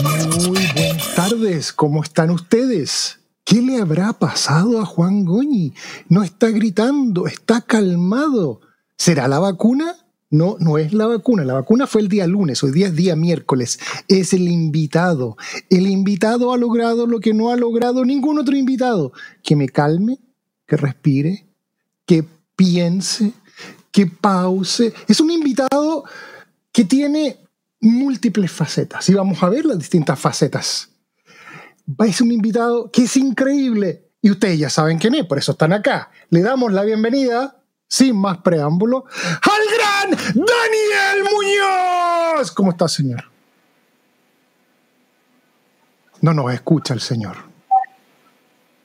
[0.00, 3.18] Muy buenas tardes, ¿cómo están ustedes?
[3.44, 5.74] ¿Qué le habrá pasado a Juan Goñi?
[6.08, 8.60] No está gritando, está calmado.
[8.96, 9.96] ¿Será la vacuna?
[10.30, 11.44] No, no es la vacuna.
[11.44, 13.78] La vacuna fue el día lunes, hoy día es día miércoles.
[14.08, 15.36] Es el invitado.
[15.68, 19.12] El invitado ha logrado lo que no ha logrado ningún otro invitado.
[19.42, 20.18] Que me calme,
[20.66, 21.44] que respire,
[22.06, 22.24] que
[22.56, 23.32] piense,
[23.90, 24.94] que pause.
[25.06, 26.04] Es un invitado
[26.72, 27.41] que tiene
[27.82, 30.88] múltiples facetas y vamos a ver las distintas facetas.
[31.98, 35.72] Es un invitado que es increíble y ustedes ya saben quién es, por eso están
[35.72, 36.10] acá.
[36.30, 39.04] Le damos la bienvenida, sin más preámbulo,
[39.42, 42.52] al gran Daniel Muñoz.
[42.52, 43.24] ¿Cómo está, señor?
[46.20, 47.52] No nos escucha el señor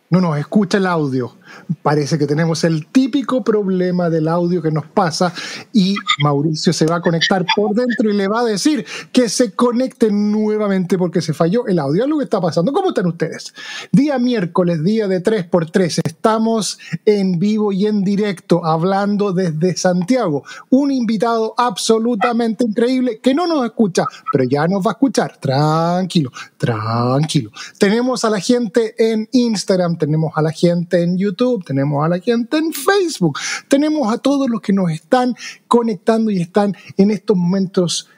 [0.09, 1.37] no nos escucha el audio.
[1.81, 5.33] Parece que tenemos el típico problema del audio que nos pasa
[5.73, 9.51] y Mauricio se va a conectar por dentro y le va a decir que se
[9.53, 12.07] conecte nuevamente porque se falló el audio.
[12.07, 12.71] lo que está pasando.
[12.71, 13.53] ¿Cómo están ustedes?
[13.91, 16.01] Día miércoles, día de 3x3.
[16.03, 20.43] Estamos en vivo y en directo hablando desde Santiago.
[20.69, 25.37] Un invitado absolutamente increíble que no nos escucha, pero ya nos va a escuchar.
[25.37, 27.51] Tranquilo, tranquilo.
[27.77, 32.19] Tenemos a la gente en Instagram tenemos a la gente en YouTube, tenemos a la
[32.19, 35.35] gente en Facebook, tenemos a todos los que nos están
[35.67, 38.09] conectando y están en estos momentos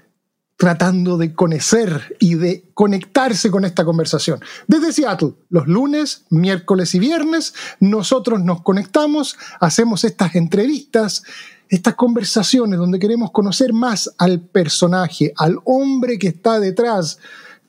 [0.59, 4.41] tratando de conocer y de conectarse con esta conversación.
[4.67, 11.23] Desde Seattle, los lunes, miércoles y viernes, nosotros nos conectamos, hacemos estas entrevistas,
[11.69, 17.19] estas conversaciones donde queremos conocer más al personaje, al hombre que está detrás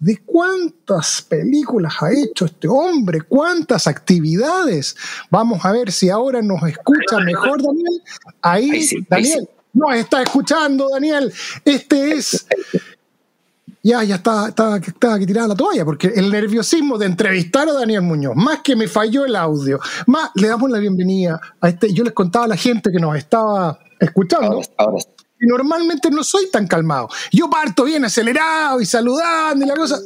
[0.00, 4.96] de cuántas películas ha hecho este hombre, cuántas actividades.
[5.30, 8.02] Vamos a ver si ahora nos escucha mejor, Daniel.
[8.40, 11.32] Ahí, Daniel, nos está escuchando, Daniel.
[11.64, 12.46] Este es.
[13.82, 18.02] Ya, ya estaba, estaba, que tiraba la toalla, porque el nerviosismo de entrevistar a Daniel
[18.02, 21.92] Muñoz, más que me falló el audio, más le damos la bienvenida a este.
[21.92, 24.60] Yo les contaba a la gente que nos estaba escuchando.
[24.76, 24.98] ahora,
[25.46, 27.08] normalmente no soy tan calmado.
[27.32, 29.98] Yo parto bien acelerado y saludando y la cosa.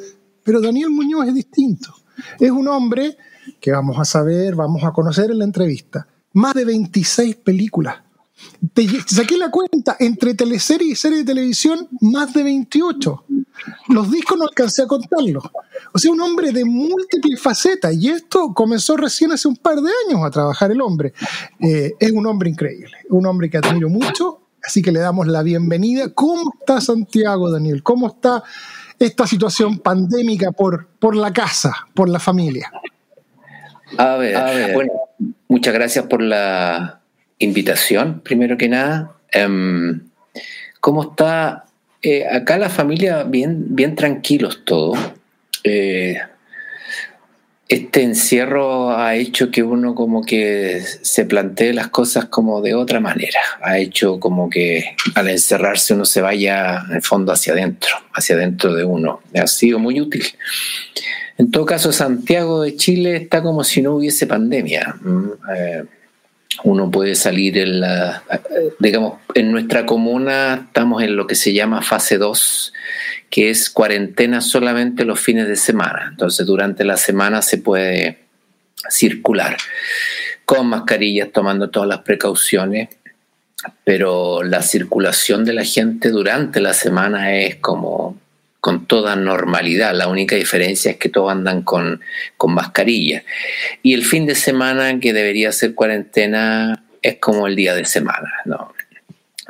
[0.43, 1.95] Pero Daniel Muñoz es distinto.
[2.39, 3.17] Es un hombre
[3.61, 6.07] que vamos a saber, vamos a conocer en la entrevista.
[6.35, 7.97] Más de 26 películas.
[8.73, 13.25] Te saqué la cuenta, entre teleserie y serie de televisión, más de 28.
[13.89, 15.45] Los discos no alcancé a contarlos.
[15.93, 17.95] O sea, un hombre de múltiples facetas.
[17.95, 21.15] Y esto comenzó recién hace un par de años a trabajar el hombre.
[21.61, 25.43] Eh, es un hombre increíble, un hombre que admiro mucho Así que le damos la
[25.43, 26.09] bienvenida.
[26.15, 27.83] ¿Cómo está Santiago, Daniel?
[27.83, 28.43] ¿Cómo está
[28.99, 32.73] esta situación pandémica por, por la casa, por la familia?
[33.99, 34.93] A ver, bueno,
[35.49, 37.01] muchas gracias por la
[37.39, 39.13] invitación, primero que nada.
[39.31, 40.09] Em,
[40.81, 41.65] ¿Cómo está?
[42.03, 44.99] Eh, acá la familia bien, bien tranquilos todos.
[45.63, 46.19] Eh,
[47.75, 53.01] este encierro ha hecho que uno como que se plantee las cosas como de otra
[53.01, 53.41] manera.
[53.63, 58.37] Ha hecho como que al encerrarse uno se vaya en el fondo hacia adentro, hacia
[58.37, 59.21] adentro de uno.
[59.35, 60.25] Ha sido muy útil.
[61.37, 64.95] En todo caso, Santiago de Chile está como si no hubiese pandemia.
[65.01, 65.85] Mm, eh,
[66.63, 68.23] uno puede salir en la,
[68.79, 72.73] digamos, en nuestra comuna estamos en lo que se llama fase 2
[73.35, 76.07] que es cuarentena solamente los fines de semana.
[76.09, 78.21] Entonces durante la semana se puede
[78.89, 79.57] circular
[80.45, 82.91] con mascarillas, tomando todas las precauciones,
[83.83, 88.17] pero la circulación de la gente durante la semana es como
[88.61, 89.97] con toda normalidad.
[89.97, 92.03] La única diferencia es que todos andan con,
[92.37, 93.25] con mascarilla.
[93.83, 98.33] Y el fin de semana, que debería ser cuarentena, es como el día de semana.
[98.45, 98.73] No,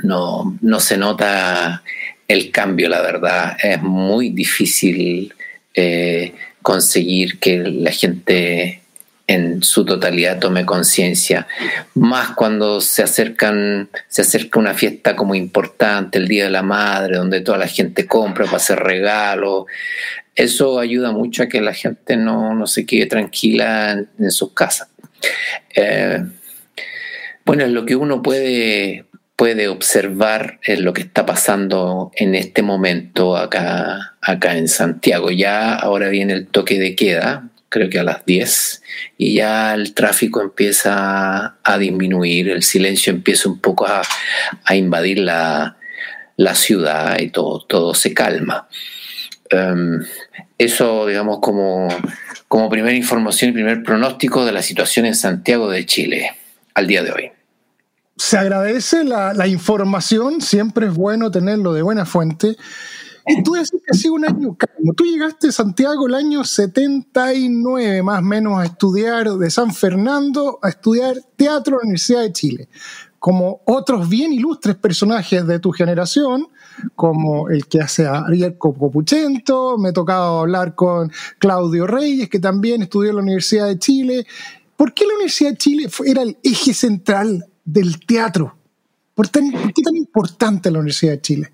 [0.03, 1.83] no, no se nota
[2.29, 3.56] el cambio, la verdad.
[3.62, 5.35] Es muy difícil
[5.75, 8.81] eh, conseguir que la gente
[9.26, 11.47] en su totalidad tome conciencia,
[11.94, 17.17] más cuando se acercan, se acerca una fiesta como importante, el Día de la Madre,
[17.17, 19.65] donde toda la gente compra para hacer regalos.
[20.35, 24.88] Eso ayuda mucho a que la gente no, se quede tranquila en, sus casas.
[25.75, 26.23] Eh,
[27.47, 29.06] bueno, lo que uno puede
[29.37, 35.31] puede observar eh, lo que está pasando en este momento acá, acá en Santiago.
[35.31, 38.83] Ya ahora viene el toque de queda, creo que a las 10,
[39.19, 44.03] y ya el tráfico empieza a disminuir, el silencio empieza un poco a,
[44.75, 45.77] invadir la,
[46.55, 48.69] ciudad y todo, todo se calma.
[49.51, 50.01] Em,
[50.59, 51.89] eso, digamos, como,
[52.49, 56.31] como primera información y primer pronóstico de la situación en Santiago de Chile
[56.75, 57.34] al día de hoy
[58.17, 62.57] se agradece la, información, siempre es bueno tenerlo de buena fuente.
[63.27, 63.55] Y tú
[64.11, 64.57] un año.
[64.97, 70.59] Tú llegaste a Santiago el año 79, más o menos, a estudiar de San Fernando,
[70.63, 72.69] a estudiar teatro en la Universidad de Chile.
[73.19, 76.49] Como otros bien ilustres personajes de tu generación,
[76.95, 82.39] como el que hace a Ariel Copuchento, me he tocado hablar con Claudio Reyes, que
[82.39, 84.27] también estudió en la Universidad de Chile.
[84.77, 88.57] ¿Por qué la Universidad de Chile era el eje central del teatro?
[89.15, 89.41] ¿Por, qué
[89.83, 91.49] tan importante la Universidad de Chile?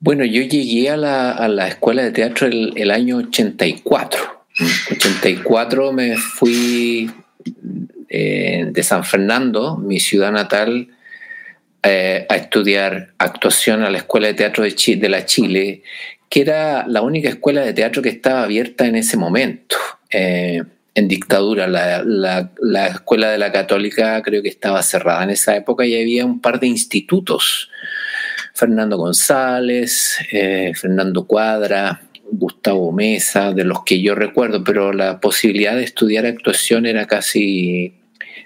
[0.00, 4.44] Bueno, yo llegué a la, escuela de teatro el, año 84.
[4.92, 7.10] 84 me fui
[8.08, 10.88] eh, de San Fernando, mi ciudad natal,
[11.82, 15.82] eh, a estudiar actuación a la Escuela de Teatro de, de, la Chile,
[16.28, 19.76] que era la única escuela de teatro que estaba abierta en ese momento.
[20.10, 20.62] Eh,
[20.98, 21.66] en dictadura.
[21.68, 26.40] La, escuela de la católica creo que estaba cerrada en esa época y había un
[26.40, 27.70] par de institutos.
[28.54, 35.76] Fernando González, eh, Fernando Cuadra, Gustavo Mesa, de los que yo recuerdo, pero la posibilidad
[35.76, 37.94] de estudiar actuación era casi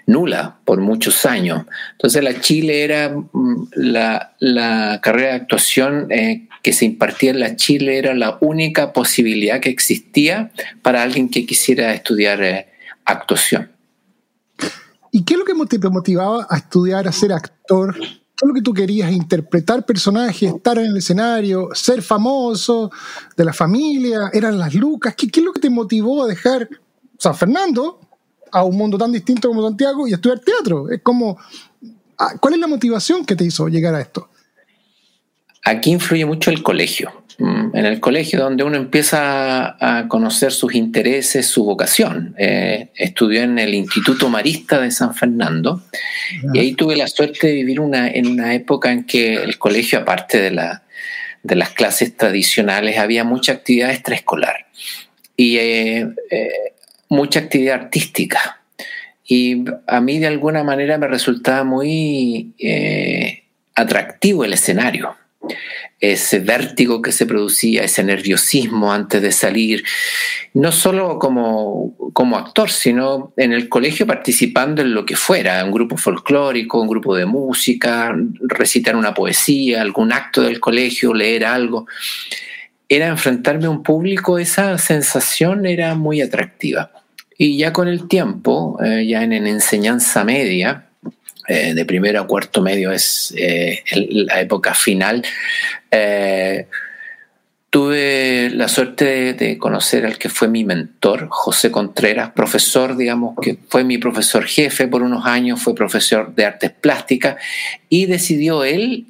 [0.05, 1.65] nula por muchos años.
[1.93, 7.55] Entonces la Chile era mm, la, carrera de actuación eh, que se impartía en la
[7.55, 10.51] Chile era la única posibilidad que existía
[10.81, 12.67] para alguien que quisiera estudiar eh,
[13.05, 13.69] actuación.
[15.11, 17.95] ¿Y qué es lo que te motivaba a estudiar, a ser actor?
[17.99, 19.11] ¿Qué es lo que tú querías?
[19.11, 22.91] ¿Interpretar personajes, estar en el escenario, ser famoso,
[23.37, 24.31] de la familia?
[24.33, 25.13] ¿Eran las lucas?
[25.15, 26.67] ¿Qué, qué es lo que te motivó a dejar
[27.19, 27.99] San Fernando
[28.53, 30.89] a un mundo tan distinto como Santiago y estudiar teatro?
[30.89, 31.37] Es como,
[32.17, 34.29] ah, ¿cuál es la motivación que te hizo llegar a esto?
[35.65, 37.23] Aquí influye mucho el colegio.
[37.39, 42.35] Mm, en el colegio donde uno empieza a conocer sus intereses, su vocación.
[42.37, 45.81] Eh, estudió en el Instituto Marista de San Fernando
[46.53, 49.99] y ahí tuve la suerte de vivir una, en una época en que el colegio,
[49.99, 50.83] aparte de, la,
[51.41, 54.67] de las clases tradicionales, había mucha actividad extraescolar
[55.35, 56.73] y eh, eh,
[57.13, 58.61] mucha actividad artística.
[59.25, 62.53] Y a mí de alguna manera me resultaba muy
[63.75, 65.15] atractivo el escenario
[66.11, 69.85] ese vértigo que se producía, ese nerviosismo antes de salir,
[70.53, 75.71] no solo como, como actor, sino en el colegio participando en lo que fuera, un
[75.71, 81.87] grupo folclórico, un grupo de música, recitar una poesía, algún acto del colegio, leer algo.
[82.89, 86.91] Era enfrentarme a un público, esa sensación era muy atractiva.
[87.43, 90.87] Y ya con el tiempo, eh, ya en, en enseñanza media,
[91.49, 95.25] eh, de primero a cuarto medio es eh, la época final.
[95.91, 96.67] Eh,
[97.69, 103.57] tuve la suerte de, conocer al que fue mi mentor, José Contreras, profesor, digamos, que
[103.67, 107.35] fue mi profesor jefe por unos años, fue profesor de artes plásticas
[107.89, 109.05] y decidió él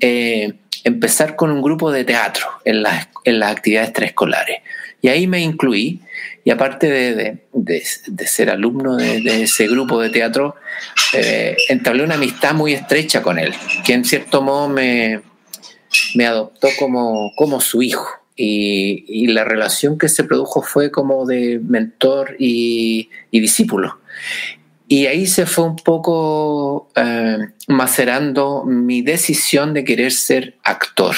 [0.84, 4.62] empezar con un grupo de teatro en las, en las actividades preescolares.
[5.04, 6.00] Y ahí me incluí
[6.44, 6.90] y aparte
[7.54, 7.84] de,
[8.25, 10.56] ser alumno de, ese grupo de teatro,
[11.13, 13.53] eh, entablé una amistad muy estrecha con él,
[13.86, 15.22] que en cierto modo me,
[16.15, 18.08] me adoptó como, como su hijo.
[18.36, 24.00] Y, la relación que se produjo fue como de mentor y, y discípulo.
[24.88, 27.38] Y ahí se fue un poco eh,
[27.68, 31.16] macerando mi decisión de querer ser actor,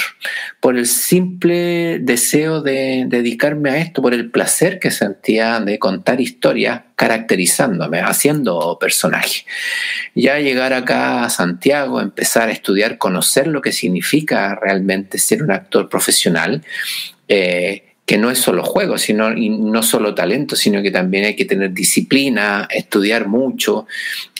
[0.59, 6.21] por el simple deseo de dedicarme a esto, por el placer que sentía de contar
[6.21, 9.45] historias caracterizándome, haciendo personaje.
[10.13, 15.51] Ya llegar acá a Santiago, empezar a estudiar, conocer lo que significa realmente ser un
[15.51, 16.63] actor profesional,
[17.27, 21.35] eh, que no es solo juego, sino, y no solo talento, sino que también hay
[21.35, 23.87] que tener disciplina, estudiar mucho.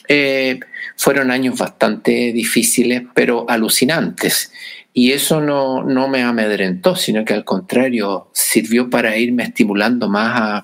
[0.08, 0.60] Eh,
[0.96, 4.52] fueron años bastante difíciles, pero alucinantes.
[4.94, 10.64] Y eso no, no, me amedrentó, sino que al contrario, sirvió para irme estimulando más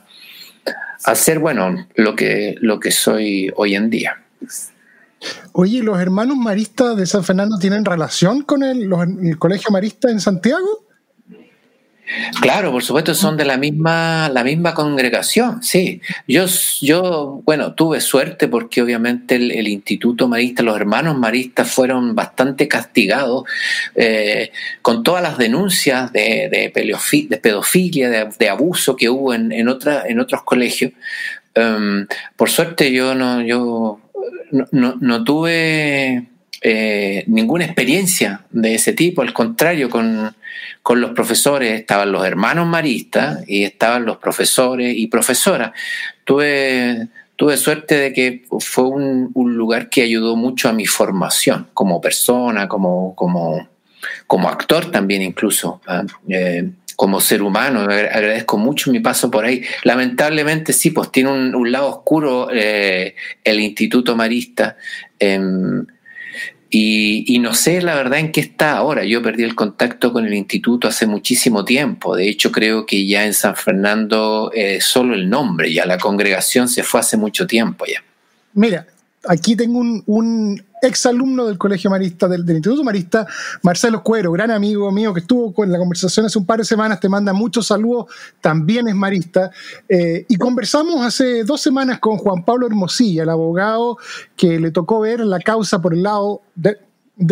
[1.03, 4.21] a, ser, bueno, lo que, lo que soy hoy en día.
[5.53, 8.89] Oye, ¿los hermanos maristas de San Fernando tienen relación con el,
[9.23, 10.90] el Colegio Marista en Santiago?
[12.41, 16.01] Claro, por supuesto, son de la misma, la misma congregación, sí.
[16.27, 16.45] Yo,
[16.81, 23.43] yo, bueno, tuve suerte porque obviamente el, Instituto Marista, los hermanos maristas fueron bastante castigados
[23.95, 24.51] eh,
[24.81, 26.69] con todas las denuncias de, de,
[27.39, 30.91] pedofilia, de, abuso que hubo en, en, en otros colegios.
[31.53, 33.99] Em, por suerte yo no, yo
[34.71, 36.30] no, no tuve
[36.63, 40.35] eh, ninguna experiencia de ese tipo, al contrario, con,
[40.93, 45.71] los profesores estaban los hermanos maristas y estaban los profesores y profesoras.
[46.23, 51.99] Tuve, tuve suerte de que fue un, lugar que ayudó mucho a mi formación como
[51.99, 53.67] persona, como, como,
[54.27, 55.81] como actor también incluso.
[55.87, 56.03] ¿ah?
[56.29, 59.63] Eh, como ser humano, agradezco mucho mi paso por ahí.
[59.83, 64.77] Lamentablemente sí, pues tiene un, lado oscuro eh, el Instituto Marista.
[66.73, 69.03] Y, no sé la verdad en qué está ahora.
[69.03, 72.15] Yo perdí el contacto con el instituto hace muchísimo tiempo.
[72.15, 76.69] De hecho, creo que ya en San Fernando eh, solo el nombre, ya la congregación
[76.69, 78.01] se fue hace mucho tiempo ya.
[78.53, 78.87] Mira,
[79.27, 83.27] aquí tengo un, un exalumno del Colegio Marista, del, Instituto Marista,
[83.61, 86.99] Marcelo Cuero, gran amigo mío que estuvo con la conversación hace un par de semanas,
[86.99, 88.07] te manda muchos saludos,
[88.41, 89.51] también es marista.
[89.87, 93.97] Eh, y conversamos hace dos semanas con Juan Pablo Hermosilla, el abogado
[94.35, 96.77] que le tocó ver la causa por el lado de,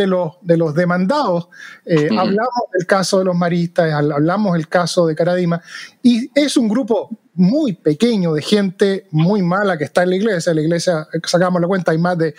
[0.08, 1.50] los, de los demandados.
[1.86, 5.62] Eh, hablamos del caso de los maristas, hablamos del caso de Caradima,
[6.04, 10.54] y es un grupo muy pequeño de gente muy mala que está en la iglesia.
[10.54, 12.36] La iglesia, sacamos la cuenta, hay más de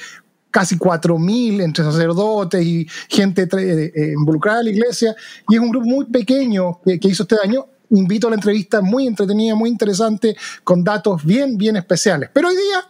[0.51, 5.15] casi 4.000 entre sacerdotes y gente eh, eh, involucrada en la iglesia,
[5.49, 7.67] y es un grupo muy pequeño que, hizo este daño.
[7.91, 12.31] Invito a la entrevista muy entretenida, muy interesante, con datos bien, bien especiales.
[12.33, 12.85] Pero hoy día,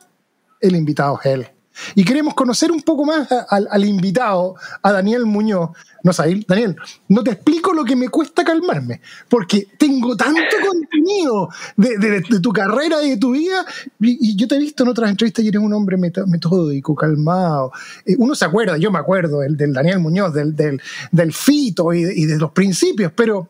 [0.61, 1.47] el invitado es él.
[1.95, 5.71] Y queremos conocer un poco más al, invitado, a Daniel Muñoz.
[6.03, 6.77] No sé, Daniel,
[7.09, 13.03] no te explico lo que me cuesta calmarme, porque tengo tanto contenido de, tu carrera
[13.03, 13.65] y de tu vida,
[14.01, 17.73] y, yo te he visto en otras entrevistas y eres un hombre metódico, calmado.
[18.07, 22.03] Eh, uno se acuerda, yo me acuerdo del, del Daniel Muñoz, del, del, fito y,
[22.03, 23.49] y de los principios, pero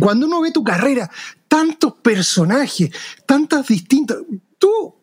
[0.00, 1.10] cuando uno ve tu carrera,
[1.48, 2.90] tantos personajes,
[3.24, 4.18] tantas distintas,
[4.58, 4.95] tú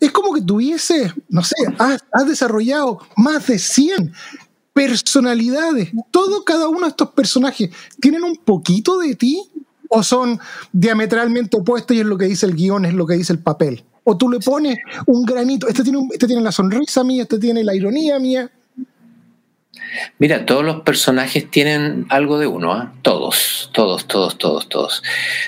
[0.00, 4.12] es como que tuviese, no sé, has, desarrollado más de 100
[4.72, 5.90] personalidades.
[6.10, 9.42] Todo, cada uno de estos personajes, ¿tienen un poquito de ti?
[9.88, 10.38] ¿O son
[10.72, 13.84] diametralmente opuestos y es lo que dice el guion, es lo que dice el papel?
[14.04, 14.76] ¿O tú le pones
[15.06, 15.68] un granito?
[15.68, 18.50] Este tiene, este tiene la sonrisa mía, este tiene la ironía mía.
[20.18, 22.92] Mira, todos los personajes tienen algo de uno, ¿ah?
[23.02, 25.02] todos, todos, todos, todos, todos.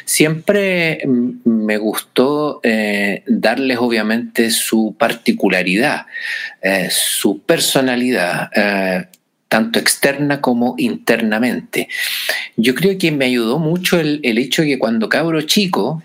[0.05, 6.07] Siempre me gustó eh, darles obviamente su particularidad,
[6.63, 8.51] eh, su personalidad.
[8.55, 9.07] Eh,
[9.49, 11.89] tanto externa como internamente.
[12.59, 16.03] Yo creo que me ayudó mucho el, el hecho de que cuando cabro chico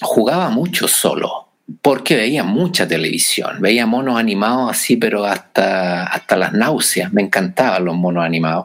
[0.00, 1.47] jugaba mucho solo
[1.82, 7.84] porque veía mucha televisión, veía monos animados así, pero hasta, hasta las náuseas, me encantaban
[7.84, 8.64] los monos animados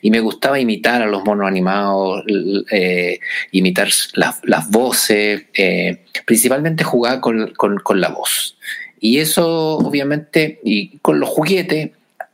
[0.00, 2.24] y me gustaba imitar a los monos animados,
[2.70, 3.20] eh,
[3.52, 8.56] imitar las, voces, eh, principalmente jugaba con, con, la voz.
[8.98, 11.90] Y eso obviamente, y con los juguetes,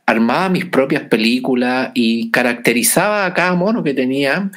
[0.07, 4.49] armaba mis propias películas y caracterizaba a cada mono que tenía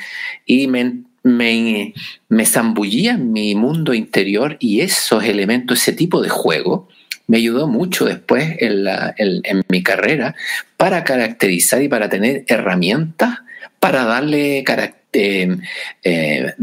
[0.47, 1.95] y me me,
[2.29, 6.89] me zambullía en mi mundo interior y esos elementos, ese tipo de juego,
[7.27, 8.87] me ayudó mucho después en,
[9.17, 10.35] en, mi carrera
[10.77, 13.39] para caracterizar y para tener herramientas
[13.79, 14.65] para darle
[15.13, 15.57] eh,
[16.05, 16.55] eh,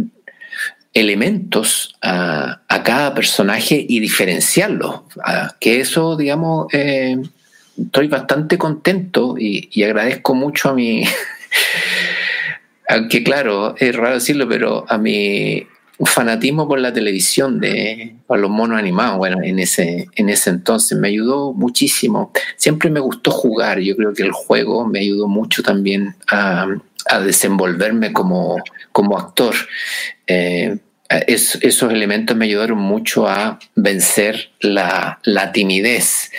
[0.94, 5.01] elementos a, cada personaje y diferenciarlos.
[5.60, 7.18] que eso, digamos, eh,
[7.82, 11.04] estoy bastante contento y agradezco mucho a mi
[12.89, 15.67] aunque claro, es raro decirlo, pero a mi
[16.05, 20.98] fanatismo por la televisión de por los monos animados, bueno, en ese, en ese entonces
[20.98, 22.31] me ayudó muchísimo.
[22.55, 26.67] Siempre me gustó jugar, yo creo que el juego me ayudó mucho también a,
[27.24, 28.58] desenvolverme como,
[28.91, 29.53] como actor.
[30.25, 30.79] Eh,
[31.27, 35.19] esos elementos me ayudaron mucho a vencer la,
[35.53, 36.31] timidez.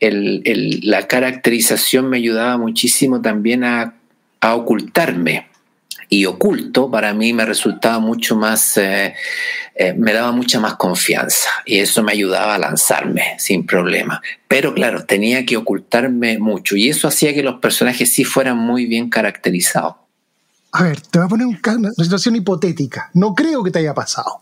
[0.00, 3.94] la caracterización me ayudaba muchísimo también a,
[4.40, 5.49] a ocultarme
[6.12, 9.14] y oculto, para mí me resultaba mucho más, eh,
[9.76, 14.20] eh, me daba mucha más confianza y eso me ayudaba a lanzarme sin problema.
[14.48, 18.86] Pero claro, tenía que ocultarme mucho y eso hacía que los personajes sí fueran muy
[18.86, 19.94] bien caracterizados.
[20.72, 23.10] A ver, te voy a poner una situación hipotética.
[23.14, 24.40] No creo que te haya pasado.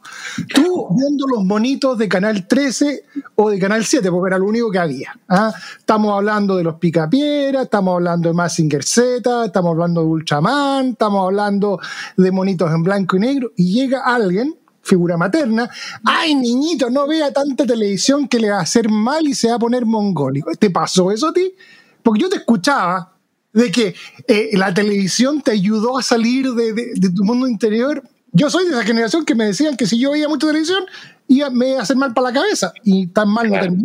[0.54, 3.04] Tú viendo los monitos de Canal 13
[3.36, 5.18] o de Canal 7, porque era lo único que había.
[5.28, 5.52] ¿ah?
[5.78, 11.24] Estamos hablando de los Picapiedra, estamos hablando de Massinger Z, estamos hablando de Ultraman, estamos
[11.24, 11.80] hablando
[12.16, 15.70] de monitos en blanco y negro, y llega alguien, figura materna,
[16.04, 19.54] ay niñito, no vea tanta televisión que le va a hacer mal y se va
[19.54, 20.50] a poner mongólico.
[20.58, 21.54] ¿Te pasó eso a ti?
[22.02, 23.17] Porque yo te escuchaba
[23.58, 23.94] de que
[24.28, 28.04] eh, la televisión te ayudó a salir de, tu mundo interior.
[28.30, 30.84] Yo soy de esa generación que me decían que si yo veía mucha televisión,
[31.26, 32.72] iba, me iba a hacer mal para la cabeza.
[32.84, 33.84] Y tan mal no terminó.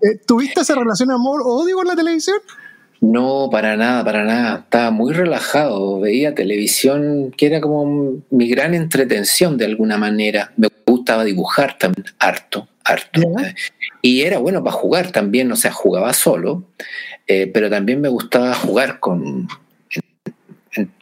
[0.00, 2.38] Eh, ¿Tuviste esa relación amor-odio con la televisión?
[3.02, 4.60] No, para nada, para nada.
[4.60, 6.00] Estaba muy relajado.
[6.00, 10.52] Veía televisión que era como mi gran entretención de alguna manera.
[10.56, 13.20] Me gustaba dibujar también, harto, harto.
[14.02, 16.64] Y era bueno para jugar también, o sea, jugaba solo.
[17.26, 19.48] Eh, pero también me gustaba jugar con,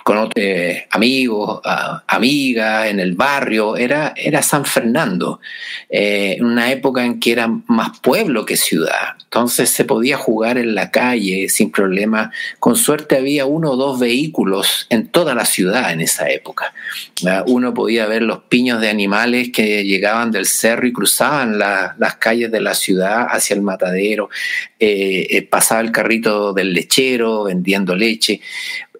[0.02, 0.44] con otros
[0.90, 1.60] amigos,
[2.06, 3.76] amigas, en el barrio.
[3.76, 5.40] Era, era San Fernando,
[5.88, 9.16] eh, en una época en que era más pueblo que ciudad.
[9.22, 12.30] Entonces se podía jugar en la calle sin problema.
[12.58, 16.74] Con suerte había uno o dos vehículos en toda la ciudad en esa época.
[17.46, 22.50] Uno podía ver los piños de animales que llegaban del cerro y cruzaban las calles
[22.50, 24.28] de la ciudad hacia el matadero.
[24.78, 28.40] Eh, eh, pasaba el carrito del lechero vendiendo leche.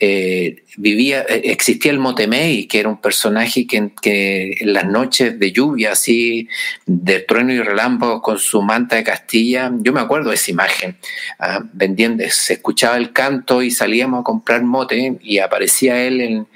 [0.05, 5.53] Eh, vivía, existía el Motemey, que era un personaje que, que, en las noches de
[5.53, 6.49] lluvia, así,
[6.87, 10.97] de trueno y relámpagos con su manta de Castilla, yo me acuerdo de esa imagen,
[11.39, 16.49] ah, vendiendo, se escuchaba el canto y salíamos a comprar mote y aparecía él en,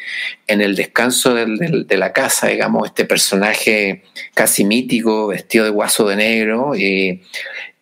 [0.49, 4.03] en el descanso de la casa, digamos, este personaje
[4.35, 7.23] casi mítico, vestido de guaso de negro, y,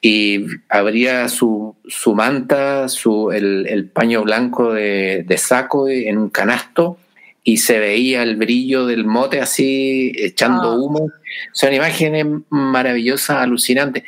[0.07, 6.29] y abría su, su manta, su, el, el paño blanco de, de saco en un
[6.29, 6.99] canasto
[7.43, 10.77] y se veía el brillo del mote así echando ah.
[10.77, 11.11] humo.
[11.53, 14.03] Son imágenes maravillosas, alucinantes.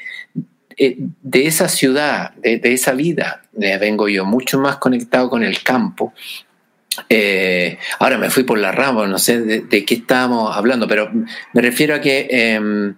[0.76, 5.62] Eh, de esa ciudad, de, esa vida, eh, vengo yo mucho más conectado con el
[5.62, 6.12] campo
[7.09, 11.11] eh, ahora me fui por la rama, no sé de, qué estábamos hablando, pero
[11.53, 12.95] me refiero a que em,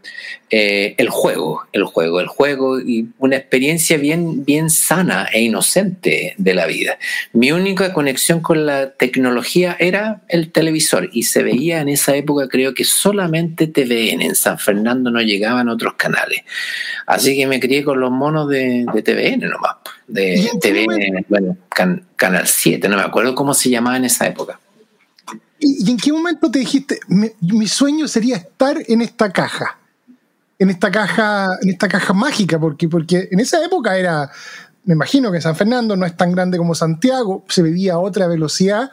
[0.50, 6.35] eh, el juego, el juego, el juego y una experiencia bien, bien sana e inocente
[6.38, 6.99] de la vida.
[7.33, 12.49] Mi única conexión con la tecnología era el televisor y se veía en esa época,
[12.49, 16.43] creo que solamente TVN, en San Fernando no llegaban otros canales.
[17.07, 19.76] Así que me crié con los monos de, de TVN nomás
[20.08, 20.87] de TV,
[21.28, 21.56] bueno,
[22.17, 24.58] Canal 7, no me acuerdo cómo se llamaba en esa época.
[25.61, 29.77] ¿Y, en qué momento te dijiste, mi, sueño sería estar en esta caja?
[30.58, 34.30] En esta caja, en esta caja mágica, porque, porque en esa época era,
[34.84, 38.26] me imagino que San Fernando no es tan grande como Santiago, se vivía a otra
[38.26, 38.90] velocidad.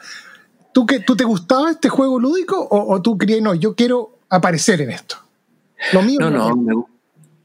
[0.72, 4.18] ¿Tú, que, ¿Tú te gustaba este juego lúdico o, o tú creías, no, yo quiero
[4.28, 5.16] aparecer en esto?
[5.92, 6.74] Lo mío no, no, me,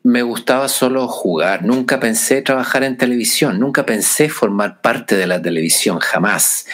[0.03, 5.41] me gustaba solo jugar, nunca pensé trabajar en televisión, nunca pensé formar parte de la
[5.41, 6.65] televisión, jamás.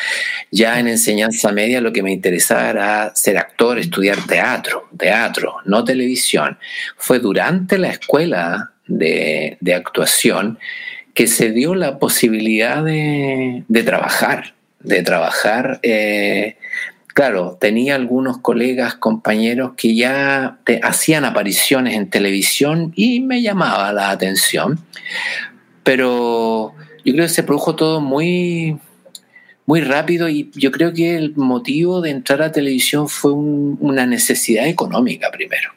[0.50, 5.84] Ya en enseñanza media lo que me interesaba era ser actor, estudiar teatro, teatro, no
[5.84, 6.58] televisión.
[6.96, 10.58] Fue durante la escuela de, actuación
[11.14, 16.56] que se dio la posibilidad de, trabajar, de trabajar eh,
[17.18, 24.12] claro, tenía algunos colegas, compañeros que ya hacían apariciones en televisión y me llamaba la
[24.12, 24.80] atención,
[25.82, 28.78] pero yo creo que se produjo todo muy,
[29.66, 34.68] muy rápido y yo creo que el motivo de entrar a televisión fue una necesidad
[34.68, 35.72] económica primero.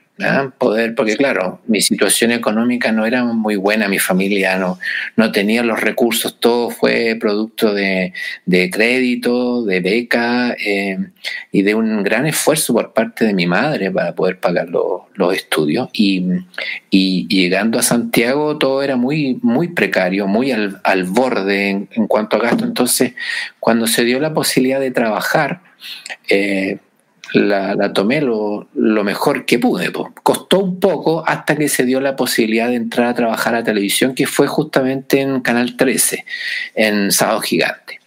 [0.59, 4.79] Poder, porque claro, mi situación económica no era muy buena, mi familia no,
[5.17, 8.13] no tenía los recursos, todo fue producto de,
[8.71, 10.99] crédito, de beca eh,
[11.53, 15.89] y de un gran esfuerzo por parte de mi madre para poder pagar los estudios.
[15.93, 16.45] Y,
[16.91, 22.65] llegando a Santiago todo era muy, muy precario, muy al, borde en, cuanto a gasto.
[22.65, 23.15] Entonces,
[23.59, 25.63] cuando se dio la posibilidad de trabajar,
[26.29, 26.79] eh,
[27.33, 29.93] la, tomé lo, mejor que pude.
[30.23, 34.15] Costó un poco hasta que se dio la posibilidad de entrar a trabajar a televisión,
[34.15, 36.25] que fue justamente en Canal 13,
[36.75, 38.01] en Sábado Gigante.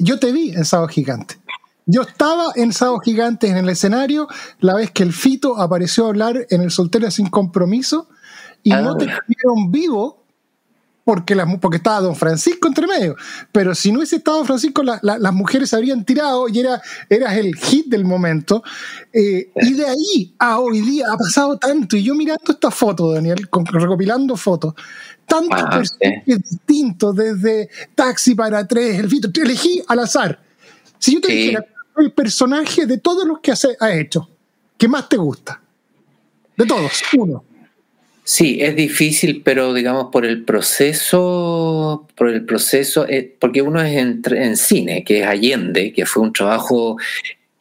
[0.00, 1.36] Yo te vi en Sábado Gigante.
[1.86, 4.28] Yo estaba en Sábado Gigante en el escenario
[4.60, 8.08] la vez que el Fito apareció a hablar en el Soltero Sin Compromiso
[8.62, 9.18] y no te ah.
[9.26, 10.21] vieron vivo
[11.04, 13.16] porque, porque estaba Don Francisco entre medio.
[13.50, 17.36] Pero si no hubiese estado Don Francisco, las mujeres se habrían tirado y era, eras
[17.36, 18.62] el hit del momento.
[19.12, 21.96] Eh, y de ahí a hoy día ha pasado tanto.
[21.96, 24.74] Y yo mirando esta foto, Daniel, recopilando fotos,
[25.26, 30.40] tantos ah, personajes distintos, desde Taxi para tres, el Fito, elegí al azar.
[30.98, 34.28] Si yo te dijera, el personaje de todos los que ha hecho
[34.82, 35.60] que más te gusta?
[36.56, 37.44] De todos, uno.
[38.24, 43.96] Sí, es difícil, pero digamos por el proceso, por el proceso, eh, porque uno es
[43.96, 46.96] en, en, cine, que es Allende, que fue un trabajo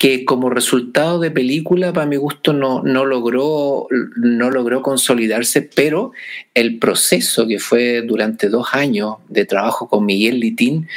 [0.02, 3.86] que como resultado de película, para mi gusto, no, no, logró,
[4.16, 6.12] no logró consolidarse, pero
[6.56, 10.88] el proceso que fue durante dos años de trabajo con Miguel Litín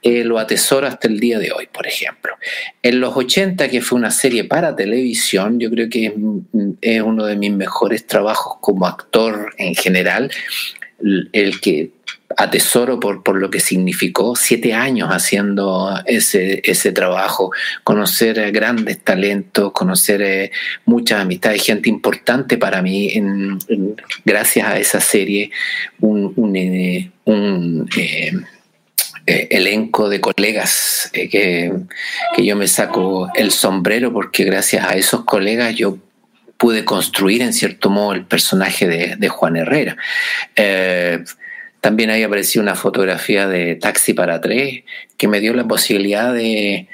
[0.00, 2.32] eh, lo atesora hasta el día de hoy, por ejemplo.
[2.82, 6.14] En los 80, que fue una serie para televisión, yo creo que
[6.80, 10.30] es uno de mis mejores trabajos como actor en general,
[11.02, 11.90] el que
[12.36, 19.72] atesoro por, por lo que significó siete años haciendo ese, ese trabajo, conocer grandes talentos,
[19.72, 20.50] conocer eh,
[20.84, 23.12] muchas amistades, gente importante para mí,
[24.24, 25.50] gracias a esa serie,
[26.00, 27.10] un, un, eh,
[29.26, 31.72] eh, elenco de colegas que,
[32.36, 35.98] que yo me saco el sombrero porque gracias a esos colegas yo
[36.58, 39.96] pude construir en cierto modo el personaje de Juan Herrera.
[41.84, 44.84] También ahí apareció una fotografía de Taxi para tres
[45.18, 46.88] que me dio la posibilidad de,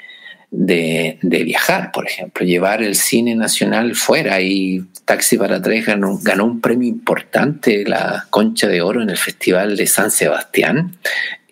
[0.51, 6.43] de, viajar, por ejemplo, llevar el cine nacional fuera y Taxi para tres ganó, ganó,
[6.43, 10.97] un premio importante, la Concha de Oro en el Festival de San Sebastián.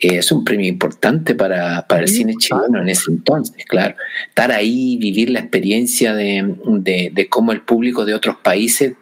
[0.02, 3.96] es un premio importante para, para el cine chileno en ese entonces, claro.
[4.28, 8.96] Estar ahí, vivir la experiencia de, de, de cómo el público de otros países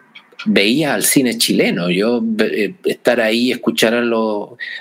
[0.45, 1.89] veía al cine chileno.
[1.89, 4.03] Yo eh, estar ahí, escuchar a,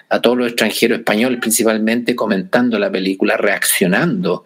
[0.09, 4.45] a todos los extranjeros españoles principalmente comentando la película, reaccionando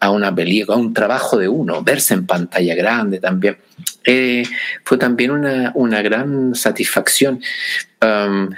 [0.00, 3.56] a una película, a un trabajo de uno, verse en pantalla grande también.
[4.04, 4.44] Eh,
[4.84, 7.40] fue también una, una gran satisfacción.
[8.02, 8.50] Um,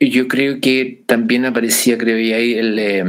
[0.00, 3.04] yo creo que también aparecía, creo yo, ahí el eh,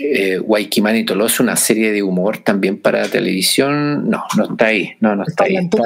[0.00, 4.10] eh Waikimani Toloso, una serie de humor también para televisión.
[4.10, 4.96] No, no está ahí.
[4.98, 5.56] No, no está, ahí.
[5.56, 5.78] Está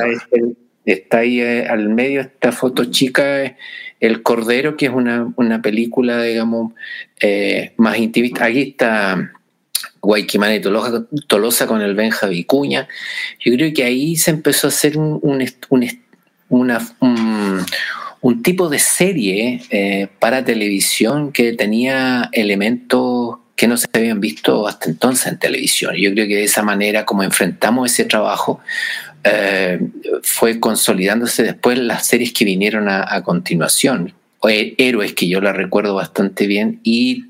[1.11, 3.57] ahí eh, al medio esta foto chica,
[4.01, 6.73] El Cordero, que es una, película, digamos,
[7.21, 8.45] eh, más intimista.
[8.45, 9.33] Aquí está
[10.01, 12.89] Guayquimán Tolosa, Tolosa con el Benja Vicuña.
[13.45, 15.21] Yo creo que ahí se empezó a hacer un,
[18.21, 24.69] un, tipo de serie eh, para televisión que tenía elementos que no se habían visto
[24.69, 25.95] hasta entonces en televisión.
[25.97, 28.61] Yo creo que de esa manera, como enfrentamos ese trabajo,
[29.29, 29.81] eh,
[30.23, 34.15] fue consolidándose después las series que vinieron a, continuación.
[34.49, 37.25] Héroes, que yo la recuerdo bastante bien, y,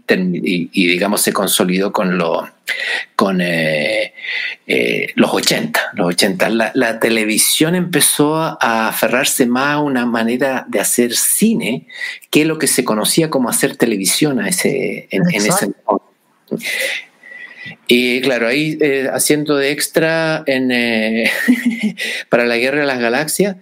[0.74, 2.46] digamos se consolidó con, lo,
[3.14, 4.12] con eh,
[4.66, 5.80] eh, los 80.
[5.94, 6.50] Los 80.
[6.74, 11.86] La, televisión empezó a aferrarse más a una manera de hacer cine
[12.30, 15.72] que lo que se conocía como hacer televisión a ese, en, en ese
[17.86, 21.30] y claro, ahí eh, haciendo de extra en, eh,
[22.28, 23.56] para la Guerra de las Galaxias.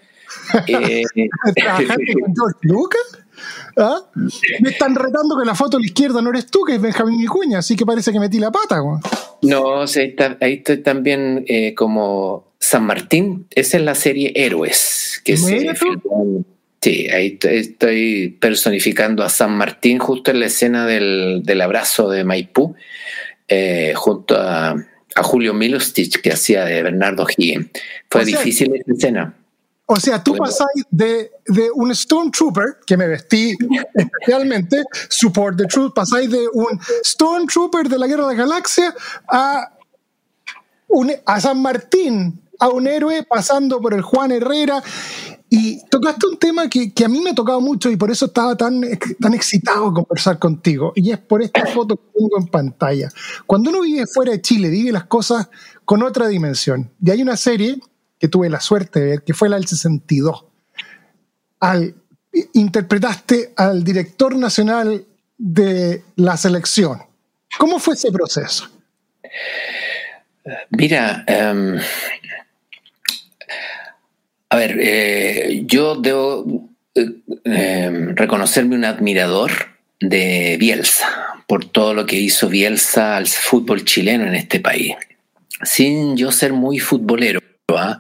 [0.67, 3.01] Eh, con George Lucas?
[3.77, 3.99] ¿Ah?
[4.61, 7.19] Me están retando que la foto a la izquierda no eres tú, que es Benjamín
[7.19, 8.81] Vicuña, así que parece que metí la pata.
[9.43, 11.45] No, ahí, estoy también
[11.77, 15.21] como San Martín, esa es la serie Héroes.
[15.25, 15.75] Que se
[16.85, 22.25] Sí, ahí estoy personificando a San Martín justo en la escena del, del abrazo de
[22.25, 22.75] Maipú.
[23.49, 24.75] Eh, junto a,
[25.23, 27.69] Julio Milostich, que hacía de Bernardo Higgins.
[28.11, 29.37] Fue difícil esa escena.
[29.87, 33.55] O sea, tú pasáis de, de, un Stormtrooper, que me vestí
[33.95, 38.95] especialmente, Support the Truth, pasáis de un Stormtrooper de la Guerra de la Galaxia
[39.29, 39.73] a,
[40.89, 44.83] un, a San Martín, a un héroe pasando por el Juan Herrera
[45.57, 48.57] y tocaste un tema que, a mí me ha tocado mucho y por eso estaba
[48.57, 48.81] tan,
[49.21, 50.93] tan excitado de conversar contigo.
[50.97, 53.09] Y es por esta foto que tengo en pantalla.
[53.47, 55.49] Cuando uno vive fuera de Chile, vive las cosas
[55.85, 56.91] con otra dimensión.
[57.01, 57.79] Y hay una serie
[58.19, 60.45] que tuve la suerte de ver, que fue la del 62.
[61.61, 61.95] Al,
[62.55, 65.07] interpretaste al director nacional
[65.39, 67.01] de la selección.
[67.59, 68.69] ¿Cómo fue ese proceso?
[70.71, 71.79] Mira, em,
[74.49, 77.11] a ver, eh, yo debo eh,
[77.45, 79.51] em, reconocerme un admirador
[80.01, 81.09] de Bielsa
[81.47, 84.95] por todo lo que hizo Bielsa al fútbol chileno en este país.
[85.63, 87.99] Sin yo ser muy futbolero, ¿ah?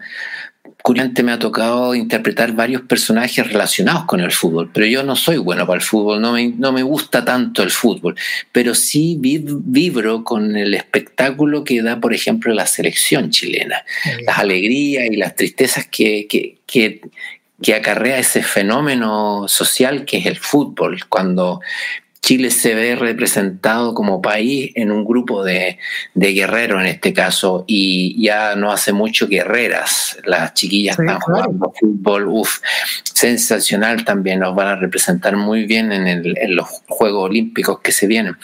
[0.82, 5.36] Curiosamente me ha tocado interpretar varios personajes relacionados con el fútbol, pero yo no soy
[5.36, 8.16] bueno para el fútbol, no me, no me gusta tanto el fútbol,
[8.52, 13.84] pero sí vibro con el espectáculo que da, por ejemplo, la selección chilena,
[14.26, 17.00] las alegrías y las tristezas que, que, que,
[17.62, 21.60] que acarrea ese fenómeno social que es el fútbol, cuando
[22.24, 25.78] Chile se ve representado como país en un grupo de,
[26.14, 30.16] guerreros en este caso y ya no hace mucho guerreras.
[30.24, 32.60] Las chiquillas están jugando fútbol, uff,
[33.02, 38.06] sensacional también, nos van a representar muy bien en, en los Juegos Olímpicos que se
[38.06, 38.36] vienen.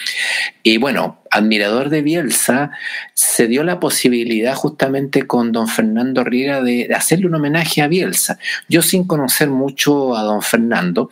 [0.63, 2.73] Y bueno, admirador de Bielsa,
[3.15, 8.39] se dio la posibilidad justamente con don Fernando Riera de hacerle un homenaje a Bielsa.
[8.69, 11.09] Yo sin conocer mucho a don Fernando,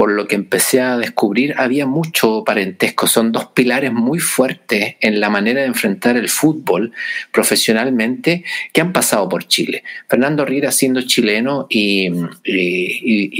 [0.00, 3.06] por lo que empecé a descubrir, había mucho parentesco.
[3.06, 6.94] Son dos pilares muy fuertes en la manera de enfrentar el fútbol
[7.30, 9.84] profesionalmente que han pasado por Chile.
[10.08, 12.08] Fernando Riera siendo chileno y,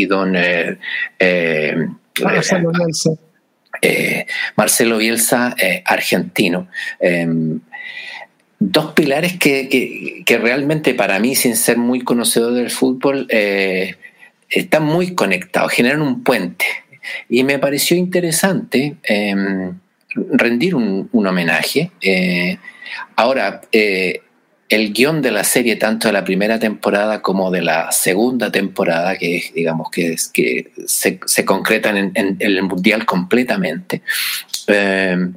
[0.07, 0.37] don...
[0.37, 0.77] Eh,
[1.19, 1.77] eh,
[2.23, 3.11] Marcelo Bielsa,
[3.81, 6.69] eh, Marcelo Bielsa argentino
[7.01, 7.59] em,
[8.59, 13.27] dos pilares que, realmente para mí, sin ser muy conocedor del fútbol,
[14.51, 16.67] están muy conectados, generan un puente.
[17.29, 19.79] Y me pareció interesante em,
[20.33, 21.91] rendir un, homenaje.
[22.03, 22.59] Eh,
[23.17, 24.23] ahora, eh,
[24.69, 29.17] el guion de la serie, tanto de la primera temporada como de la segunda temporada,
[29.17, 34.03] que digamos que, es, que se, concretan en, el mundial completamente,
[34.69, 35.35] em,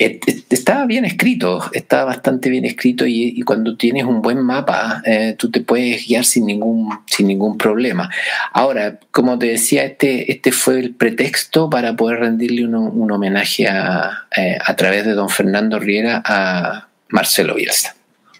[0.00, 5.50] está bien escrito, está bastante bien escrito y, cuando tienes un buen mapa, eh, tú
[5.50, 8.08] te puedes guiar sin ningún, sin ningún problema.
[8.52, 14.26] Ahora, como te decía, este, este fue el pretexto para poder rendirle un, homenaje a,
[14.34, 17.94] eh, a través de don Fernando Riera a Marcelo Bielsa.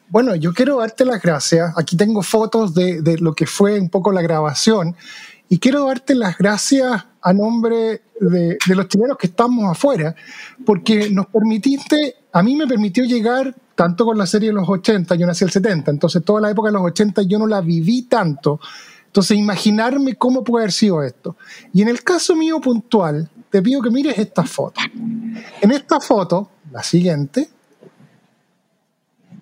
[0.09, 1.73] Bueno, yo quiero darte las gracias.
[1.77, 4.97] Aquí tengo fotos de, de lo que fue un poco la grabación
[5.49, 10.15] y quiero darte las gracias a nombre de, los chilenos que estamos afuera,
[10.65, 15.15] porque nos permitiste, a mí me permitió llegar tanto con la serie de los 80,
[15.15, 18.03] yo nací el 70, entonces toda la época de los 80 yo no la viví
[18.03, 18.61] tanto.
[19.07, 21.37] Entonces, imaginarme cómo puede haber sido esto.
[21.73, 24.81] Y en el caso mío puntual, te pido que mires esta foto.
[25.61, 27.49] En esta foto, la siguiente,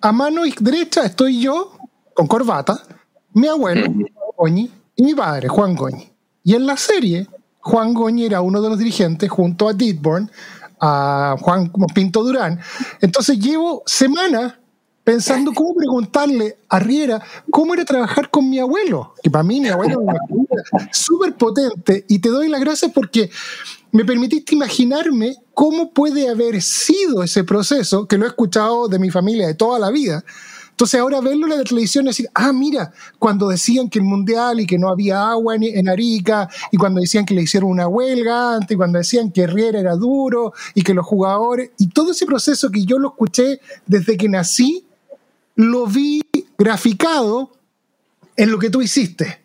[0.01, 1.73] a mano derecha estoy yo,
[2.15, 2.81] con corbata,
[3.33, 3.93] mi abuelo,
[4.37, 6.09] Oñi, y mi padre, Juan Goñi.
[6.43, 7.27] Y en la serie,
[7.69, 10.31] Juan Goñi era uno de los dirigentes junto a Didborn,
[10.81, 12.59] a Juan Pinto Durán.
[12.99, 14.55] Entonces llevo semanas
[15.03, 19.69] pensando cómo preguntarle a Riera cómo era trabajar con mi abuelo, que para mí mi
[19.69, 23.29] abuelo era súper potente, y te doy las gracias porque
[23.91, 29.11] me permitiste imaginarme cómo puede haber sido ese proceso, que lo he escuchado de mi
[29.11, 30.23] familia de toda la vida,
[30.79, 34.61] entonces ahora verlo en la televisión y decir, ah, mira, cuando decían que el mundial
[34.61, 38.55] y que no había agua en, Arica, y cuando decían que le hicieron una huelga
[38.55, 42.25] antes, y cuando decían que Riera era duro y que los jugadores, y todo ese
[42.25, 44.85] proceso que yo lo escuché desde que nací,
[45.55, 46.21] lo vi
[46.57, 47.51] graficado
[48.37, 49.41] en lo que tú hiciste.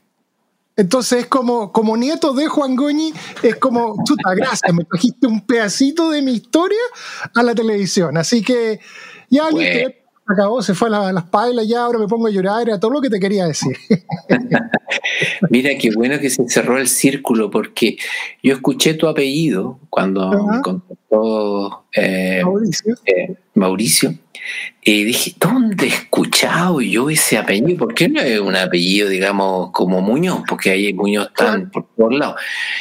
[0.76, 5.40] Entonces es como, como nieto de Juan Goñi, es como, chuta, gracias, me trajiste un
[5.40, 6.78] pedacito de mi historia
[7.34, 8.16] a la televisión.
[8.16, 8.78] Así que
[9.30, 9.48] ya,
[10.26, 13.00] acabó, se fue a, las pailas, ya ahora me pongo a llorar, era todo lo
[13.00, 13.76] que te quería decir.
[15.50, 17.96] Mira, qué bueno que se cerró el círculo, porque
[18.42, 22.42] yo escuché tu apellido cuando me contactó eh,
[23.06, 24.18] eh, Mauricio
[24.86, 27.78] y dije, ¿dónde he escuchado yo ese apellido?
[27.78, 30.42] ¿Por qué no es un apellido, digamos, como Muñoz?
[30.46, 32.36] Porque hay Muñoz tan por todos lados.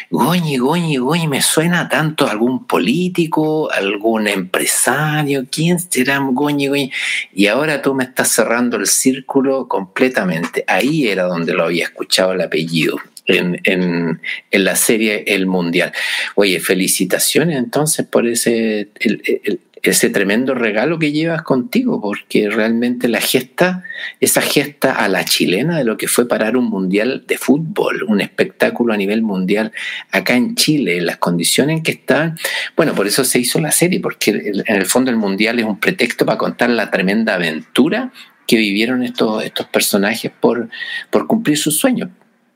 [0.10, 5.45] Goñi, Goñi, Goñi, me suena tanto a algún político, algún empresario.
[5.49, 6.91] ¿Quién será Goñi, Goñi?
[7.34, 10.65] Y ahora tú me estás cerrando el círculo completamente.
[10.67, 12.97] Ahí era donde lo había escuchado el apellido.
[13.26, 14.19] En, en,
[14.52, 15.93] en, la serie El Mundial.
[16.36, 23.19] Oye, felicitaciones entonces por ese el, ese tremendo regalo que llevas contigo, porque realmente la
[23.19, 23.84] gesta,
[24.22, 28.22] esa gesta a la chilena de lo que fue parar un mundial de fútbol, un
[28.22, 29.74] espectáculo a nivel mundial
[30.12, 32.38] acá en Chile, en las condiciones en que están,
[32.78, 34.32] bueno, por eso se hizo la serie, porque
[34.65, 38.13] en el fondo el mundial es un pretexto para contar la tremenda aventura
[38.48, 40.69] que vivieron estos, estos personajes por,
[41.10, 42.10] por cumplir sus sueños.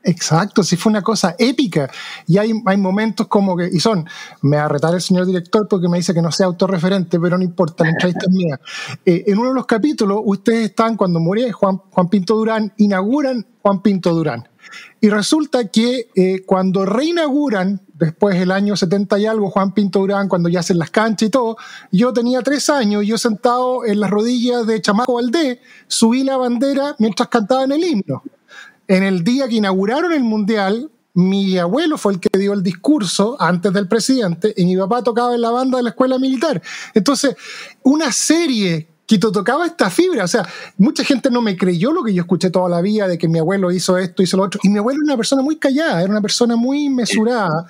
[0.04, 1.90] Exacto, sí fue una cosa épica.
[2.26, 4.06] Y hay, hay momentos como que, y son,
[4.42, 7.36] me va a retar el señor director porque me dice que no sea autorreferente, pero
[7.36, 8.60] no importa, la entrevista es mía.
[9.04, 13.44] Eh, en uno de los capítulos, ustedes están, cuando murió Juan, Juan Pinto Durán, inauguran
[13.60, 14.48] Juan Pinto Durán.
[15.00, 20.28] Y resulta que eh, cuando reinauguran, después del año 70 y algo, Juan Pinto Durán,
[20.28, 21.56] cuando ya hacen las canchas y todo,
[21.90, 26.94] yo tenía tres años, yo sentado en las rodillas de Chamaco Valdés, subí la bandera
[26.98, 28.22] mientras cantaban el himno
[28.88, 33.36] en el día que inauguraron el Mundial, mi abuelo fue el que dio el discurso
[33.40, 36.62] antes del presidente y mi papá tocaba en la banda de la escuela militar.
[36.94, 37.36] Entonces,
[37.82, 40.24] una serie que tocaba esta fibra.
[40.24, 40.46] O sea,
[40.76, 43.38] mucha gente no me creyó lo que yo escuché toda la vida de que mi
[43.38, 44.60] abuelo hizo esto, hizo lo otro.
[44.62, 47.66] Y mi abuelo era una persona muy callada, era una persona muy mesurada.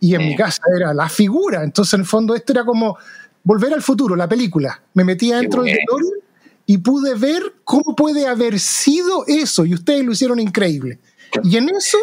[0.00, 1.62] Y en mi casa era la figura.
[1.62, 2.98] Entonces, en el fondo, esto era como
[3.44, 4.82] volver al futuro, la película.
[4.94, 5.78] Me metía dentro del
[6.70, 9.66] y pude ver cómo puede haber sido eso.
[9.66, 11.00] Y ustedes lo hicieron increíble.
[11.42, 11.98] Y en eso,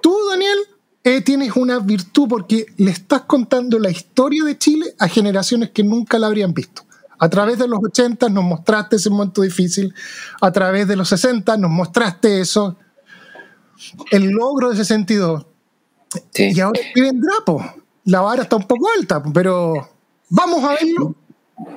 [0.00, 0.56] tú, Daniel,
[1.02, 5.82] eh, tienes una virtud porque le estás contando la historia de Chile a generaciones que
[5.82, 6.82] nunca la habrían visto.
[7.18, 9.92] A través de los 80 nos mostraste ese momento difícil,
[10.40, 12.76] a través de los 60 nos mostraste eso,
[14.12, 15.44] el logro de 62.
[16.30, 16.52] Sí.
[16.54, 17.60] Y ahora vendrá, po.
[18.04, 19.90] la vara está un poco alta, pero
[20.28, 21.16] vamos a verlo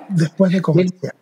[0.10, 1.16] después de comercial.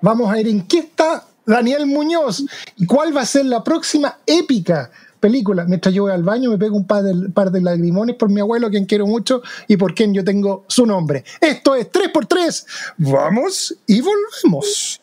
[0.00, 2.44] Vamos a ver en qué está Daniel Muñoz
[2.76, 5.64] y cuál va a ser la próxima épica película.
[5.64, 8.40] Mientras yo voy al baño me pego un par de, par de lagrimones por mi
[8.40, 11.24] abuelo, quien quiero mucho, y por quien yo tengo su nombre.
[11.40, 12.66] Esto es 3x3.
[12.98, 15.00] Vamos y volvemos.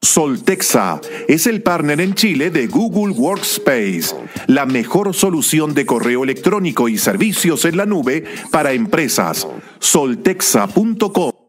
[0.00, 4.14] Soltexa es el partner en Chile de Google Workspace,
[4.48, 9.46] la mejor solución de correo electrónico y servicios en la nube para empresas.
[9.78, 11.41] Soltexa.com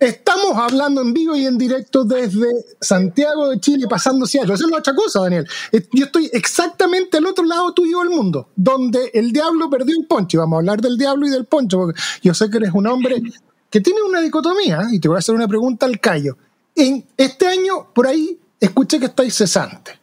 [0.00, 2.46] Estamos hablando en vivo y en directo desde
[2.80, 4.54] Santiago de Chile, pasando Seattle.
[4.54, 5.46] Eso es otra cosa, Daniel.
[5.92, 10.38] Yo estoy exactamente al otro lado tuyo del mundo, donde el diablo perdió el poncho.
[10.38, 12.86] Y vamos a hablar del diablo y del poncho, porque yo sé que eres un
[12.86, 13.22] hombre
[13.68, 16.38] que tiene una dicotomía, y te voy a hacer una pregunta al callo.
[16.74, 20.00] En este año, por ahí, escuché que estáis cesante.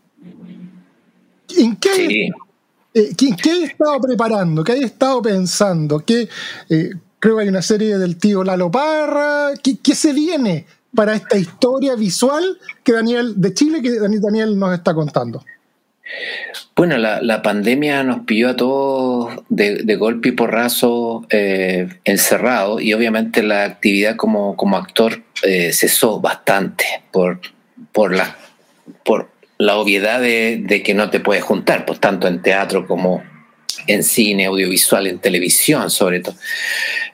[1.57, 2.29] ¿En qué,
[2.93, 4.63] eh, ¿qué, he estado preparando?
[4.63, 5.99] ¿Qué he estado pensando?
[6.05, 6.29] ¿Qué,
[6.69, 9.51] eh, creo que hay una serie del tío Lalo Parra.
[9.61, 14.93] ¿Qué, se viene para esta historia visual que Daniel de Chile que Daniel nos está
[14.93, 15.43] contando?
[16.75, 23.43] Bueno, la, pandemia nos pilló a todos de, golpe y porrazo eh, encerrados y obviamente
[23.43, 27.41] la actividad como, como actor eh, cesó bastante por,
[27.91, 28.37] por, la,
[29.03, 33.21] por la obviedad de, de, que no te puedes juntar, pues tanto en teatro como,
[33.85, 36.35] en cine, audiovisual, en televisión sobre todo.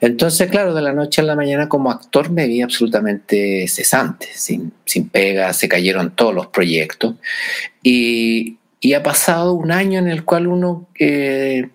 [0.00, 4.72] Entonces, claro, de la noche a la mañana como actor me vi absolutamente cesante, sin,
[4.84, 7.14] sin pega, se cayeron todos los proyectos
[7.82, 8.58] y,
[8.94, 11.68] ha pasado un año en el cual uno eh,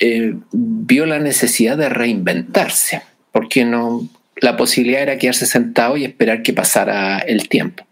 [0.00, 6.42] eh, vio la necesidad de reinventarse, porque no, la posibilidad era quedarse sentado y esperar
[6.42, 7.86] que pasara el tiempo,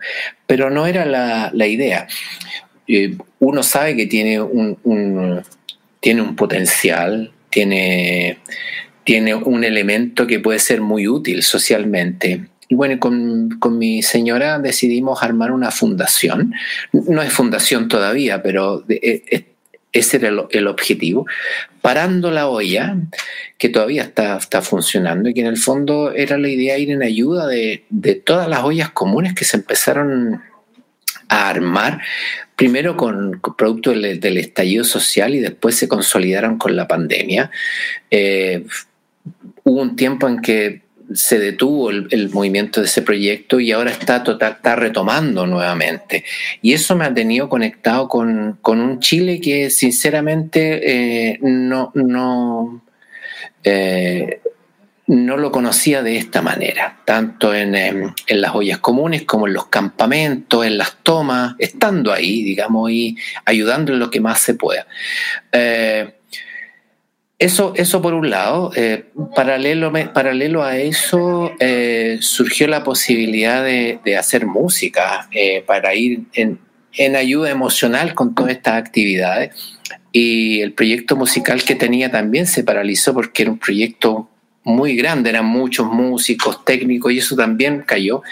[0.46, 2.06] pero no era la, idea.
[2.88, 5.42] Eh, uno sabe que tiene un
[6.04, 8.36] tiene un potencial, tiene,
[9.04, 12.44] tiene un elemento que puede ser muy útil socialmente.
[12.68, 16.52] Y bueno, con, con, mi señora decidimos armar una fundación.
[16.92, 19.46] No es fundación todavía, pero e, e,
[19.92, 21.24] ese era el, objetivo.
[21.80, 22.98] Parando la olla,
[23.56, 27.02] que todavía está, está funcionando y que en el fondo era la idea ir en
[27.02, 30.42] ayuda de, de todas las ollas comunes que se empezaron
[31.28, 32.00] a armar
[32.56, 37.50] primero con, producto del, estallido social y después se consolidaron con la pandemia.
[38.10, 38.64] Eh,
[39.64, 40.82] hubo un tiempo en que
[41.12, 46.24] se detuvo el, movimiento de ese proyecto y ahora está, total, está retomando nuevamente.
[46.62, 52.82] Y eso me ha tenido conectado con, un Chile que sinceramente eh, no, no
[53.62, 54.40] eh,
[55.06, 60.64] no lo conocía de esta manera, tanto en, las ollas comunes como en los campamentos,
[60.64, 64.86] en las tomas, estando ahí, digamos, y ayudando en lo que más se pueda.
[65.52, 66.14] Eh,
[67.38, 68.72] eso, eso por un lado.
[68.76, 75.28] Eh, paralelo, paralelo a eso, eh, surgió la posibilidad de, hacer música
[75.66, 76.60] para ir en,
[76.96, 79.50] en ayuda emocional con todas estas actividades.
[80.12, 84.30] Y el proyecto musical que tenía también se paralizó porque era un proyecto
[84.64, 88.22] muy grande, eran muchos músicos, técnicos, y eso también cayó.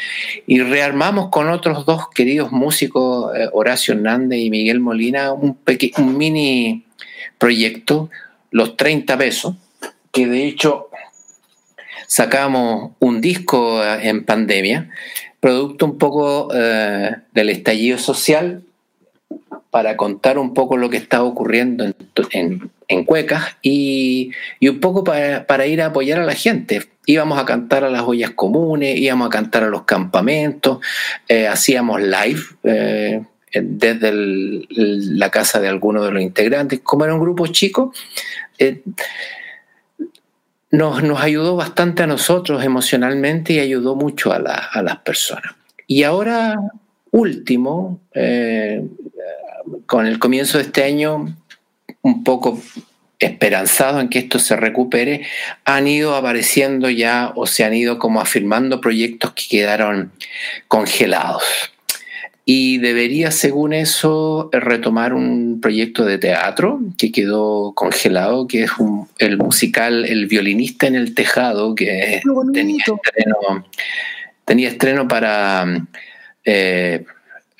[0.47, 5.59] Y rearmamos con otros dos queridos músicos, eh, Horacio Hernández y Miguel Molina, un,
[5.99, 6.85] un mini
[7.38, 8.11] proyecto,
[8.51, 9.55] Los 30 pesos,
[10.11, 10.88] que de hecho
[12.07, 14.90] sacamos un disco eh, en pandemia,
[15.40, 18.62] producto un poco eh, del estallido social,
[19.73, 21.85] para contar un poco lo que estaba ocurriendo
[22.33, 26.83] en, en, Cuecas y, un poco para, ir a apoyar a la gente.
[27.07, 30.81] Íbamos a cantar a las ollas comunes, íbamos a cantar a los campamentos,
[31.27, 33.23] eh, hacíamos live eh,
[33.55, 36.81] desde la casa de algunos de los integrantes.
[36.81, 37.95] Como era un grupo chico,
[38.59, 38.83] eh,
[40.71, 45.55] nos, ayudó bastante a nosotros emocionalmente y ayudó mucho a las personas.
[45.87, 46.61] Y ahora,
[47.11, 48.01] último,
[49.87, 51.37] con el comienzo de este año,
[52.03, 52.61] un poco
[53.18, 55.22] esperanzado en que esto se recupere,
[55.64, 60.12] han ido apareciendo ya o se han ido como afirmando proyectos que quedaron
[60.68, 61.45] congelados.
[62.45, 68.72] Y debería, según eso, retomar un proyecto de teatro que quedó congelado, que es
[69.18, 72.20] el musical El violinista en el tejado, que
[72.53, 73.64] tenía estreno,
[74.45, 75.86] tenía estreno para,
[76.45, 77.05] eh,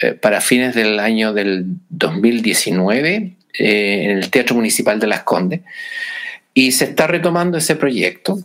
[0.03, 5.61] eh, para fines del año del 2019 eh, en el Teatro Municipal de Las Condes.
[6.55, 8.39] Y se está retomando ese proyecto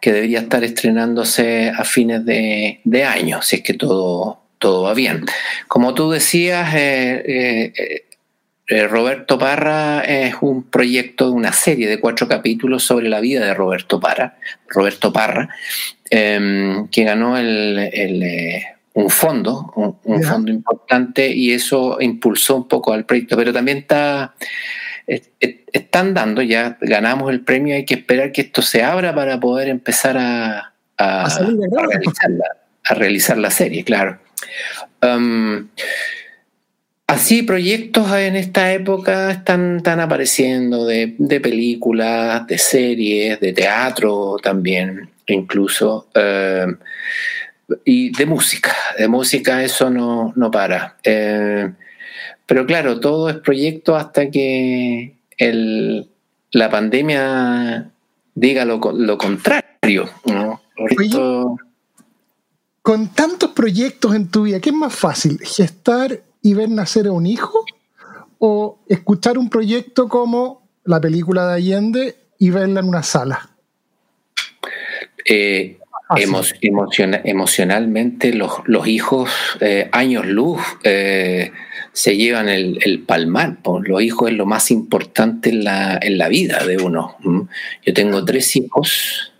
[0.00, 5.24] que debería estar estrenándose a fines de, año, si es que todo, todo va bien.
[5.68, 8.04] Como tú decías, eh,
[8.66, 13.44] eh, Roberto Parra es un proyecto de una serie de cuatro capítulos sobre la vida
[13.44, 14.38] de Roberto Parra,
[14.68, 15.50] Roberto Parra,
[16.08, 17.90] em, que ganó el,
[18.94, 19.72] un fondo,
[20.04, 24.34] un, fondo importante y eso impulsó un poco al proyecto, pero también está,
[25.06, 29.68] están dando, ya ganamos el premio, hay que esperar que esto se abra para poder
[29.68, 31.28] empezar a, a,
[32.94, 34.20] realizar, la, serie, claro.
[35.02, 35.68] Um,
[37.08, 45.10] así proyectos en esta época están, están apareciendo de, películas, de series, de teatro también,
[45.26, 46.08] incluso.
[46.14, 46.76] Um,
[47.84, 50.96] y de música, de música eso no, no para.
[51.02, 51.72] Eh,
[52.46, 56.08] pero claro, todo es proyecto hasta que el,
[56.52, 57.90] la pandemia
[58.34, 60.08] diga lo, lo contrario.
[62.82, 65.38] con tantos proyectos en tu vida, ¿qué es más fácil?
[65.42, 67.64] ¿Gestar y ver nacer a un hijo?
[68.38, 73.50] ¿O escuchar un proyecto como la película de Allende y verla en una sala?
[75.24, 75.78] Eh,
[77.24, 79.30] emocionalmente los, los hijos,
[79.60, 81.50] eh, años luz, eh,
[81.92, 83.58] se llevan el, el palmar.
[83.82, 87.16] Los hijos es lo más importante en la, en la vida de uno.
[87.84, 89.32] Yo tengo tres hijos,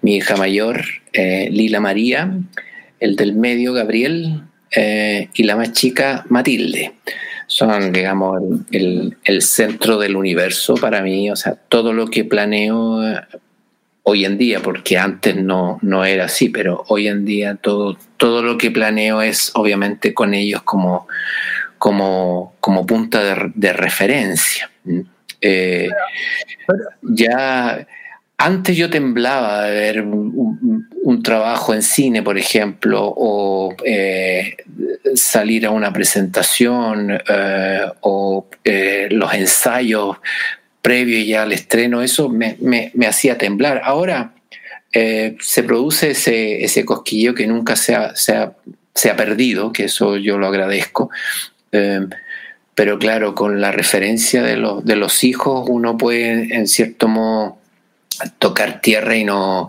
[0.00, 2.32] mi hija mayor, eh, Lila María,
[3.00, 4.42] el del medio, Gabriel,
[4.74, 6.94] y la más chica, Matilde
[7.46, 11.30] son, digamos, el, el, centro del universo para mí.
[11.30, 13.02] O sea, todo lo que planeo
[14.04, 18.42] hoy en día, porque antes no, no era así, pero hoy en día todo, todo
[18.42, 21.06] lo que planeo es obviamente con ellos como,
[21.78, 23.22] como, como punta
[23.54, 24.70] de, referencia.
[25.40, 25.88] Eh,
[27.02, 27.86] ya
[28.38, 34.56] antes yo temblaba de ver un, trabajo en cine, por ejemplo, o eh,
[35.14, 38.48] salir a una presentación eh, o
[39.10, 40.16] los ensayos
[40.82, 42.58] previo ya al estreno, eso me,
[43.08, 43.80] hacía temblar.
[43.84, 44.34] Ahora
[44.92, 50.16] eh, se produce ese, ese cosquillo que nunca se ha, se, ha, perdido, que eso
[50.16, 51.08] yo lo agradezco.
[51.70, 52.00] Eh,
[52.74, 57.58] pero claro, con la referencia de, los, de los hijos uno puede en cierto modo
[58.38, 59.68] tocar tierra y no,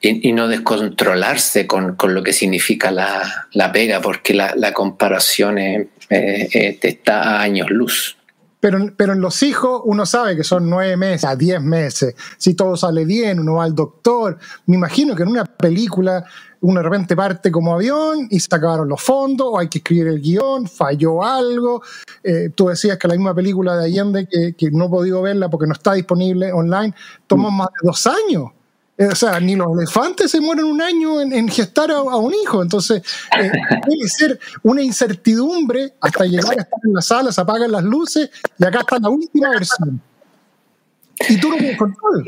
[0.00, 5.58] y, no descontrolarse con, lo que significa la, pega, porque la, comparación
[6.08, 8.17] está a años luz.
[8.60, 12.14] Pero, pero en los hijos uno sabe que son nueve meses a diez meses.
[12.36, 14.38] Si todo sale bien, uno va al doctor.
[14.66, 16.24] Me imagino que en una película
[16.60, 20.08] uno de repente parte como avión y se acabaron los fondos, o hay que escribir
[20.08, 21.82] el guion, falló algo.
[22.22, 25.48] Eh, tú decías que la misma película de Allende, que, que no he podido verla
[25.48, 26.94] porque no está disponible online,
[27.26, 28.50] tomó más de dos años.
[28.98, 32.62] Eh, o sea, ni los elefantes se mueren un año en, gestar a, un hijo.
[32.62, 33.00] Entonces,
[33.38, 33.50] eh,
[33.86, 38.28] debe ser una incertidumbre hasta llegar a estar en la sala, se apagan las luces
[38.58, 40.00] y acá está la última versión.
[41.28, 42.24] Y tú no tienes control.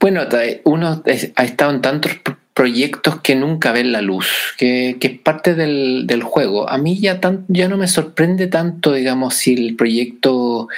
[0.00, 0.22] Bueno,
[0.64, 1.02] uno
[1.36, 2.12] ha estado en tantos
[2.54, 6.68] proyectos que nunca ven la luz, que, es parte del, juego.
[6.68, 10.68] A mí ya, ya no me sorprende tanto, digamos, si el proyecto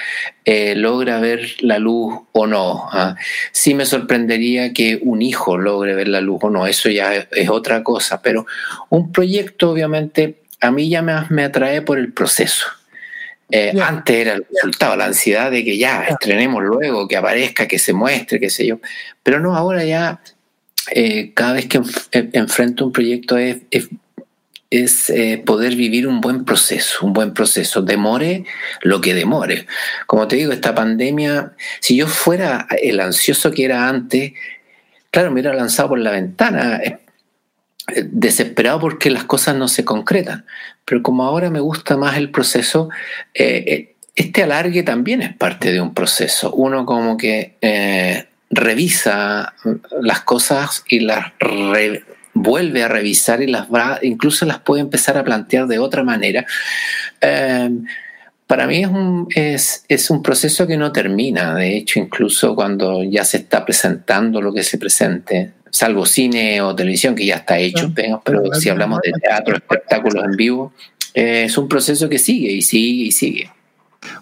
[0.45, 2.87] eh, logra ver la luz o no.
[2.91, 3.15] ¿ah?
[3.51, 7.49] Sí me sorprendería que un hijo logre ver la luz o no, eso ya es,
[7.49, 8.45] otra cosa, pero
[8.89, 12.67] un proyecto obviamente a mí ya me, me atrae por el proceso.
[13.51, 17.77] Eh, antes era el resultado, la ansiedad de que ya estrenemos luego, que aparezca, que
[17.77, 18.79] se muestre, qué sé yo.
[19.21, 20.19] Pero no, ahora ya
[20.91, 21.81] eh, cada vez que
[22.11, 23.61] eh, enfrento un proyecto es,
[25.09, 28.45] eh, poder vivir un buen proceso, un buen proceso, demore
[28.81, 29.67] lo que demore.
[30.05, 34.33] Como te digo, esta pandemia, si yo fuera el ansioso que era antes,
[35.11, 36.81] claro, me hubiera lanzado por la ventana,
[38.03, 40.45] desesperado porque las cosas no se concretan.
[40.83, 42.89] Pero como ahora me gusta más el proceso,
[43.33, 46.51] este alargue también es parte de un proceso.
[46.51, 47.55] Uno como que
[48.55, 49.53] revisa
[50.01, 51.33] las cosas y las
[52.33, 56.45] vuelve a revisar y las va, incluso las puede empezar a plantear de otra manera.
[57.21, 57.69] Eh,
[58.47, 61.55] para mí es un, es, es un proceso que no termina.
[61.55, 66.75] De hecho, incluso cuando ya se está presentando lo que se presente, salvo cine o
[66.75, 68.21] televisión que ya está hecho, pero,
[68.53, 70.73] si hablamos de teatro, espectáculos en vivo,
[71.13, 73.51] eh, es un proceso que sigue y sigue y sigue.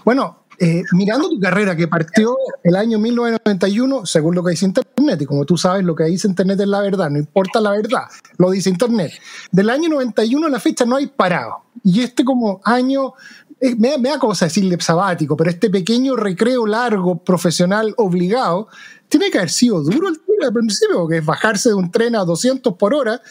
[0.05, 5.21] Bueno, eh, mirando tu carrera que partió el año 1991, según lo que dice Internet,
[5.21, 8.03] y como tú sabes, lo que dice Internet es la verdad, no importa la verdad,
[8.37, 9.11] lo dice Internet.
[9.51, 11.63] Del año 91 a la fecha no hay parado.
[11.83, 13.13] Y este como año,
[13.59, 18.67] eh, me, da cosa decirle sabático, pero este pequeño recreo largo, profesional, obligado,
[19.09, 22.15] tiene que haber sido duro el tiro al principio, que es bajarse de un tren
[22.15, 23.21] a 200 por hora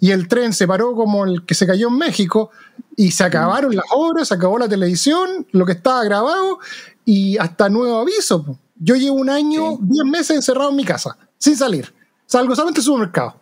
[0.00, 2.50] y el tren se paró como el que se cayó en México
[2.96, 6.58] y se acabaron las obras, se acabó la televisión, lo que estaba grabado
[7.04, 8.58] y hasta nuevo aviso.
[8.76, 11.92] Yo llevo un año, 10 meses encerrado en mi casa, sin salir.
[12.26, 13.36] Salgo solamente al supermercado.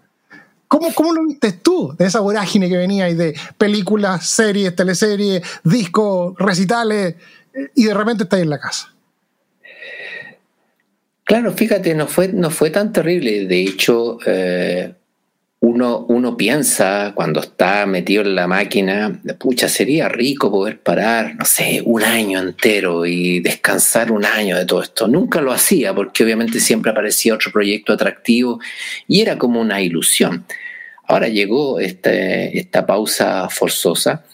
[0.66, 5.42] ¿Cómo, ¿Cómo lo viste tú de esa vorágine que venía ahí de películas, series, teleseries,
[5.64, 7.14] discos, recitales
[7.74, 8.92] y de repente estás en la casa?
[11.24, 13.46] Claro, fíjate, no fue, no fue tan terrible.
[13.46, 14.94] De hecho, eh,
[15.60, 21.44] uno, uno piensa cuando está metido en la máquina, pucha, sería rico poder parar, no
[21.44, 25.08] sé, un año entero y descansar un año de todo esto.
[25.08, 28.60] Nunca lo hacía porque obviamente siempre aparecía otro proyecto atractivo
[29.08, 30.44] y era como una ilusión.
[31.08, 34.24] Ahora llegó este, esta pausa forzosa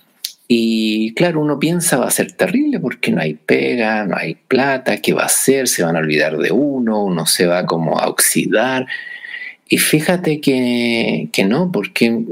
[0.46, 4.98] y claro, uno piensa va a ser terrible porque no hay pega, no hay plata,
[4.98, 5.68] ¿qué va a hacer?
[5.68, 8.86] Se van a olvidar de uno, uno se va como a oxidar.
[9.74, 12.22] Y fíjate que, no, porque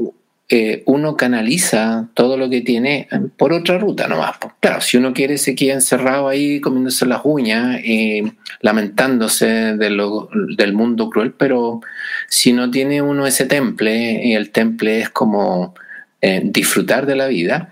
[0.48, 4.36] eh, uno canaliza todo lo que tiene por otra ruta nomás.
[4.60, 8.22] Claro, si uno quiere se queda encerrado ahí comiéndose las uñas y
[8.60, 11.80] lamentándose del mundo cruel, pero
[12.28, 15.74] si no tiene uno ese temple, y el temple es como
[16.20, 17.71] eh, disfrutar de la vida,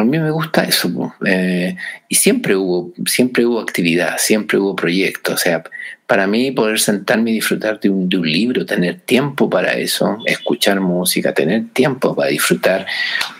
[0.00, 1.14] a mí me gusta eso.
[1.24, 1.76] Eh,
[2.08, 5.34] y siempre hubo, siempre hubo actividad, siempre hubo proyectos.
[5.34, 5.64] O sea,
[6.06, 11.34] para mí poder sentarme y disfrutar de un, libro, tener tiempo para eso, escuchar música,
[11.34, 12.86] tener tiempo para disfrutar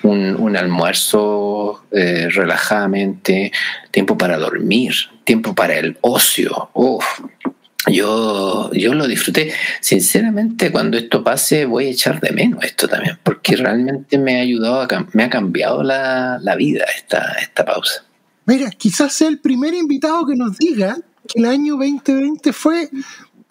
[0.02, 3.52] un, almuerzo eh, relajadamente,
[3.90, 4.94] tiempo para dormir,
[5.24, 6.70] tiempo para el ocio.
[7.90, 9.52] Yo, yo lo disfruté.
[9.80, 14.42] Sinceramente, cuando esto pase, voy a echar de menos esto también, porque realmente me ha
[14.42, 18.04] ayudado, a, me ha cambiado la, la vida esta, esta pausa.
[18.46, 22.88] Mira, quizás sea el primer invitado que nos diga que el año 2020 fue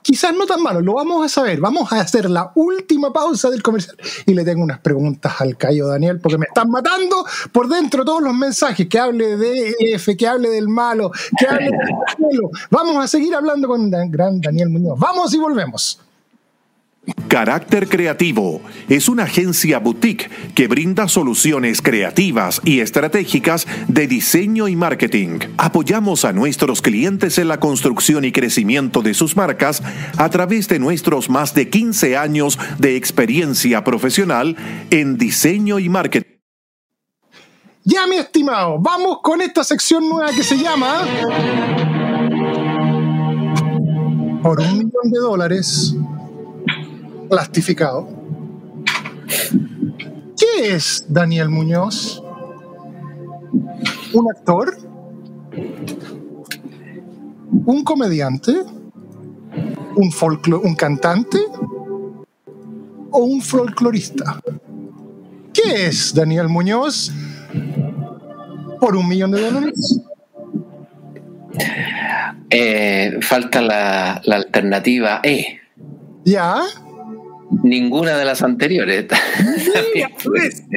[0.06, 1.60] quizás no tan malo, lo vamos a saber.
[1.60, 3.98] Vamos a hacer la última pausa del comercial
[4.28, 8.22] y le tengo unas preguntas al Cayo Daniel porque me están matando por dentro todos
[8.22, 8.88] los mensajes.
[8.88, 11.72] Que hable de F, que hable del malo, que hable del
[12.20, 12.52] malo.
[12.70, 15.00] Vamos a seguir hablando con gran Daniel Muñoz.
[15.00, 16.00] Vamos y volvemos.
[17.28, 24.76] Carácter Creativo es una agencia boutique que brinda soluciones creativas y estratégicas de diseño y
[24.76, 25.40] marketing.
[25.58, 29.84] Apoyamos a nuestros clientes en la construcción y crecimiento de sus marcas
[30.18, 34.56] a través de nuestros más de 15 años de experiencia profesional
[34.90, 36.36] en diseño y marketing.
[37.84, 41.06] Ya, mi estimado, vamos con esta sección nueva que se llama...
[44.42, 45.96] Por un millón de dólares
[47.30, 48.08] plastificado.
[50.38, 52.22] ¿Qué es Daniel Muñoz?
[54.14, 54.78] ¿Un actor?
[57.66, 58.54] ¿Un comediante?
[59.96, 60.12] ¿Un,
[60.64, 61.40] un cantante?
[63.12, 64.40] ¿O un folclorista?
[65.54, 67.12] ¿Qué es Daniel Muñoz?
[68.80, 70.02] ¿Por un millón de dólares?
[72.50, 75.60] Eh, falta la, la alternativa E.
[76.26, 76.62] ¿Ya?
[77.64, 79.06] Ninguna de las anteriores.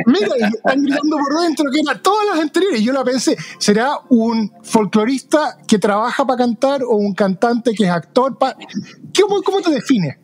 [0.06, 2.82] Mira, están gritando por dentro que eran todas las anteriores.
[2.82, 7.90] Yo la pensé, ¿será un folclorista que trabaja para cantar o un cantante que es
[7.90, 8.36] actor?
[8.38, 10.18] ¿Cómo, ¿Cómo te define?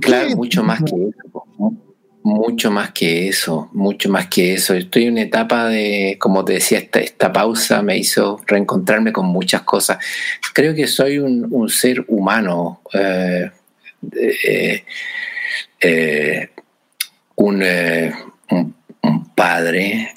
[0.00, 1.44] Claro, mucho más que eso.
[2.26, 4.72] Mucho más que eso, mucho más que eso.
[4.72, 9.26] Estoy en una etapa de, como te decía, esta, esta pausa me hizo reencontrarme con
[9.26, 9.98] muchas cosas.
[10.54, 12.80] Creo que soy un, ser humano.
[12.94, 13.50] Eh,
[14.12, 14.84] eh,
[15.80, 16.50] eh,
[17.36, 17.62] un,
[18.50, 20.12] un, padre,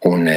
[0.00, 0.28] un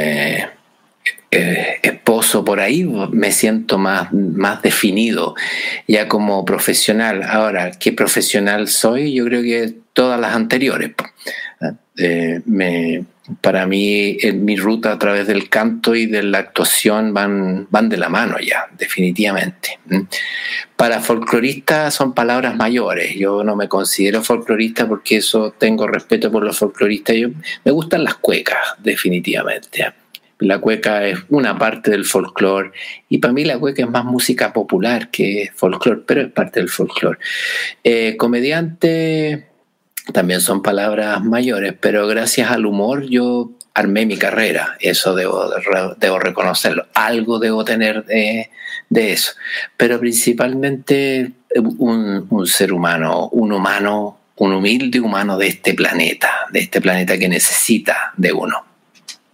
[1.32, 5.36] esposo por ahí, me siento más, más definido
[5.88, 7.24] ya como profesional.
[7.24, 9.14] Ahora, ¿qué profesional soy?
[9.14, 10.91] Yo creo que todas las anteriores.
[11.97, 13.06] Eh, me,
[13.41, 17.97] para mí, mi ruta a través del canto y de la actuación van, van de
[17.97, 19.80] la mano ya, definitivamente.
[20.76, 23.15] Para folclorista son palabras mayores.
[23.15, 27.15] Yo no me considero folclorista porque eso tengo respeto por los folcloristas.
[27.15, 27.30] Yo,
[27.63, 29.93] me gustan las cuecas, definitivamente.
[30.39, 32.71] la cueca es una parte del folclore
[33.09, 36.69] y para mí la cueca es más música popular que folclore, pero es parte del
[36.69, 37.17] folclore.
[37.84, 39.55] Eh, comediante
[40.14, 45.49] también son palabras mayores, pero gracias al humor yo armé mi carrera, eso debo,
[45.97, 48.49] debo reconocerlo, algo debo tener de,
[48.89, 49.34] eso,
[49.76, 56.60] pero principalmente un, un ser humano, un humano, un humilde humano de este planeta, de
[56.60, 58.64] este planeta que necesita de uno.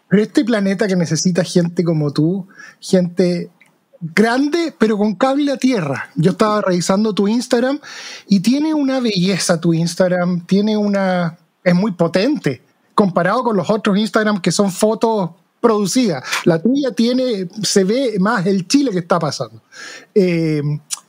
[0.09, 2.47] Pero este planeta que necesita gente como tú,
[2.79, 3.49] gente
[4.01, 6.09] grande, pero con cable a tierra.
[6.15, 7.79] Yo estaba revisando tu Instagram
[8.27, 11.37] y tiene una belleza tu Instagram, tiene una...
[11.63, 16.23] es muy potente comparado con los otros Instagram que son fotos producidas.
[16.45, 19.61] La tuya tiene, se ve más el Chile que está pasando.
[20.13, 20.61] Eh,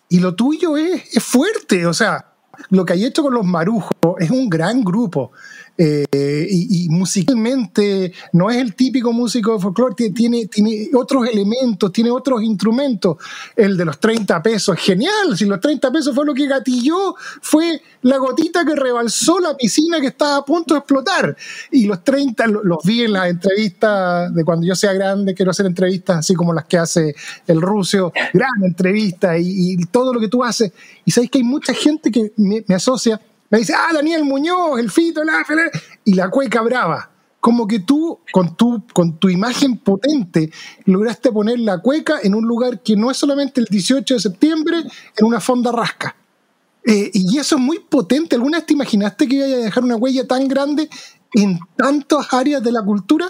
[0.09, 2.33] y lo tuyo es, es fuerte, o sea,
[2.71, 5.33] lo que hay hecho con los marujos es un gran grupo.
[5.85, 12.09] Eh, y, musicalmente no es el típico músico de folclore, tiene, tiene otros elementos, tiene
[12.09, 13.17] otros instrumentos.
[13.57, 17.17] El de los 30 pesos es genial, si los 30 pesos fue lo que gatilló,
[17.41, 21.37] fue la gotita que rebalsó la piscina que estaba a punto de explotar.
[21.73, 25.67] Y los 30 los vi en las entrevistas de cuando yo sea grande, quiero hacer
[25.67, 27.17] entrevistas así como las que hace
[27.49, 30.73] el ruso, gran entrevista y, todo lo que tú haces.
[31.05, 33.21] Y sabéis que hay mucha gente que me asocia
[33.53, 35.45] me dice, ah, Daniel Muñoz, el Fito, la
[36.07, 37.11] y la cueca brava.
[37.39, 40.51] Como que tú, con tu, con tu imagen potente,
[40.87, 44.79] lograste poner la cueca en un lugar que no es solamente el 18 de septiembre,
[44.79, 46.17] en una fonda rasca.
[46.83, 48.37] Eh, y eso es muy potente.
[48.37, 50.89] ¿Alguna vez te imaginaste que iba a dejar una huella tan grande
[51.35, 53.27] en tantas áreas de la cultura?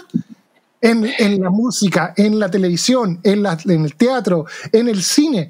[0.79, 1.01] En,
[1.41, 5.49] la música, en la televisión, en, en, el teatro, en el cine.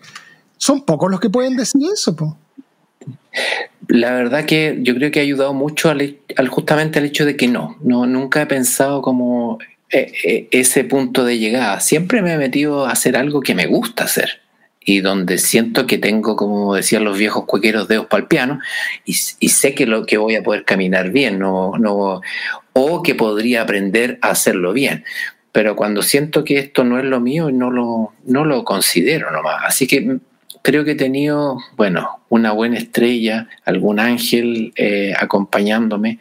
[0.57, 2.15] Son pocos los que pueden decir eso.
[2.15, 2.37] Po.
[3.87, 6.17] La verdad que yo creo que ha ayudado mucho al,
[6.49, 9.59] justamente al hecho de que no, no nunca he pensado como
[9.89, 11.79] eh, eh, ese punto de llegada.
[11.79, 14.41] Siempre me he metido a hacer algo que me gusta hacer
[14.85, 18.59] y donde siento que tengo, como decían los viejos cuequeros, dedos para el piano
[19.05, 22.21] y, sé que lo que voy a poder caminar bien, no, no,
[22.73, 25.05] o que podría aprender a hacerlo bien.
[25.51, 29.61] Pero cuando siento que esto no es lo mío, no lo, no lo considero nomás.
[29.65, 30.17] Así que
[30.63, 36.19] creo que he tenido, bueno, una buena estrella, algún ángel eh, acompañándome,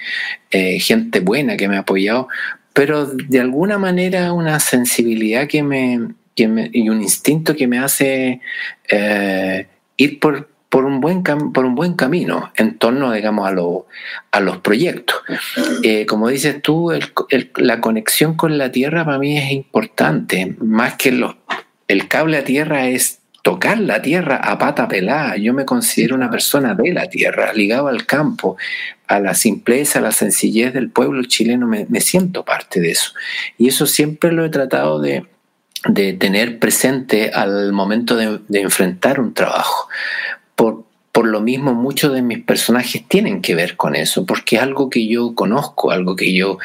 [0.50, 2.28] eh, gente buena que me ha apoyado,
[2.74, 8.40] pero de alguna manera una sensibilidad que me, y un instinto que me hace
[8.88, 13.54] eh, ir por, por, un buen por un buen camino en torno, digamos, a,
[14.36, 15.18] a los proyectos.
[16.08, 16.90] como dices tú,
[17.56, 21.36] la conexión con la tierra para mí es importante, más que los,
[21.86, 25.36] el cable a tierra es tocar la tierra a pata pelada.
[25.36, 28.56] Yo me considero una persona de la tierra, ligado al campo,
[29.08, 33.12] a la simpleza, a la sencillez del pueblo chileno, me, siento parte de eso.
[33.58, 35.26] Y eso siempre lo he tratado de,
[36.18, 39.88] tener presente al momento de, enfrentar un trabajo.
[40.54, 44.62] Por, por lo mismo, muchos de mis personajes tienen que ver con eso, porque es
[44.62, 46.58] algo que yo conozco, algo que yo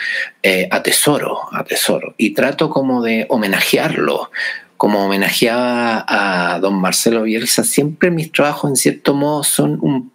[0.43, 4.29] eh, atesoro, atesoro, y trato como de homenajearlo,
[4.77, 10.11] como homenajeaba a don Marcelo Bielsa, siempre mis trabajos en cierto modo son un,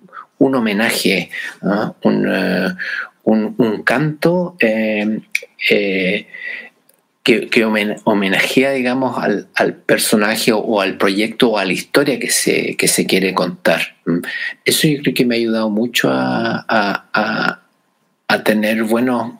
[0.55, 1.31] homenaje,
[1.63, 1.95] ¿ah?
[2.03, 2.69] eh,
[3.25, 5.21] un, canto eh,
[5.71, 6.27] eh,
[7.23, 7.65] que,
[8.05, 13.07] homenajea, digamos, al, personaje o, al proyecto o a la historia que se, que se
[13.07, 13.97] quiere contar.
[14.65, 17.59] Eso yo creo que me ha ayudado mucho a,
[18.33, 19.35] a tener buenos,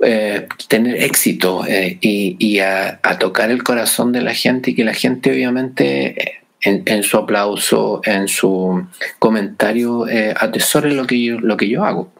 [0.00, 4.94] eh, tener éxito eh, y, a, tocar el corazón de la gente y que la
[4.94, 8.86] gente obviamente en, su aplauso, en su
[9.18, 12.12] comentario, eh, atesore lo que, yo, lo que yo hago.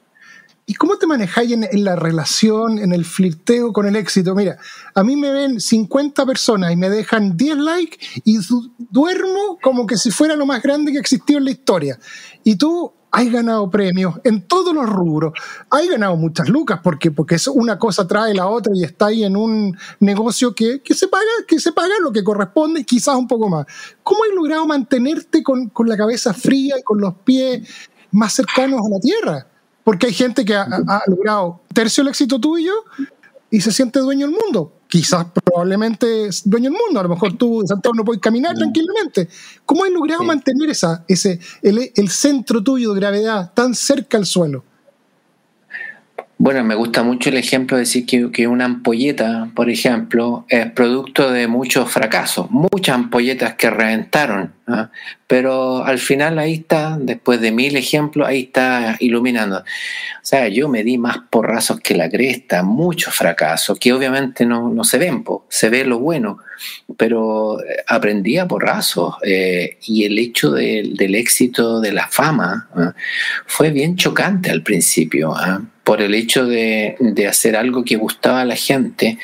[0.66, 4.35] ¿Y cómo te manejáis en, en, la relación, en el flirteo con el éxito?
[4.35, 4.59] Mira,
[4.95, 8.39] a mí me ven 50 personas y me dejan 10 likes y
[8.91, 11.99] duermo como que si fuera lo más grande que existió en la historia.
[12.45, 15.33] Y tú hay ganado premios en todos los rubros,
[15.71, 19.25] hay ganado muchas lucas porque, porque es una cosa trae la otra y está ahí
[19.25, 23.49] en un negocio que, se paga, que se paga lo que corresponde, quizás un poco
[23.49, 23.67] más.
[24.03, 27.69] ¿Cómo has logrado mantenerte con, la cabeza fría y con los pies
[28.11, 29.47] más cercanos a la tierra?
[29.85, 32.73] Porque hay gente que ha, ha logrado tercio el éxito tuyo
[33.51, 37.01] y se siente dueño del mundo quizás probablemente es dueño del mundo.
[37.01, 38.59] A lo mejor tú, Santiago, no puedes caminar mm.
[38.59, 39.28] tranquilamente.
[39.64, 44.64] ¿Cómo has logrado mantener esa, ese, el, centro tuyo de gravedad tan cerca al suelo?
[46.41, 51.32] Bueno, me gusta mucho el ejemplo de decir que, una ampolleta, por ejemplo, es producto
[51.32, 54.89] de muchos fracasos, muchas ampolletas que reventaron, ¿ah?
[55.26, 59.59] pero al final ahí está, después de mil ejemplos, ahí está iluminando.
[59.59, 59.64] O
[60.22, 64.99] sea, yo me di más porrazos que la cresta, muchos fracasos, que obviamente no, se
[64.99, 66.39] ven, se ve lo bueno,
[66.97, 72.95] pero eh, aprendí a porrazos eh, y el hecho del éxito de la fama ¿ah?
[73.47, 75.35] fue bien chocante al principio.
[75.35, 75.63] ¿ah?
[75.89, 79.17] por el hecho de, hacer algo que gustaba a la gente,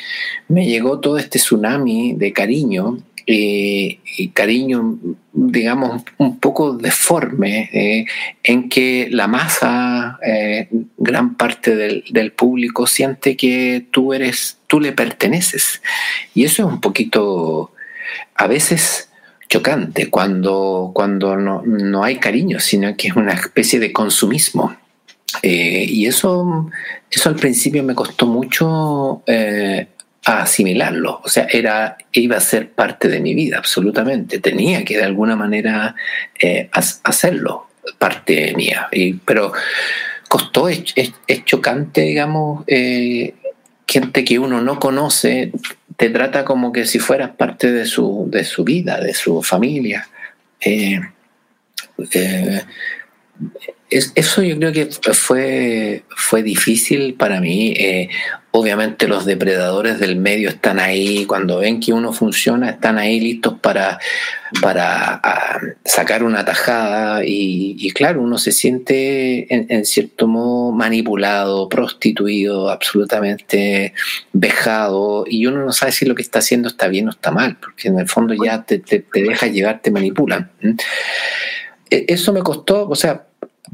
[0.48, 3.98] me llegó todo este tsunami de cariño, eh,
[4.32, 4.98] cariño,
[5.32, 8.06] digamos, un poco deforme, eh,
[8.42, 14.92] en que la masa, eh, gran parte del, público siente que tú eres, tú le
[14.92, 15.82] perteneces.
[16.34, 17.72] Y eso es un poquito,
[18.34, 19.08] a veces,
[19.48, 24.76] chocante cuando, cuando no, no hay cariño, sino que es una especie de consumismo.
[25.42, 26.70] Eh, y eso,
[27.10, 29.88] eso al principio me costó mucho eh,
[30.24, 31.20] asimilarlo.
[31.24, 34.38] O sea, era, iba a ser parte de mi vida, absolutamente.
[34.38, 35.94] Tenía que de alguna manera
[36.38, 37.68] eh, hacerlo,
[37.98, 38.88] parte mía.
[39.24, 39.52] pero
[40.28, 40.92] costó, es,
[41.44, 45.52] chocante, digamos, gente que uno no conoce
[45.96, 50.08] te trata como que si fueras parte de su, de su vida, de su familia
[53.90, 57.74] eso yo creo que fue, fue difícil para mí.
[57.76, 58.08] Eh,
[58.56, 63.58] obviamente los depredadores del medio están ahí, cuando ven que uno funciona, están ahí listos
[63.58, 63.98] para,
[64.62, 65.20] para
[65.84, 73.92] sacar una tajada y, claro, uno se siente en, cierto modo manipulado, prostituido, absolutamente
[74.32, 77.56] vejado y uno no sabe si lo que está haciendo está bien o está mal,
[77.60, 80.52] porque en el fondo ya te, te, deja llevar, te manipulan.
[81.90, 83.26] E, eso me costó, o sea,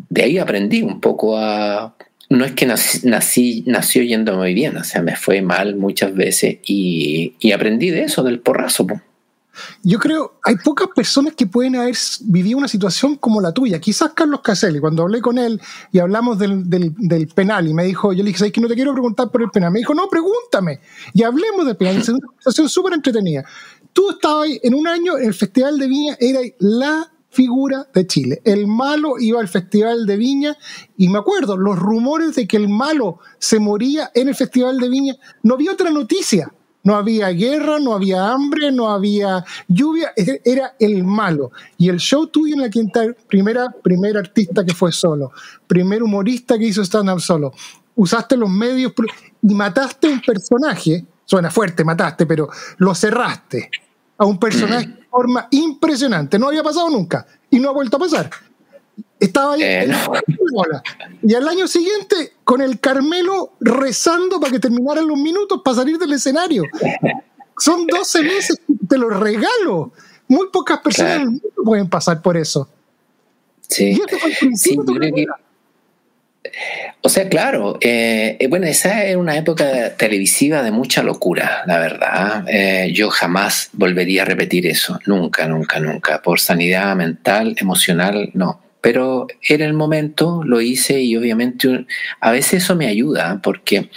[0.08, 1.94] de ahí aprendí un poco a...
[2.30, 6.58] No es que nací, nació yendo muy bien, o sea, me fue mal muchas veces
[6.64, 8.86] y, aprendí de eso, del porrazo.
[9.82, 13.80] Yo creo, hay pocas personas que pueden haber vivido una situación como la tuya.
[13.80, 15.60] Quizás Carlos Caselli, cuando hablé con él
[15.90, 18.92] y hablamos del, penal, y me dijo, yo le dije, ¿sabes que no te quiero
[18.92, 19.72] preguntar por el penal?
[19.72, 20.78] Me dijo, no, pregúntame.
[21.12, 21.96] Y hablemos del penal.
[21.96, 23.44] Es una situación súper entretenida.
[23.92, 28.42] Tú estabas en un año en el Festival de Viña, era la figura de Chile.
[28.44, 30.56] El malo iba al Festival de Viña
[30.96, 34.88] y me acuerdo, los rumores de que el malo se moría en el Festival de
[34.88, 36.52] Viña, no había otra noticia.
[36.82, 41.52] No había guerra, no había hambre, no había lluvia, era el malo.
[41.76, 45.30] Y el show tuyo en la quinta, primera, primera artista que fue solo,
[45.66, 47.52] primer humorista que hizo stand-up solo.
[47.96, 48.94] Usaste los medios
[49.42, 53.68] y mataste un personaje, suena fuerte, mataste, pero lo cerraste
[54.20, 56.38] a un personaje de forma impresionante.
[56.38, 58.30] No había pasado nunca y no ha vuelto a pasar.
[59.18, 59.90] Estaba ahí eh,
[61.22, 65.96] y al año siguiente con el Carmelo rezando para que terminaran los minutos para salir
[65.96, 66.64] del escenario.
[67.56, 69.90] Son 12 meses, te lo regalo.
[70.28, 71.26] Muy pocas personas
[71.64, 72.68] pueden pasar por eso.
[73.68, 74.02] Sí,
[74.54, 74.78] sí
[77.02, 81.78] o sea, claro, eh, eh, bueno, esa era una época televisiva de mucha locura, la
[81.78, 82.44] verdad.
[82.46, 86.20] Eh, yo jamás volvería a repetir eso, nunca, nunca, nunca.
[86.20, 88.60] Por sanidad mental, emocional, no.
[88.82, 91.86] Pero era el momento, lo hice y obviamente
[92.20, 93.88] a veces eso me ayuda porque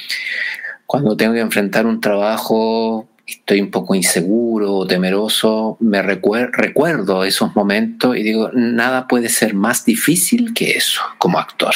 [0.86, 7.56] cuando tengo que enfrentar un trabajo estoy un poco inseguro o temeroso, me recuerdo esos
[7.56, 11.74] momentos y digo, nada puede ser más difícil que eso como actor.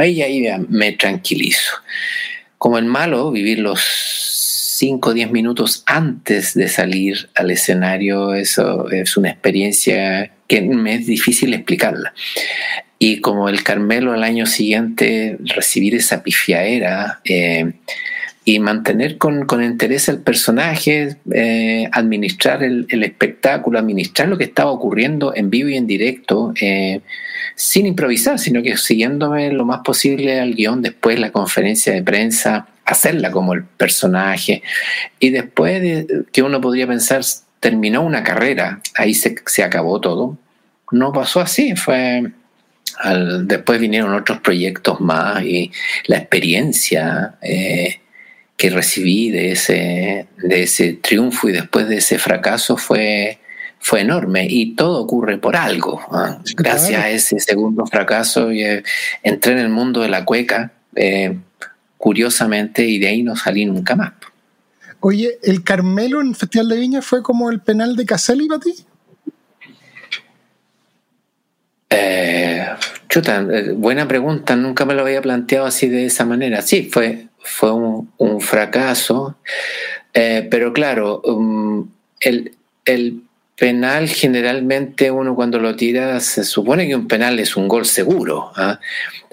[0.00, 1.72] Ahí, ahí me tranquilizo.
[2.56, 3.82] Como el malo, vivir los
[4.78, 10.94] 5 o 10 minutos antes de salir al escenario, eso es una experiencia que me
[10.94, 12.14] es difícil explicarla.
[12.98, 17.74] Y como el Carmelo al año siguiente recibir esa pifiaera eh,
[18.44, 25.34] y mantener con, interés el personaje, eh, administrar el, espectáculo, administrar lo que estaba ocurriendo
[25.34, 26.52] en vivo y en directo.
[26.60, 27.00] Eh,
[27.54, 32.68] sin improvisar, sino que siguiéndome lo más posible al guion, después la conferencia de prensa,
[32.86, 34.62] hacerla como el personaje.
[35.18, 37.22] Y después de, que uno podría pensar,
[37.60, 40.38] terminó una carrera, ahí se, acabó todo.
[40.90, 42.32] No pasó así, fue...
[43.42, 45.70] después vinieron otros proyectos más y
[46.06, 48.00] la experiencia eh,
[48.60, 53.38] que recibí de ese, de ese triunfo y después de ese fracaso fue
[53.78, 55.98] fue enorme y todo ocurre por algo.
[56.54, 58.84] Gracias a ese segundo fracaso eh,
[59.22, 61.38] entré en el mundo de la cueca, eh,
[61.96, 64.12] curiosamente, y de ahí no salí nunca más.
[65.00, 68.60] Oye, ¿el Carmelo en el Festival de Viña fue como el penal de Caselli para
[68.60, 68.74] ti?
[71.88, 72.66] Eh,
[73.10, 76.62] Chuta, eh, buena pregunta, nunca me lo había planteado así de esa manera.
[76.62, 79.36] Sí, fue, fue un, fracaso,
[80.14, 81.90] eh, pero claro, um,
[82.20, 82.52] el,
[82.84, 83.22] el
[83.56, 88.52] penal generalmente uno cuando lo tira se supone que un penal es un gol seguro.
[88.54, 88.78] ¿ah?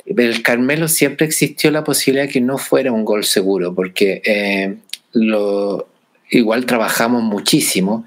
[0.08, 4.76] El Carmelo siempre existió la posibilidad de que no fuera un gol seguro, porque eh,
[5.14, 5.88] lo,
[6.32, 8.06] igual trabajamos muchísimo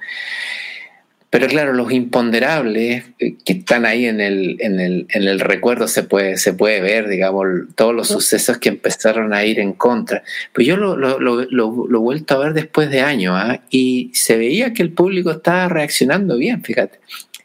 [1.30, 5.86] pero claro, los imponderables eh, que están ahí en el, en el, en el recuerdo
[5.86, 10.24] se puede, se puede ver, digamos, todos los sucesos que empezaron a ir en contra.
[10.52, 13.62] Pues yo lo, lo, lo, lo he vuelto a ver después de años ¿ah?
[13.70, 16.98] y se veía que el público estaba reaccionando bien, fíjate.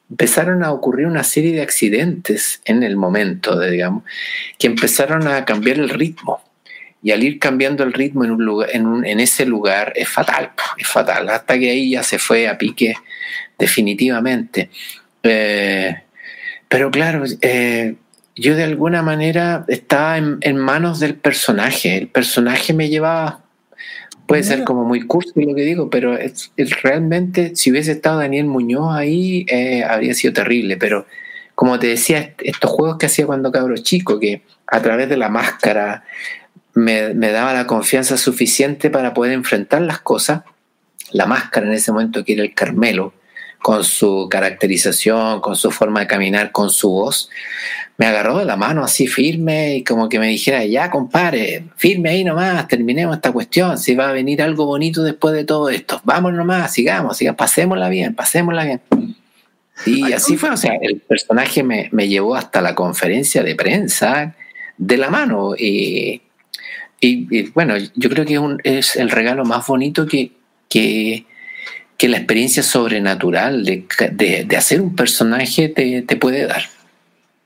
[0.09, 4.03] Empezaron a ocurrir una serie de accidentes en el momento, digamos,
[4.57, 6.41] que empezaron a cambiar el ritmo
[7.05, 10.09] y al ir cambiando el ritmo en, un lugar, en, un, en, ese lugar es
[10.09, 12.95] fatal, es fatal, hasta que ahí ya se fue a pique
[13.59, 14.71] definitivamente.
[15.21, 16.01] Eh,
[16.67, 17.93] pero claro, eh,
[18.35, 21.95] yo de alguna manera estaba en, manos del personaje.
[21.95, 23.43] El personaje me llevaba,
[24.25, 26.51] puede ser como muy cursi lo que digo, pero es,
[26.81, 30.75] realmente si hubiese estado Daniel Muñoz ahí, eh, habría sido terrible.
[30.77, 31.05] Pero
[31.53, 35.29] como te decía, estos juegos que hacía cuando cabro chico, que a través de la
[35.29, 36.03] máscara
[36.75, 40.43] me, me daba la confianza suficiente para poder enfrentar las cosas,
[41.11, 43.13] la máscara en ese momento que era el Carmelo,
[43.65, 47.31] con su caracterización, con su forma de caminar, con su voz,
[47.97, 52.09] me agarró de la mano así firme y como que me dijera, ya compadre, firme
[52.09, 56.01] ahí nomás, terminemos esta cuestión, si va a venir algo bonito después de todo esto,
[56.03, 58.81] vamos nomás, sigamos, sigamos, pasémosla bien, pasémosla bien.
[59.85, 64.35] Y así fue, o sea, el personaje me, llevó hasta la conferencia de prensa
[64.77, 66.21] de la mano y,
[67.05, 70.31] y, bueno, yo creo que es, un, es el regalo más bonito que,
[70.69, 71.25] que
[71.97, 76.63] que la experiencia sobrenatural de, hacer un personaje te, puede dar.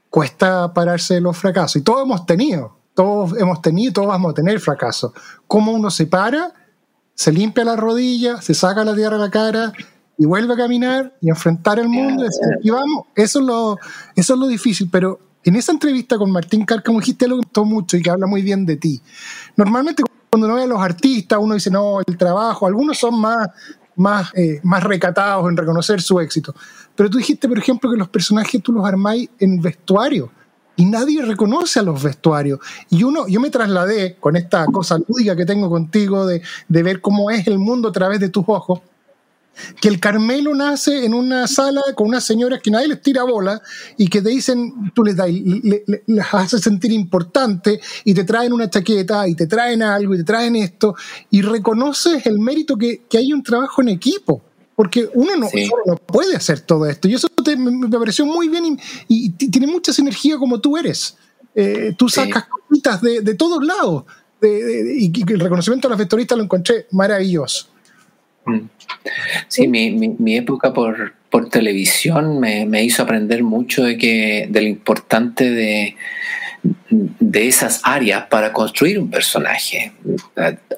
[0.10, 4.34] Cuesta pararse de los fracasos y todos hemos tenido, todos hemos tenido, todos vamos a
[4.34, 5.12] tener fracasos.
[5.48, 6.52] ¿Cómo uno se para,
[7.14, 9.72] se limpia la rodilla, se saca la tierra a la cara
[10.18, 13.78] y vuelve a caminar y enfrentar el mundo y decir, vamos, eso es, lo,
[14.16, 17.46] eso es lo difícil, pero en esa entrevista con Martín Cárcamo dijiste algo que me
[17.46, 19.02] gustó mucho y que habla muy bien de ti.
[19.56, 23.50] Normalmente cuando uno ve a los artistas, uno dice, no, el trabajo, algunos son más
[24.00, 26.56] más, eh, más recatados en reconocer su éxito.
[26.96, 30.32] Pero tú dijiste, por ejemplo, que los personajes tú los armáis en vestuario
[30.78, 32.60] y nadie reconoce a los vestuarios.
[32.90, 37.02] Y uno, yo me trasladé con esta cosa lúdica que tengo contigo de, de ver
[37.02, 38.80] cómo es el mundo a través de tus ojos
[39.80, 43.62] que el Carmelo nace en una sala con unas señoras que nadie les tira bola
[43.98, 48.70] y que te dicen, tú les das, les haces sentir importante y te traen una
[48.70, 50.96] chaqueta y te traen algo y te traen esto
[51.30, 54.42] y reconoces el mérito que, hay un trabajo en equipo.
[54.76, 55.50] Porque uno no,
[55.86, 57.10] no, puede hacer todo esto.
[57.10, 58.80] Y eso me, pareció muy bien
[59.10, 61.18] y, tiene mucha sinergia como tú eres.
[61.54, 64.06] Eh, tú sacas cositas de, todos lados.
[64.42, 67.68] y, y, el reconocimiento a las vestuaristas lo encontré maravilloso.
[68.46, 68.70] Mm.
[69.48, 74.62] Sí, mi, mi, época por, por televisión me, me, hizo aprender mucho de, que, de
[74.62, 75.96] lo importante de,
[76.90, 79.94] de esas áreas para construir un personaje.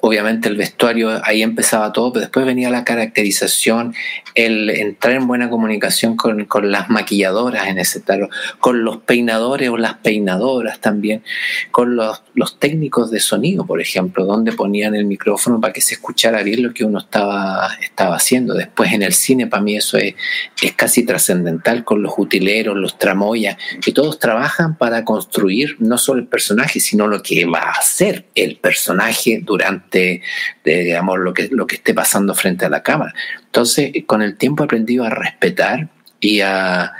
[0.02, 3.94] Obviamente el vestuario ahí empezaba todo, pero después venía la caracterización,
[4.34, 8.28] el entrar en buena comunicación con, las maquilladoras en ese tarro,
[8.60, 11.22] con los peinadores o las peinadoras también,
[11.70, 15.94] con los, los técnicos de sonido, por ejemplo, donde ponían el micrófono para que se
[15.94, 18.54] escuchara bien lo que uno estaba, estaba haciendo.
[18.54, 20.14] Después en el cine para mí eso es,
[20.60, 26.20] es casi trascendental con los utileros, los tramoyas, que todos trabajan para construir no solo
[26.20, 30.22] el personaje, sino lo que va a hacer el personaje durante,
[30.64, 33.14] digamos, lo que, lo que esté pasando frente a la cámara.
[33.44, 35.88] Entonces, con el tiempo he aprendido a respetar
[36.20, 36.92] y a,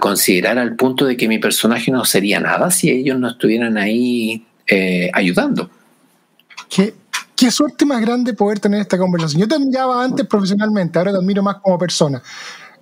[0.00, 4.44] considerar al punto de que mi personaje no sería nada si ellos no estuvieran ahí
[4.66, 5.70] eh, ayudando.
[6.68, 6.92] ¿Qué,
[7.36, 9.42] qué suerte más grande poder tener esta conversación.
[9.42, 12.20] Yo te admiraba antes profesionalmente, ahora te admiro más como persona.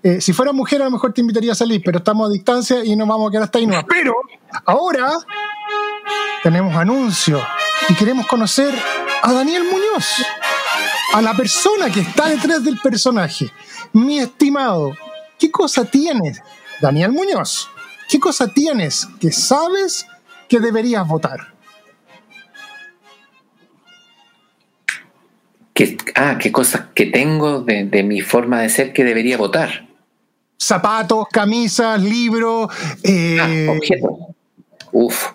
[0.02, 2.84] Eh, si fuera mujer, a lo mejor te invitaría a salir, pero estamos a distancia
[2.84, 3.66] y nos vamos a quedar hasta ahí.
[3.66, 3.84] No.
[3.86, 4.14] Pero
[4.64, 5.12] ahora
[6.44, 7.42] tenemos anuncio
[7.88, 8.74] y queremos conocer
[9.22, 10.24] a Daniel Muñoz,
[11.14, 13.50] a la persona que está detrás del personaje.
[13.94, 14.94] Mi estimado,
[15.38, 16.42] ¿qué cosa tienes,
[16.82, 17.70] Daniel Muñoz?
[18.10, 20.06] ¿Qué cosa tienes que sabes
[20.46, 21.54] que deberías votar?
[25.72, 29.88] ¿Qué, ah, qué cosas que tengo de, de mi forma de ser que debería votar
[30.56, 32.68] zapatos, camisas, libros.
[33.02, 33.38] Eh...
[33.40, 34.34] Ah, objetos.
[34.92, 35.32] Uf.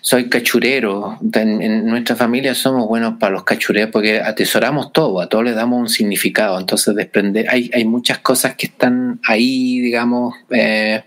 [0.00, 1.18] Soy cachurero.
[1.32, 5.80] En, nuestra familia somos buenos para los cachureos porque atesoramos todo, a todo le damos
[5.80, 6.58] un significado.
[6.58, 11.02] Entonces, desprender, hay, hay muchas cosas que están ahí, digamos, eh,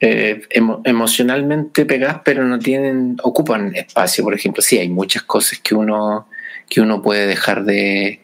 [0.00, 0.42] eh,
[0.84, 4.62] emocionalmente pegadas, pero no tienen, ocupan espacio, por ejemplo.
[4.62, 6.28] Sí, hay muchas cosas que uno,
[6.68, 8.20] que uno puede dejar de,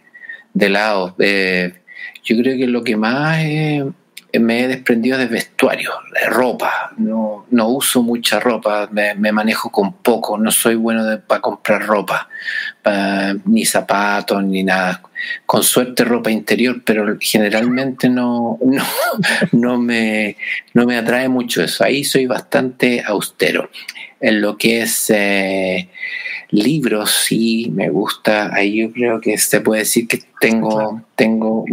[0.54, 1.16] de lado.
[1.18, 3.38] yo creo que lo que más
[4.34, 6.92] me he desprendido de vestuario, de ropa.
[6.98, 12.28] No, no uso mucha ropa, me, manejo con poco, no soy bueno para comprar ropa,
[13.46, 15.02] ni zapatos, ni nada.
[15.46, 18.58] Con suerte ropa interior, pero generalmente no,
[19.52, 20.36] no, me,
[20.74, 21.84] no me atrae mucho eso.
[21.84, 23.70] Ahí soy bastante austero.
[24.20, 25.88] En lo que es eh,
[26.50, 28.54] libros, sí, me gusta.
[28.54, 31.64] Ahí yo creo que se puede decir que tengo, tengo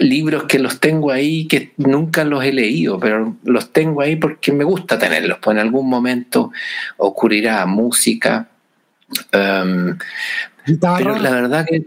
[0.00, 4.52] libros que los tengo ahí que nunca los he leído, pero los tengo ahí porque
[4.52, 6.52] me gusta tenerlos, pues en algún momento
[6.96, 8.48] ocurrirá música.
[9.32, 9.98] Um,
[10.80, 11.84] pero la verdad que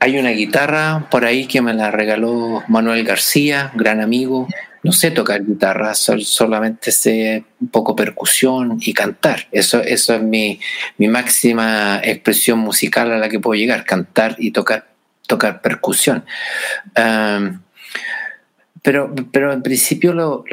[0.00, 4.48] hay una guitarra por ahí que me la regaló Manuel García, gran amigo.
[4.82, 9.46] No sé tocar guitarra, solamente sé un poco percusión y cantar.
[9.50, 10.60] Eso, eso es mi,
[10.98, 14.93] mi máxima expresión musical a la que puedo llegar, cantar y tocar
[15.26, 16.24] tocar percusión.
[18.82, 20.44] pero, pero en principio lo,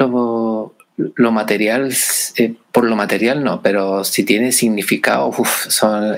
[0.96, 1.92] lo, material,
[2.36, 5.32] eh, por lo material no, pero si tiene significado,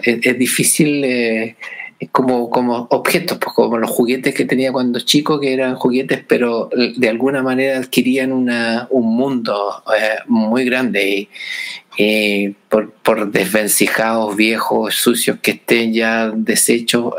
[0.03, 1.05] es, difícil.
[1.05, 1.57] Eh,
[2.11, 6.69] como, como objetos, pues como los juguetes que tenía cuando chico, que eran juguetes, pero
[6.75, 11.29] de alguna manera adquirían una, un mundo eh, muy grande
[11.97, 17.15] y, por, por, desvencijados, viejos, sucios que estén ya deshechos,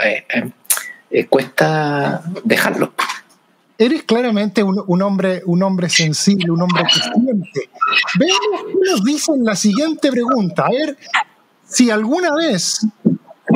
[1.16, 2.92] eh, cuesta dejarlo.
[3.78, 7.70] Eres claramente un, hombre, un hombre sensible, un hombre que siente.
[8.20, 10.66] Veamos qué nos dicen la siguiente pregunta.
[10.66, 10.98] A ver
[11.66, 12.86] si alguna vez,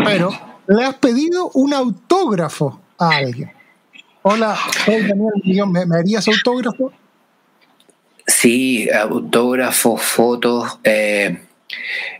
[0.05, 0.31] pero
[0.67, 3.51] le has pedido un autógrafo a alguien.
[4.21, 6.93] Hola, soy Daniel ¿me, ¿me harías autógrafo?
[8.25, 10.79] Sí, autógrafos, fotos.
[10.83, 11.45] Eh,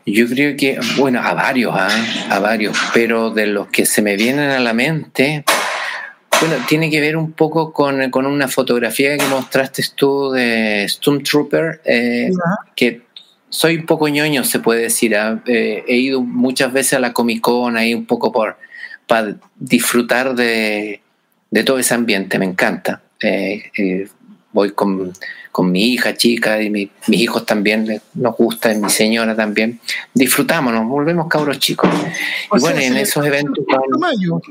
[0.05, 1.89] yo creo que, bueno, a varios, ¿ah?
[2.29, 5.43] a varios, pero de los que se me vienen a la mente,
[6.39, 12.31] bueno, tiene que ver un poco con, una fotografía que mostraste tú de Stormtrooper, eh,
[12.75, 13.01] que
[13.49, 15.15] soy un poco ñoño, se puede decir.
[15.15, 15.41] ¿ah?
[15.45, 18.57] Eh, he ido muchas veces a la Comic Con ahí un poco por
[19.09, 21.01] para disfrutar de,
[21.65, 23.01] todo ese ambiente, me encanta.
[23.19, 24.07] Eh,
[24.51, 25.13] voy con
[25.51, 29.79] con mi hija chica y mis hijos también nos gusta, y mi señora también.
[30.13, 31.89] Disfrutamos, nos volvemos cabros chicos.
[32.55, 33.65] y bueno, en esos eventos...
[33.99, 34.41] mayo.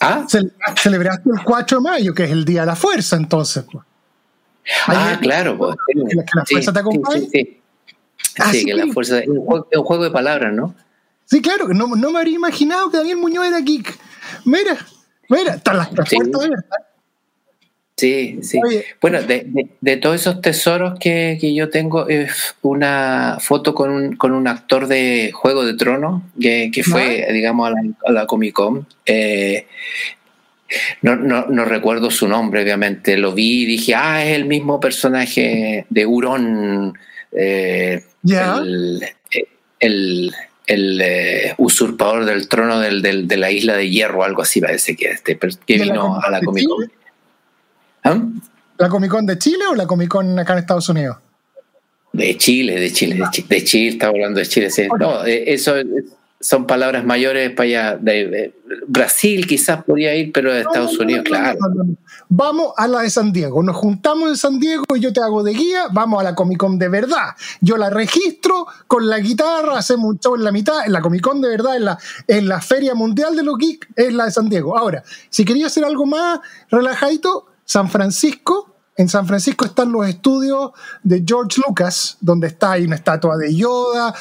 [0.00, 0.26] ¿Ah?
[0.76, 3.64] Celebraste el 4 de mayo, que es el Día de la Fuerza, entonces.
[3.70, 3.84] Pues.
[4.86, 5.58] Ah, claro.
[5.58, 7.28] Pues, que la fuerza te acompañe.
[7.30, 7.60] Sí, sí,
[8.38, 8.64] ah, sí.
[8.64, 10.74] que la fuerza es un, juego, de palabras, ¿no?
[11.24, 13.98] Sí, claro, no, no me habría imaginado que Daniel Muñoz era geek.
[14.44, 14.78] Mira,
[15.28, 16.87] mira, están las puertas abiertas.
[17.98, 18.60] Sí, sí.
[19.00, 24.46] Bueno, de, todos esos tesoros que, yo tengo, es una foto con un, con un
[24.46, 27.72] actor de Juego de Tronos que, fue, digamos,
[28.06, 28.86] a la, Comic Con.
[29.04, 29.66] Eh,
[31.02, 33.16] no, no, recuerdo su nombre, obviamente.
[33.16, 36.96] Lo vi y dije, ah, es el mismo personaje de Hurón,
[37.32, 38.04] eh,
[39.80, 40.32] el,
[40.68, 45.36] eh, usurpador del trono del, de la isla de hierro, algo así parece que este,
[45.36, 46.98] que vino a la Comic Con.
[48.04, 48.20] ¿Ah?
[48.78, 51.16] ¿La Comic Con de Chile o la Comic Con acá en Estados Unidos?
[52.12, 54.68] De Chile, de Chile, de Chile, está hablando de Chile.
[54.98, 55.74] No, eh, eso
[56.40, 57.96] son palabras mayores para allá.
[57.96, 58.54] De,
[58.86, 61.58] Brasil quizás podría ir, pero de Estados Unidos, claro.
[62.28, 63.62] Vamos a la de San Diego.
[63.62, 65.84] Nos juntamos en San Diego y yo te hago de guía.
[65.90, 67.34] Vamos a la Comic Con de verdad.
[67.60, 70.84] Yo la registro con la guitarra, hacemos un show en la mitad.
[70.86, 73.88] En la Comic Con de verdad, en la, en la Feria Mundial de los Geeks,
[73.96, 74.76] es la de San Diego.
[74.76, 76.40] Ahora, si quería hacer algo más
[76.70, 80.70] relajadito, San Francisco, en San Francisco están los estudios
[81.02, 84.14] de George Lucas, donde está ahí una estatua de Yoda.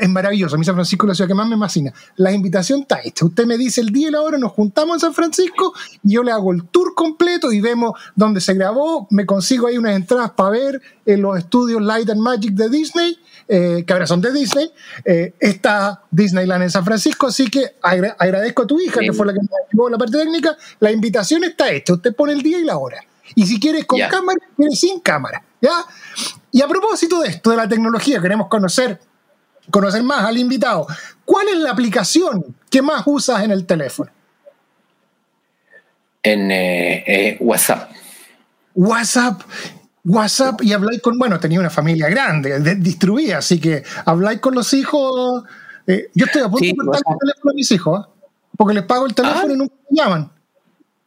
[0.00, 0.56] Es maravilloso.
[0.56, 1.94] A mí San Francisco es la ciudad que más me fascina.
[2.16, 3.24] La invitación está hecha.
[3.24, 5.72] Usted me dice el día y la hora, nos juntamos en San Francisco
[6.02, 9.06] yo le hago el tour completo y vemos dónde se grabó.
[9.10, 13.16] Me consigo ahí unas entradas para ver en los estudios Light and Magic de Disney.
[13.52, 14.70] Eh, que ahora son de Disney,
[15.04, 19.32] eh, está Disneyland en San Francisco, así que agradezco a tu hija, que fue la
[19.32, 22.64] que me llevó la parte técnica, la invitación está hecha, usted pone el día y
[22.64, 23.02] la hora.
[23.34, 25.84] Y si quieres con cámara, quieres sin cámara, ¿ya?
[26.52, 29.00] Y a propósito de esto, de la tecnología, queremos conocer,
[29.68, 30.86] conocer más al invitado.
[31.24, 34.12] ¿Cuál es la aplicación que más usas en el teléfono?
[36.22, 37.90] En eh, WhatsApp.
[38.76, 39.42] WhatsApp.
[40.04, 44.72] WhatsApp y habláis con, bueno, tenía una familia grande, distribuida, así que habláis con los
[44.72, 45.44] hijos.
[45.86, 48.10] Eh, yo estoy a punto de cortar el teléfono a mis hijos, ¿eh?
[48.56, 49.56] porque les pago el teléfono y ah.
[49.56, 50.30] nunca me llaman.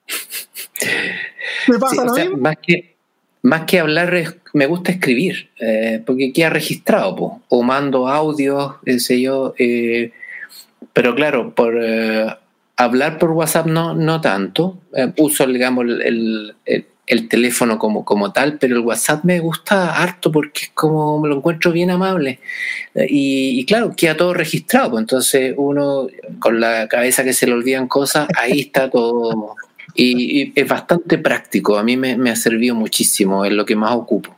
[1.67, 2.05] ¿Me pasa
[2.37, 2.95] Más que,
[3.41, 9.55] más que hablar me gusta escribir, eh, porque queda registrado, o mando audios, sé yo.
[10.93, 11.75] Pero claro, por
[12.75, 14.77] hablar por WhatsApp no, no tanto.
[15.17, 16.85] uso, digamos, el, el,
[17.27, 21.37] teléfono como, como tal, pero el WhatsApp me gusta harto porque es como me lo
[21.37, 22.39] encuentro bien amable.
[22.95, 26.07] Y, claro, queda todo registrado, pues entonces uno
[26.39, 29.55] con la cabeza que se le olvidan cosas, ahí está todo.
[29.95, 33.93] Y, es bastante práctico, a mí me, me ha servido muchísimo, es lo que más
[33.93, 34.35] ocupo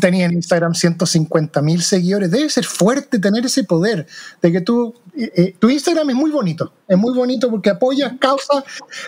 [0.00, 2.30] tenía en Instagram 150 mil seguidores.
[2.30, 4.06] Debe ser fuerte tener ese poder
[4.42, 8.14] de que tú, eh, eh, tu Instagram es muy bonito, es muy bonito porque apoyas
[8.18, 8.64] causas,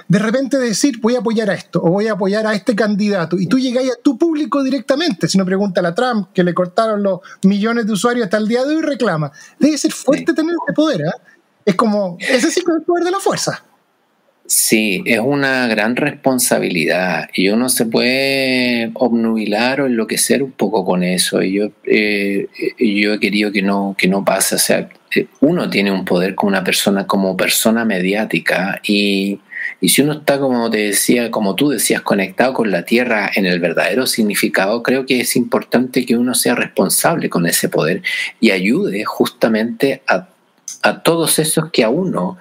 [0.08, 3.38] de repente decir voy a apoyar a esto o voy a apoyar a este candidato
[3.38, 5.28] y tú llegáis a tu público directamente.
[5.28, 8.64] Si no pregunta a Trump que le cortaron los millones de usuarios hasta el día
[8.64, 9.32] de hoy reclama.
[9.58, 11.00] Debe ser fuerte tener ese poder.
[11.02, 11.10] ¿eh?
[11.64, 13.64] Es como, ese sí que es el poder de la fuerza.
[14.52, 21.04] Sí, es una gran responsabilidad y uno se puede obnubilar o enloquecer un poco con
[21.04, 21.40] eso.
[21.40, 24.56] Y yo, eh, yo he querido que no, que no pase.
[24.56, 29.38] O sea, eh, uno tiene un poder con una persona como persona mediática y,
[29.80, 33.46] y si uno está, como te decía, como tú decías, conectado con la tierra en
[33.46, 38.02] el verdadero significado, creo que es importante que uno sea responsable con ese poder
[38.40, 40.26] y ayude justamente a
[40.82, 42.38] a todos esos que a uno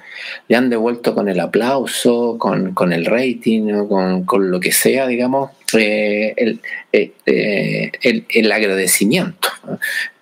[0.48, 5.52] le han devuelto con el aplauso, con, el rating, con, con, lo que sea, digamos,
[5.74, 6.34] eh,
[6.94, 9.50] eh, eh, el, el, agradecimiento.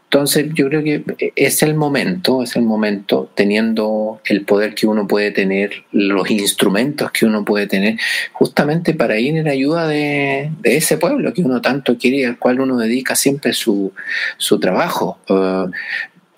[0.09, 1.03] Entonces yo creo que
[1.35, 7.11] es el momento, es el momento, teniendo el poder que uno puede tener, los instrumentos
[7.11, 7.97] que uno puede tener,
[8.31, 12.61] justamente para ir en ayuda de, ese pueblo que uno tanto quiere y al cual
[12.61, 13.91] uno dedica siempre su,
[14.37, 15.19] su trabajo.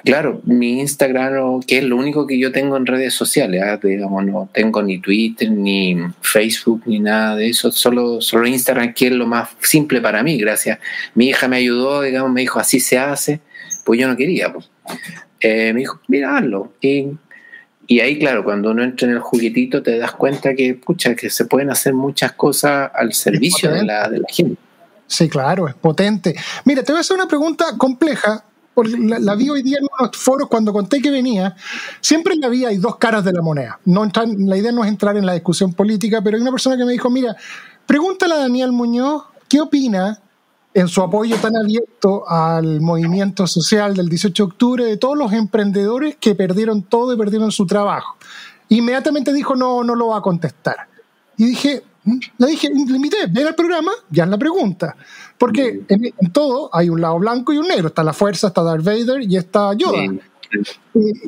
[0.04, 3.80] Claro, mi Instagram, que es lo único que yo tengo en redes sociales, ¿ah?
[3.82, 9.08] digamos, no tengo ni Twitter, ni Facebook, ni nada de eso, solo, solo Instagram, que
[9.08, 10.80] es lo más simple para mí, gracias.
[11.16, 13.42] Mi hija me ayudó, digamos, me dijo, así se hace,
[13.84, 14.70] pues yo no quería, pues.
[15.42, 16.74] Eh, me dijo, mira, hazlo.
[16.82, 17.08] Y,
[17.88, 21.30] y, ahí, claro, cuando uno entra en el juguetito, te das cuenta que, pucha, que
[21.30, 24.60] se pueden hacer muchas cosas al servicio de la, de la gente.
[25.08, 26.36] Sí, claro, es potente.
[26.66, 28.46] Mira, te voy a hacer una pregunta compleja,
[28.88, 31.56] la, vi hoy día en unos foros cuando conté que venía,
[32.02, 33.80] siempre en la vida hay dos caras de la moneda.
[33.86, 34.06] No
[34.38, 36.92] la idea no es entrar en la discusión política, pero hay una persona que me
[36.92, 37.36] dijo, mira,
[37.86, 40.20] pregúntale a Daniel Muñoz qué opina
[40.74, 45.34] en su apoyo tan abierto al movimiento social del 18 de octubre de todos los
[45.34, 48.18] emprendedores que perdieron todo y perdieron su trabajo.
[48.70, 50.88] Inmediatamente dijo, no, no lo va a contestar.
[51.38, 54.96] Y dije, mm", le dije, le invité, ven al programa, ya es la pregunta.
[55.40, 57.88] Porque en, todo hay un lado blanco y un negro.
[57.88, 60.04] Está la fuerza, está Darth Vader y está Yoda.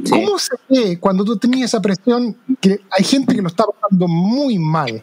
[0.09, 4.07] ¿Cómo se ve cuando tú tenías esa presión que hay gente que lo está pasando
[4.07, 5.01] muy mal?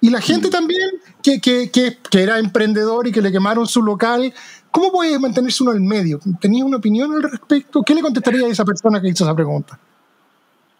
[0.00, 0.88] Y la gente también
[1.22, 4.32] que, que, que, que, era emprendedor y que le quemaron su local.
[4.70, 6.20] ¿Cómo puede mantenerse uno al medio?
[6.40, 7.82] ¿Tenías una opinión al respecto?
[7.82, 9.78] ¿Qué le contestaría a esa persona que hizo esa pregunta?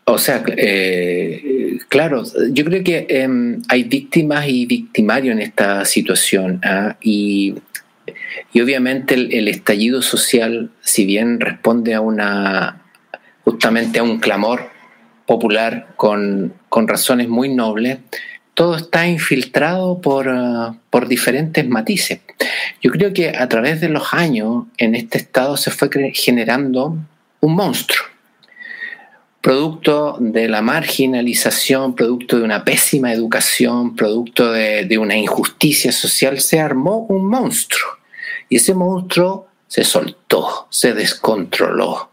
[0.05, 6.61] O sea, eh, claro, yo creo que em, hay víctimas y victimarios en esta situación
[6.65, 6.97] ¿ah?
[7.01, 7.55] y,
[8.61, 12.83] obviamente el, estallido social, si bien responde a una
[13.45, 14.71] justamente a un clamor
[15.27, 17.99] popular con, razones muy nobles,
[18.55, 22.21] todo está infiltrado por, ah, por diferentes matices.
[22.83, 26.97] Yo creo que a través de los años en este estado se fue generando
[27.41, 28.18] un monstruo
[29.41, 36.61] producto de la marginalización, producto de una pésima educación, producto de, una injusticia social, se
[36.61, 37.91] armó un monstruo.
[38.49, 42.11] Y ese monstruo se soltó, se descontroló.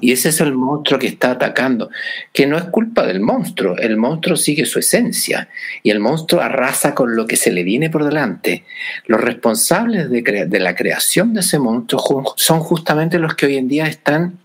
[0.00, 1.88] Y ese es el monstruo que está atacando,
[2.32, 5.48] que no es culpa del monstruo, el monstruo sigue su esencia
[5.84, 8.64] y el monstruo arrasa con lo que se le viene por delante.
[9.06, 13.68] Los responsables de, de la creación de ese monstruo son justamente los que hoy en
[13.68, 14.41] día están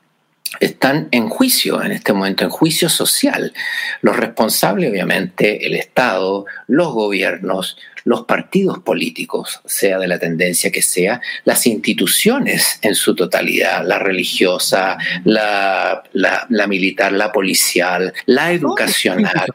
[0.59, 3.53] están en juicio en este momento, en juicio social.
[4.01, 10.81] Los responsables, obviamente, el Estado, los gobiernos, los partidos políticos, sea de la tendencia que
[10.81, 19.45] sea, las instituciones en su totalidad, la religiosa, la, la militar, la policial, la educacional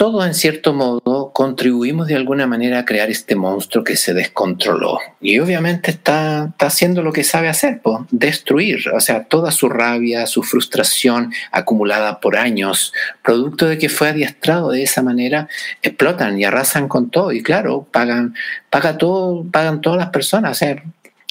[0.00, 0.99] todos en cierto modo
[1.40, 4.98] contribuimos de alguna manera a crear este monstruo que se descontroló.
[5.22, 7.80] Y obviamente está, está haciendo lo que sabe hacer,
[8.10, 14.10] destruir, o sea, toda su rabia, su frustración acumulada por años, producto de que fue
[14.10, 15.48] adiestrado de esa manera,
[15.80, 17.32] explotan y arrasan con todo.
[17.32, 18.34] Y claro, pagan,
[18.68, 20.50] paga todo, pagan todas las personas.
[20.50, 20.82] O sea,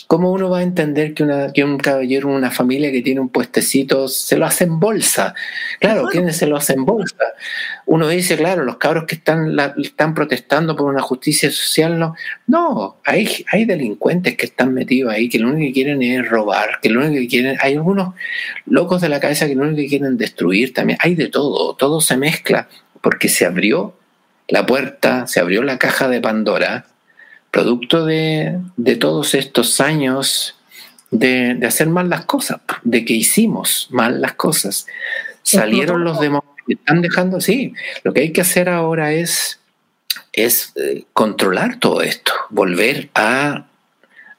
[0.09, 3.29] ¿Cómo uno va a entender que, una, que un caballero, una familia que tiene un
[3.29, 5.35] puestecito, se lo hace en bolsa?
[5.79, 7.25] Claro, ¿quiénes se lo hacen en bolsa?
[7.85, 12.15] Uno dice, claro, los cabros que están, están protestando por una justicia social, no.
[12.47, 16.79] No, hay, hay delincuentes que están metidos ahí, que lo único que quieren es robar,
[16.81, 17.57] que lo único que quieren.
[17.61, 18.15] Hay algunos
[18.65, 20.97] locos de la cabeza que lo único que quieren destruir también.
[21.03, 22.67] Hay de todo, todo se mezcla,
[23.01, 23.95] porque se abrió
[24.47, 26.87] la puerta, se abrió la caja de Pandora
[27.51, 28.59] producto de,
[28.99, 30.55] todos estos años
[31.11, 34.87] de, hacer mal las cosas, de que hicimos mal las cosas.
[35.41, 37.73] Salieron los demonios, están dejando, sí,
[38.03, 39.59] lo que hay que hacer ahora es,
[40.33, 43.65] es eh, controlar todo esto, volver a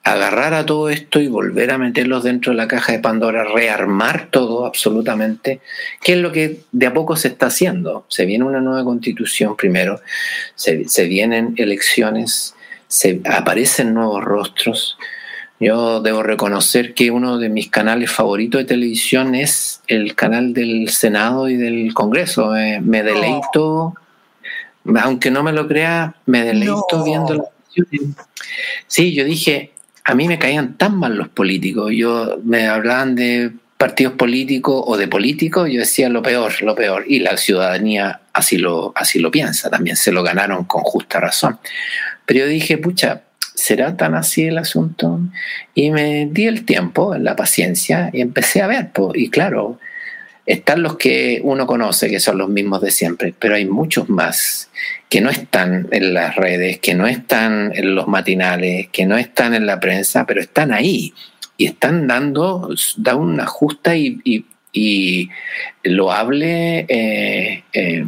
[0.03, 4.29] agarrar a todo esto y volver a meterlos dentro de la caja de Pandora, rearmar
[4.31, 5.61] todo absolutamente,
[6.03, 8.07] que es lo que de a poco se está haciendo.
[8.09, 10.01] Se viene una nueva constitución primero,
[10.55, 12.55] se, se vienen elecciones,
[12.91, 14.99] se aparecen nuevos rostros.
[15.61, 20.89] Yo debo reconocer que uno de mis canales favoritos de televisión es el canal del
[20.89, 22.57] Senado y del Congreso.
[22.57, 23.95] Eh, me deleito,
[25.03, 27.47] aunque no me lo crea, me deleito viendo las
[28.89, 29.73] Sí, yo dije,
[30.03, 31.93] a mí me caían tan mal los políticos.
[31.95, 37.05] Yo me hablaban de partidos políticos o de políticos, yo decía lo peor, lo peor.
[37.09, 41.59] Y la ciudadanía así lo, así lo piensa, también se lo ganaron con justa razón.
[42.27, 43.23] Pero yo dije, pucha,
[43.55, 45.21] ¿será tan así el asunto?
[45.75, 48.91] Y me di el tiempo, la paciencia, y empecé a ver.
[49.15, 49.79] y claro,
[50.45, 54.69] están los que uno conoce, que son los mismos de siempre, pero hay muchos más
[55.09, 59.55] que no están en las redes, que no están en los matinales, que no están
[59.55, 61.15] en la prensa, pero están ahí
[61.61, 65.29] y están dando, da una justa y, y,
[65.85, 68.07] loable eh, eh,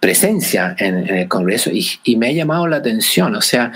[0.00, 1.70] presencia en, el Congreso.
[1.70, 3.72] Y, me ha llamado la atención, o sea,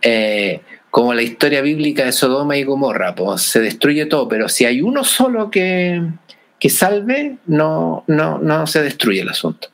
[0.00, 4.64] eh, como la historia bíblica de Sodoma y Gomorra, pues se destruye todo, pero si
[4.64, 6.02] hay uno solo que,
[6.58, 9.68] que salve, no, no, no se destruye el asunto.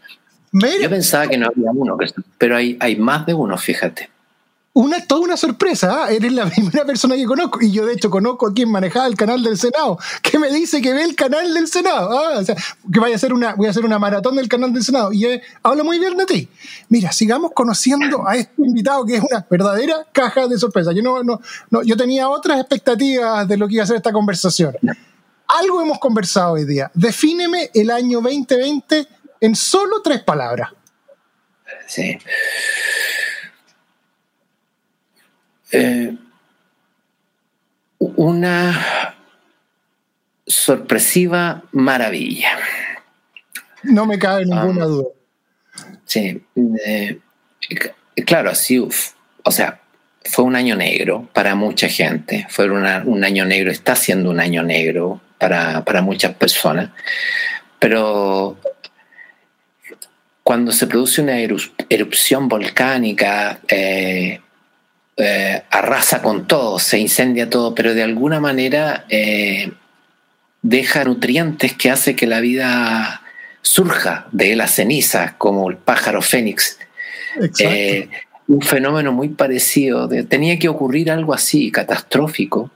[0.83, 1.97] Yo pensaba que no había uno,
[2.37, 4.09] pero hay, hay más de uno, fíjate
[4.75, 6.05] una, toda una sorpresa.
[6.05, 6.13] ¿ah?
[6.13, 7.63] Eres la primera persona que conozco.
[7.63, 10.83] Y yo, de hecho, conozco a quien manejaba el canal del Senado, que me dice
[10.83, 12.11] que ve el canal del Senado.
[12.19, 12.39] ¿ah?
[12.39, 12.57] O sea,
[12.93, 15.13] que vaya a hacer una, voy a hacer una maratón del canal del Senado.
[15.13, 16.49] Y habla muy bien de ti.
[16.89, 20.93] Mira, sigamos conociendo a este invitado que es una verdadera caja de sorpresa.
[20.93, 21.41] Yo, no, no,
[21.71, 24.77] no, yo tenía otras expectativas de lo que iba a ser esta conversación.
[25.47, 26.91] Algo hemos conversado hoy día.
[26.95, 29.07] Defíneme el año 2020
[29.41, 30.71] en solo tres palabras.
[31.87, 32.19] Sí.
[35.75, 36.17] Eh,
[37.99, 39.15] una
[40.47, 42.51] sorpresiva maravilla.
[43.83, 44.87] No me cabe ninguna ah.
[44.87, 45.09] duda.
[46.05, 46.43] Sí,
[46.87, 47.19] eh,
[48.25, 49.81] claro, así, o sea,
[50.25, 54.63] fue un año negro para mucha gente, fue un año negro, está siendo un año
[54.63, 56.91] negro para, muchas personas,
[57.79, 58.59] pero
[60.43, 61.39] cuando se produce una
[61.89, 64.41] erupción volcánica, eh,
[65.17, 69.71] eh, arrasa con todo, se incendia todo, pero de alguna manera eh,
[70.63, 73.23] deja nutrientes que hace que la vida
[73.63, 76.79] surja de la ceniza, como el pájaro fénix.
[77.61, 78.09] Eh,
[78.49, 80.09] un fenómeno muy parecido.
[80.29, 82.71] tenía que ocurrir algo así, catastrófico,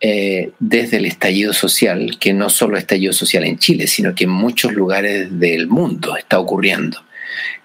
[0.00, 4.72] desde el estallido social, que no solo estallido social en Chile, sino que en muchos
[4.72, 7.02] lugares del mundo está ocurriendo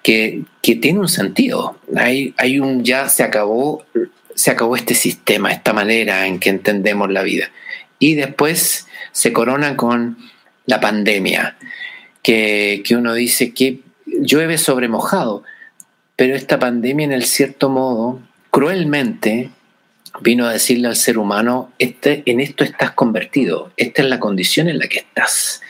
[0.01, 1.77] que, tiene un sentido.
[1.95, 3.85] Hay, hay un ya se acabó,
[4.35, 7.49] se acabó este sistema, esta manera en que entendemos la vida.
[7.99, 10.17] Y después se corona con
[10.65, 11.57] la pandemia,
[12.21, 15.43] que, uno dice que llueve sobre mojado,
[16.15, 19.49] pero esta pandemia en el cierto modo, cruelmente,
[20.21, 24.69] vino a decirle al ser humano, este, en esto estás convertido, esta es la condición
[24.69, 25.61] en la que estás.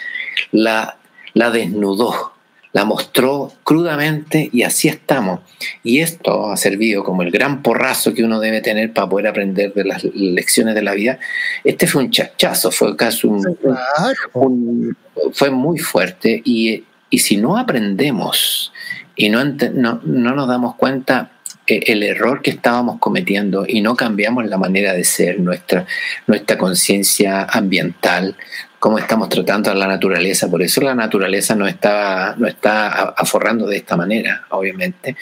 [0.51, 0.97] La,
[1.33, 2.32] la desnudó,
[2.73, 5.39] la mostró crudamente y así estamos.
[5.83, 9.73] Y esto ha servido como el gran porrazo que uno debe tener para poder aprender
[9.73, 11.19] de las lecciones de la vida.
[11.63, 14.97] Este fue un chachazo, fue casi un,
[15.33, 18.73] fue muy fuerte y, si no aprendemos
[19.15, 21.29] y no, no, no nos damos cuenta
[21.67, 25.85] eh, el error que estábamos cometiendo y no cambiamos la manera de ser, nuestra,
[26.27, 28.35] nuestra conciencia ambiental,
[28.83, 30.51] cómo estamos tratando a la naturaleza.
[30.51, 35.15] Por eso la naturaleza no está, no está aforrando de esta manera, obviamente.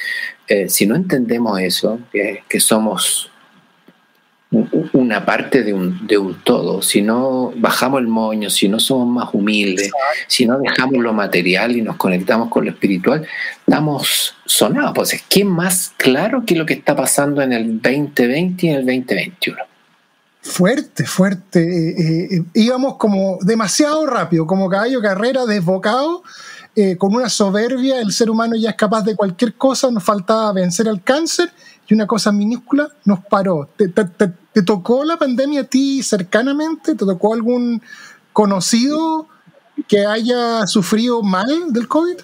[0.47, 3.29] Eh, si no entendemos eso, que, somos
[4.93, 9.07] una parte de un, de un, todo, si no bajamos el moño, si no somos
[9.07, 9.91] más humildes,
[10.25, 13.27] si no dejamos lo material y nos conectamos con lo espiritual,
[13.59, 14.93] estamos sonados.
[14.95, 18.85] Pues, ¿quién más claro que lo que está pasando en el 2020 y en el
[18.87, 19.70] 2021?
[20.41, 21.61] Fuerte, fuerte.
[21.61, 26.23] Eh, eh, íbamos como demasiado rápido, como caballo carrera desbocado,
[26.97, 27.99] con una soberbia.
[27.99, 29.91] El ser humano ya es capaz de cualquier cosa.
[29.91, 31.51] Nos faltaba vencer al cáncer
[31.87, 33.69] y una cosa minúscula nos paró.
[33.75, 36.95] ¿Te, te tocó la pandemia a ti cercanamente?
[36.95, 37.81] ¿Te tocó algún
[38.33, 39.27] conocido
[39.87, 42.15] que haya sufrido mal del COVID?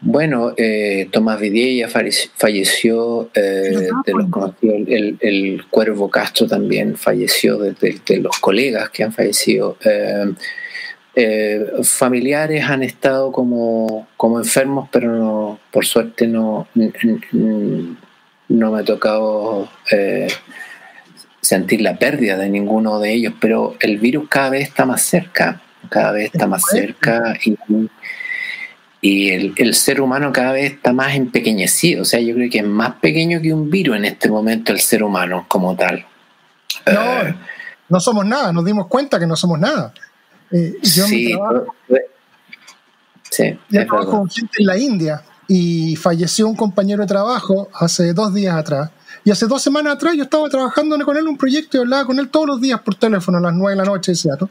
[0.00, 4.26] Bueno, eh, Tomás Vidilla falleció, eh, de los
[4.62, 7.76] el, el, Cuervo Castro también falleció, de,
[8.18, 9.76] los colegas que han fallecido.
[11.14, 18.84] Eh, familiares han estado como, como enfermos, pero no, por suerte no, no me ha
[18.84, 19.68] tocado
[21.40, 25.62] sentir la pérdida de ninguno de ellos, pero el virus cada vez está más cerca,
[25.88, 27.56] cada vez está más cerca y
[29.04, 32.02] y el, ser humano cada vez está más empequeñecido.
[32.02, 34.78] O sea, yo creo que es más pequeño que un virus en este momento el
[34.78, 36.06] ser humano como tal.
[36.86, 37.34] No, eh,
[37.88, 39.92] no somos nada, nos dimos cuenta que no somos nada.
[40.52, 41.34] Eh, yo sí,
[43.28, 48.32] sí, trabajo con gente en la India y falleció un compañero de trabajo hace dos
[48.32, 48.90] días atrás.
[49.24, 52.04] Y hace dos semanas atrás yo estaba trabajando con él en un proyecto y hablaba
[52.06, 54.48] con él todos los días por teléfono a las nueve de la noche, ¿cierto?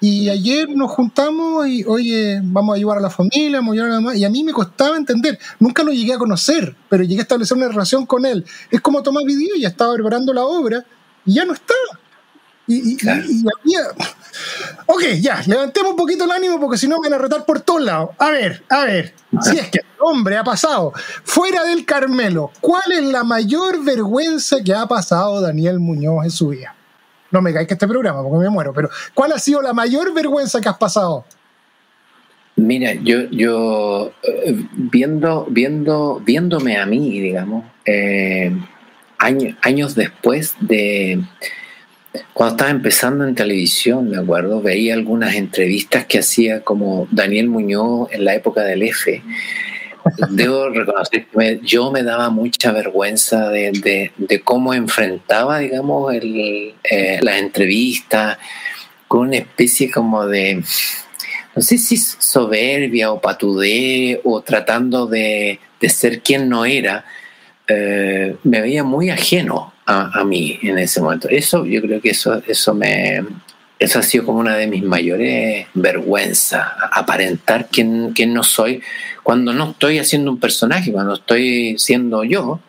[0.00, 3.90] Y ayer nos juntamos y, oye, vamos a ayudar a la familia, vamos a ayudar
[3.90, 4.16] a la mamá.
[4.16, 5.38] Y a mí me costaba entender.
[5.58, 8.44] Nunca lo llegué a conocer, pero llegué a establecer una relación con él.
[8.70, 10.84] Es como Tomás Vidío, ya estaba preparando la obra
[11.24, 11.74] y ya no está.
[12.68, 13.80] Y, y, había...
[14.86, 17.60] Ok, ya, levantemos un poquito el ánimo porque si no me van a retar por
[17.60, 18.10] todos lados.
[18.18, 20.92] A ver, a ver, si es que hombre ha pasado
[21.24, 26.48] fuera del Carmelo, ¿cuál es la mayor vergüenza que ha pasado Daniel Muñoz en su
[26.48, 26.74] vida?
[27.30, 30.60] No me caiga este programa porque me muero, pero ¿cuál ha sido la mayor vergüenza
[30.60, 31.24] que has pasado?
[32.56, 38.52] Mira, yo, yo eh, viendo, viendo, viéndome a mí, digamos, eh,
[39.18, 41.22] años después de
[42.32, 48.08] cuando estaba empezando en televisión, me acuerdo, veía algunas entrevistas que hacía como Daniel Muñoz
[48.10, 49.22] en la época del F
[50.30, 54.12] debo reconocer que yo me daba mucha vergüenza de,
[54.44, 58.38] cómo enfrentaba, digamos, el, eh, las entrevistas
[59.06, 60.62] con una especie como de,
[61.54, 67.04] no sé si soberbia o patudé o tratando de, ser quien no era.
[67.66, 71.28] Eh, me veía muy ajeno a, a, mí en ese momento.
[71.28, 73.22] Eso, yo creo que eso, eso me,
[73.78, 78.82] eso ha sido como una de mis mayores vergüenzas, aparentar quién, quién, no soy
[79.22, 82.60] cuando no estoy haciendo un personaje, cuando estoy siendo yo,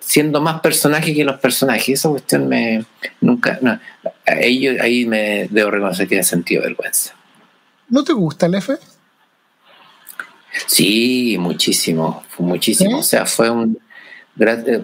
[0.00, 1.88] siendo más personaje que los personajes.
[1.88, 2.84] Esa cuestión me
[3.20, 3.78] nunca, no,
[4.26, 7.14] ahí, ahí me debo reconocer que he sentido vergüenza.
[7.88, 8.76] ¿No te gusta el F?
[10.66, 12.98] Sí, muchísimo, muchísimo.
[12.98, 13.78] O sea, fue un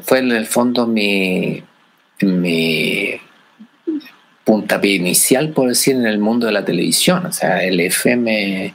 [0.02, 1.62] fue en el fondo mi,
[2.20, 3.20] mi
[4.44, 7.26] puntapié inicial, por decir, en el mundo de la televisión.
[7.26, 8.74] O sea, el F me,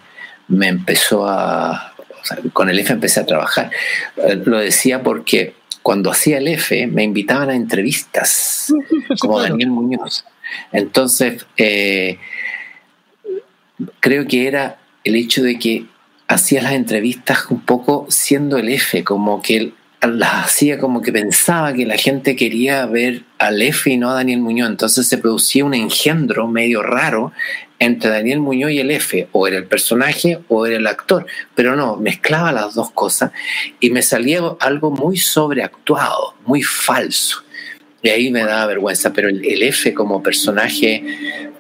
[0.49, 1.94] empezó a...
[2.53, 3.72] con el F empecé a trabajar.
[4.18, 8.73] Eh, lo decía porque cuando hacía el F me invitaban a entrevistas,
[9.19, 10.26] como Daniel Muñoz.
[10.72, 12.18] Entonces, eh,
[13.99, 15.85] creo que era el hecho de que
[16.27, 21.74] hacía las entrevistas un poco siendo el F, como que las hacía como que pensaba
[21.74, 24.69] que la gente quería ver al F y no a Daniel Muñoz.
[24.69, 27.32] Entonces se producía un engendro medio raro
[27.80, 29.28] entre Daniel Muñoz y el F.
[29.32, 31.26] O era el personaje o era el actor.
[31.56, 33.32] Pero no, mezclaba las dos cosas
[33.80, 37.44] y me salía algo muy sobreactuado, muy falso.
[38.03, 39.11] Y ahí me daba vergüenza.
[39.14, 41.03] Pero el, el F como personaje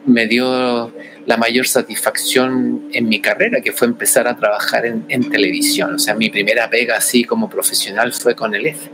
[0.05, 0.93] me dio
[1.27, 5.95] la mayor satisfacción en mi carrera, que fue empezar a trabajar en, televisión.
[5.95, 8.89] O sea, mi primera pega así como profesional fue con el F.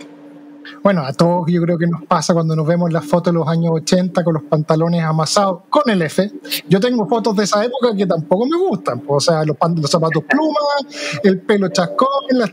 [0.82, 3.48] Bueno, a todos yo creo que nos pasa cuando nos vemos las fotos de los
[3.48, 6.32] años 80 con los pantalones amasados con el F.
[6.68, 9.04] Yo tengo fotos de esa época que tampoco me gustan.
[9.08, 12.50] O sea, los, los zapatos plumas, el pelo chascón, las,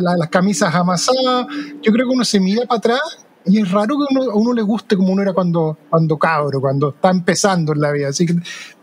[0.00, 1.46] las camisas amasadas.
[1.82, 4.62] Yo creo que uno se mira para atrás y es raro que a uno le
[4.62, 8.08] guste como uno era cuando, cuando cabro, cuando está empezando en la vida.
[8.08, 8.34] Así que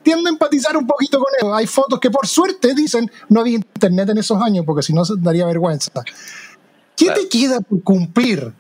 [0.03, 1.53] tiendo a empatizar un poquito con eso.
[1.53, 5.03] Hay fotos que por suerte dicen no había internet en esos años, porque si no
[5.17, 5.91] daría vergüenza.
[6.95, 8.53] ¿Qué te queda por cumplir?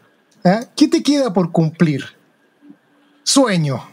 [0.43, 0.61] ¿Eh?
[0.75, 2.03] ¿Qué te queda por cumplir?
[3.23, 3.83] Sueño.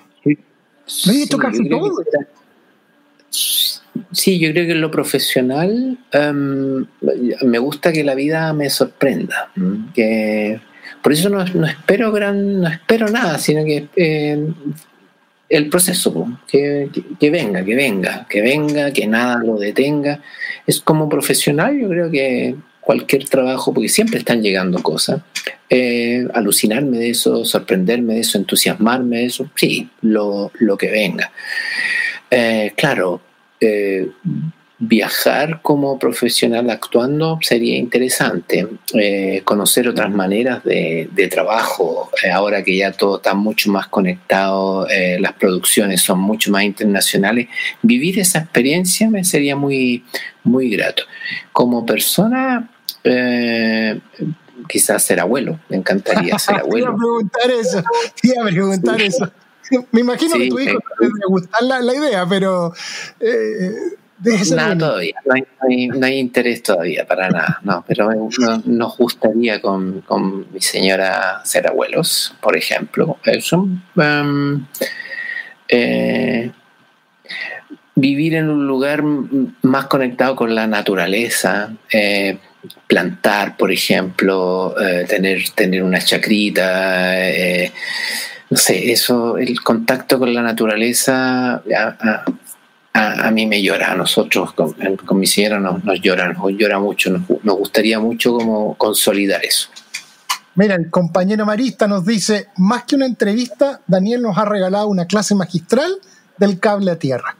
[0.86, 1.92] Sí, he hecho casi todo.
[4.12, 6.86] Sí, yo creo que en lo profesional em,
[7.42, 9.50] me gusta que la vida me sorprenda,
[9.92, 10.60] que
[11.02, 14.46] por eso no, espero gran, no espero nada, sino que eh,
[15.48, 20.20] el proceso, que, venga, que venga, que venga, que nada lo detenga.
[20.66, 25.22] Es como profesional, yo creo que cualquier trabajo, porque siempre están llegando cosas,
[25.70, 31.30] eh, alucinarme de eso, sorprenderme de eso, entusiasmarme de eso, sí, lo, que venga.
[32.30, 33.22] Eh, claro,
[34.78, 38.68] viajar como profesional actuando sería interesante,
[39.44, 44.86] conocer otras maneras de, trabajo, ahora que ya todo está mucho más conectado,
[45.18, 47.48] las producciones son mucho más internacionales,
[47.82, 50.04] vivir esa experiencia me sería muy,
[50.44, 51.02] muy grato.
[51.52, 52.70] Como persona,
[54.68, 56.96] quizás ser abuelo, me encantaría ser abuelo.
[56.96, 57.82] preguntar eso,
[58.22, 59.32] iba a preguntar eso.
[59.92, 62.72] Me imagino que tu hijo le gustar la, la, idea, pero...
[64.20, 68.10] No, todavía, no hay, no, hay, interés todavía para nada, no, pero
[68.64, 73.18] nos gustaría con, con, mi señora ser abuelos, por ejemplo.
[73.24, 74.66] Eso, em,
[75.68, 76.50] eh,
[77.94, 79.02] vivir en un lugar
[79.62, 82.38] más conectado con la naturaleza, eh,
[82.86, 87.72] plantar, por ejemplo, eh, tener, tener una chacrita, eh,
[88.50, 92.24] no sé, eso, el contacto con la naturaleza a,
[93.30, 94.74] mí me llora, a nosotros con,
[95.18, 99.68] mi señora nos, nos llora, nos llora mucho, nos, nos gustaría mucho como consolidar eso.
[100.54, 105.06] Mira, el compañero Marista nos dice, más que una entrevista, Daniel nos ha regalado una
[105.06, 105.92] clase magistral
[106.36, 107.36] del cable a tierra.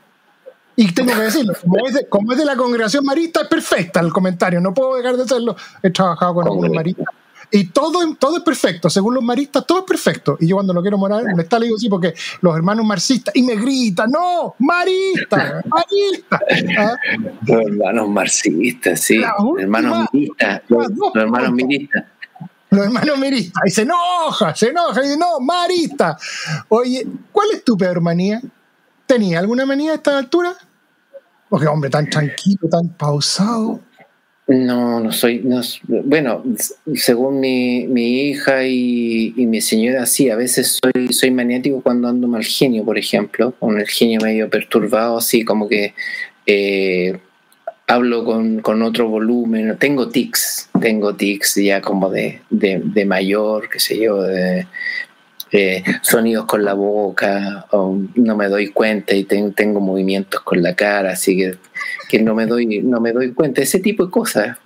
[0.76, 1.76] Y tengo que decirlo, como
[2.32, 5.56] es, de, la congregación marista, es perfecta el comentario, no puedo dejar de hacerlo.
[5.82, 7.06] He trabajado con algunos maristas.
[7.50, 10.36] Y todo, todo es perfecto, según los maristas, todo es perfecto.
[10.38, 13.34] Y yo cuando lo quiero morar, me está le digo sí, porque los hermanos marxistas,
[13.34, 16.40] y me gritan, no, marista, marista.
[16.78, 16.96] ¿Ah?
[17.46, 22.04] Los hermanos marxistas, sí, los hermanos miristas, los, hermanos miristas.
[22.70, 26.18] Los hermanos miristas, y se enoja, se enoja, y dice, no, marista.
[26.68, 28.42] Oye, ¿cuál es tu peor manía?
[29.06, 30.54] ¿Tenía alguna manía a esta altura?
[31.48, 33.80] Porque, hombre, tan tranquilo, tan pausado.
[34.48, 35.44] No, no soy.
[36.04, 36.42] bueno,
[36.94, 42.42] según mi, hija y, mi señora, sí, a veces soy, soy maniático cuando ando mal
[42.42, 45.92] genio, por ejemplo, con el genio medio perturbado, así como que
[46.46, 47.18] eh,
[47.86, 49.76] hablo con, otro volumen.
[49.78, 54.66] Tengo tics, tengo tics ya como de, de mayor, qué sé yo, de,
[55.50, 60.74] eh, sonidos con la boca, o no me doy cuenta y tengo movimientos con la
[60.74, 61.54] cara, así que,
[62.08, 63.62] que, no, me doy, no me doy cuenta.
[63.62, 64.58] Ese tipo de cosas.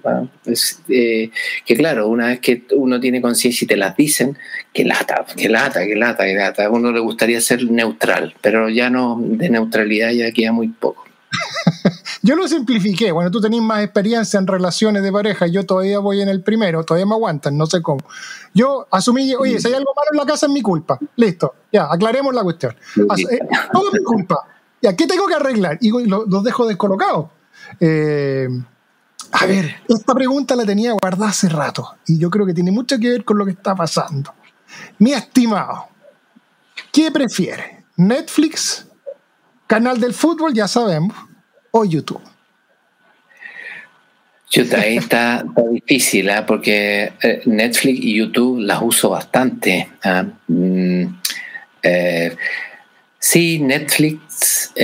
[0.89, 1.31] Eh,
[1.65, 4.37] que claro, una vez que uno tiene conciencia y te las dicen,
[4.73, 6.65] que lata, que lata, que lata, que lata.
[6.65, 11.12] A uno le gustaría ser neutral, pero ya no, de neutralidad ya queda muy poco.
[12.23, 13.13] yo lo simplifiqué.
[13.13, 15.47] Bueno, tú tenés más experiencia en relaciones de pareja.
[15.47, 18.01] Yo todavía voy en el primero, todavía me aguantan, no sé cómo.
[18.55, 20.99] Yo asumí, oye, si hay algo malo en la casa es mi culpa.
[21.17, 22.75] Listo, ya, aclaremos la cuestión.
[22.97, 23.39] Eh,
[23.73, 24.47] todo es mi culpa.
[24.81, 25.79] ¿Y qué tengo que arreglar?
[25.81, 27.27] Y los dejo descolocados.
[27.81, 28.49] Eh,
[29.33, 32.99] a ver, esta pregunta la tenía guardada hace rato y yo creo que tiene mucho
[32.99, 34.35] que ver con lo que está pasando.
[34.99, 35.89] Mi estimado,
[36.93, 37.85] ¿qué prefiere?
[37.97, 38.87] ¿Netflix?
[39.73, 40.53] ¿Canal del fútbol?
[40.53, 41.17] Ya sabemos
[41.71, 42.21] o YouTube?
[44.51, 46.45] Chuta, ahí está, difícil, ¿eh?
[46.47, 49.89] porque eh, Netflix y YouTube las uso bastante.
[50.05, 50.27] ¿ah?
[50.47, 51.05] Mm,
[51.85, 52.37] eh,
[53.19, 54.75] sí, Netflix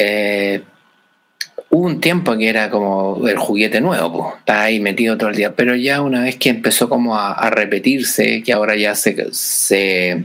[1.69, 5.55] hubo un tiempo que era como el juguete nuevo, está ahí metido todo el día,
[5.55, 10.25] pero ya una vez que empezó como a, repetirse, que ahora ya se, se,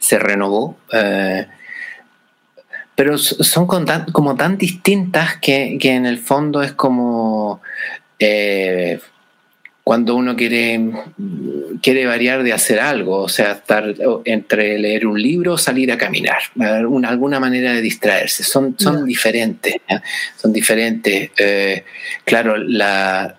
[0.00, 0.76] se renovó,
[2.96, 7.60] pero son como tan distintas que, en el fondo es como
[8.18, 8.98] eh,
[9.84, 10.80] cuando uno quiere,
[11.82, 13.94] quiere variar de hacer algo, o sea, estar
[14.24, 16.38] entre leer un libro o salir a caminar,
[16.88, 19.76] una, alguna manera de distraerse, son, son diferentes,
[20.36, 21.30] son diferentes.
[21.38, 21.84] Eh,
[22.24, 23.36] claro, la,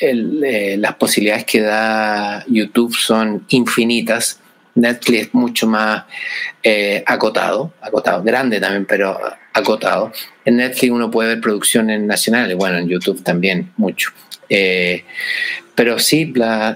[0.00, 4.38] eh, las posibilidades que da YouTube son infinitas
[4.80, 6.04] Netflix mucho más
[6.62, 9.18] eh, acotado, acotado, grande también, pero
[9.52, 10.12] acotado.
[10.44, 14.10] En Netflix uno puede ver producciones nacionales, bueno, en YouTube también mucho.
[14.48, 15.04] Eh,
[15.74, 16.32] pero sí,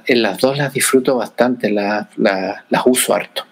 [0.06, 2.06] en las dos las disfruto bastante, las
[2.84, 3.44] uso harto.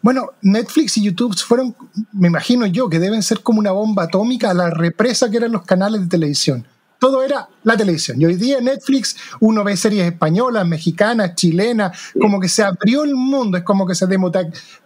[0.00, 1.74] Bueno, Netflix y YouTube fueron,
[2.12, 5.52] me imagino yo, que deben ser como una bomba atómica a la represa que eran
[5.52, 6.66] los canales de televisión
[6.98, 8.20] todo era la televisión.
[8.20, 13.04] Y hoy día en Netflix uno ve series españolas, mexicanas, chilenas, como que se abrió
[13.04, 14.06] el mundo, es como que se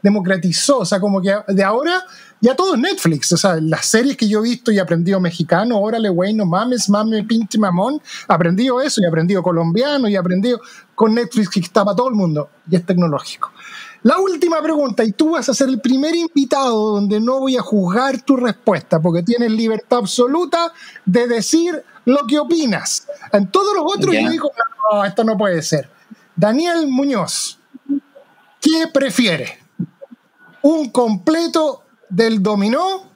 [0.02, 2.02] democratizó, o sea, como que de ahora
[2.40, 5.80] ya todo es Netflix, o sea, las series que yo he visto y aprendido mexicano,
[5.80, 10.60] órale, güey, no mames, mames, pinche mamón, aprendido eso y aprendido colombiano y aprendido
[10.94, 13.50] con Netflix que estaba todo el mundo y es tecnológico.
[14.04, 17.62] La última pregunta, y tú vas a ser el primer invitado donde no voy a
[17.62, 20.72] juzgar tu respuesta, porque tienes libertad absoluta
[21.04, 23.06] de decir lo que opinas.
[23.32, 24.50] En todos los otros yo digo,
[24.92, 25.88] no, esto no puede ser.
[26.34, 27.58] Daniel Muñoz,
[28.60, 29.58] ¿Qué prefiere?
[30.62, 33.12] ¿Un completo del dominó?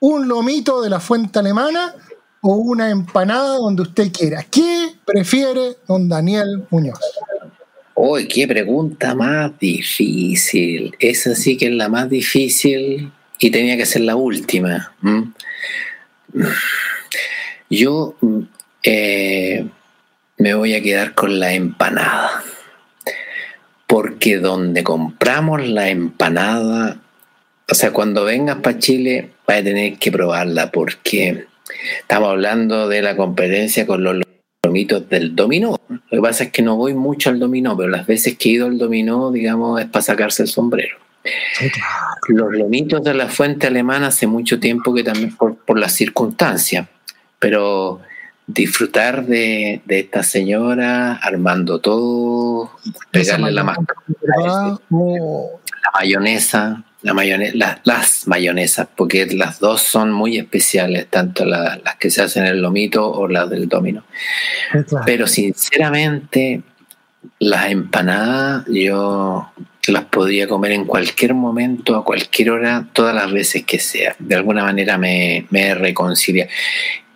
[0.00, 1.94] ¿Un lomito de la fuente alemana?
[2.40, 4.44] ¿O una empanada donde usted quiera?
[4.50, 7.00] ¿Qué prefiere don Daniel Muñoz?
[7.94, 10.96] Uy, qué pregunta más difícil.
[10.98, 14.94] Esa sí que es la más difícil y tenía que ser la última.
[17.70, 18.14] Yo
[18.82, 19.66] eh,
[20.38, 22.42] me voy a quedar con la empanada.
[23.86, 27.00] Porque donde compramos la empanada,
[27.70, 31.46] o sea, cuando vengas para Chile, vas a tener que probarla porque
[32.00, 34.22] estamos hablando de la competencia con los
[34.62, 35.78] lomitos del dominó.
[35.88, 38.52] Lo que pasa es que no voy mucho al dominó, pero las veces que he
[38.52, 40.98] ido al dominó, digamos, es para sacarse el sombrero.
[42.28, 46.88] Los lomitos de la fuente alemana hace mucho tiempo que también por, por las circunstancias,
[47.38, 48.00] pero
[48.46, 52.72] disfrutar de, esta señora armando todo,
[53.10, 54.78] pegarle la, la
[55.94, 62.22] mayonesa, la mayonesa, las mayonesas, porque las dos son muy especiales, tanto las que se
[62.22, 64.04] hacen en el lomito o las del domino.
[65.04, 66.62] Pero sinceramente,
[67.38, 69.50] las empanadas yo
[69.88, 74.16] las podría comer en cualquier momento, a cualquier hora, todas las veces que sea.
[74.18, 76.48] De alguna manera me, me reconcilia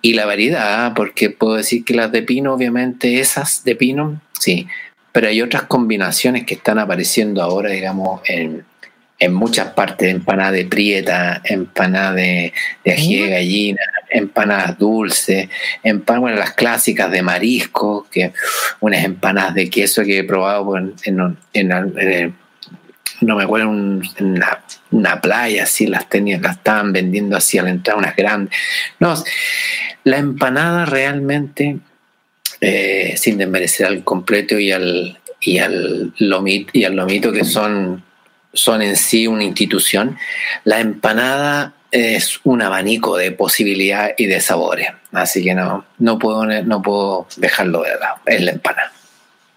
[0.02, 4.66] y la variedad, porque puedo decir que las de pino, obviamente esas de pino, sí,
[5.12, 8.64] pero hay otras combinaciones que están apareciendo ahora, digamos, en,
[9.30, 12.52] muchas partes, empanada de prieta, empanada de,
[12.84, 13.80] ají de gallina,
[14.10, 15.48] empanadas dulces,
[15.84, 18.32] empanadas, bueno, las clásicas de marisco, que
[18.80, 22.34] unas empanadas de queso que he probado en, en, en,
[23.22, 24.02] no me acuerdo, en
[24.90, 28.56] una, playa, así las tenían, las estaban vendiendo así a la entrada, unas grandes.
[28.98, 29.14] No,
[30.04, 31.78] la empanada realmente,
[32.60, 38.04] eh, sin desmerecer al completo y al, y al, lomito, y al lomito, que son,
[38.52, 40.18] son en sí una institución,
[40.64, 44.88] la empanada es un abanico de posibilidades y de sabores.
[45.12, 48.16] Así que no, no, puedo, no puedo dejarlo de lado.
[48.26, 48.92] Es la empanada.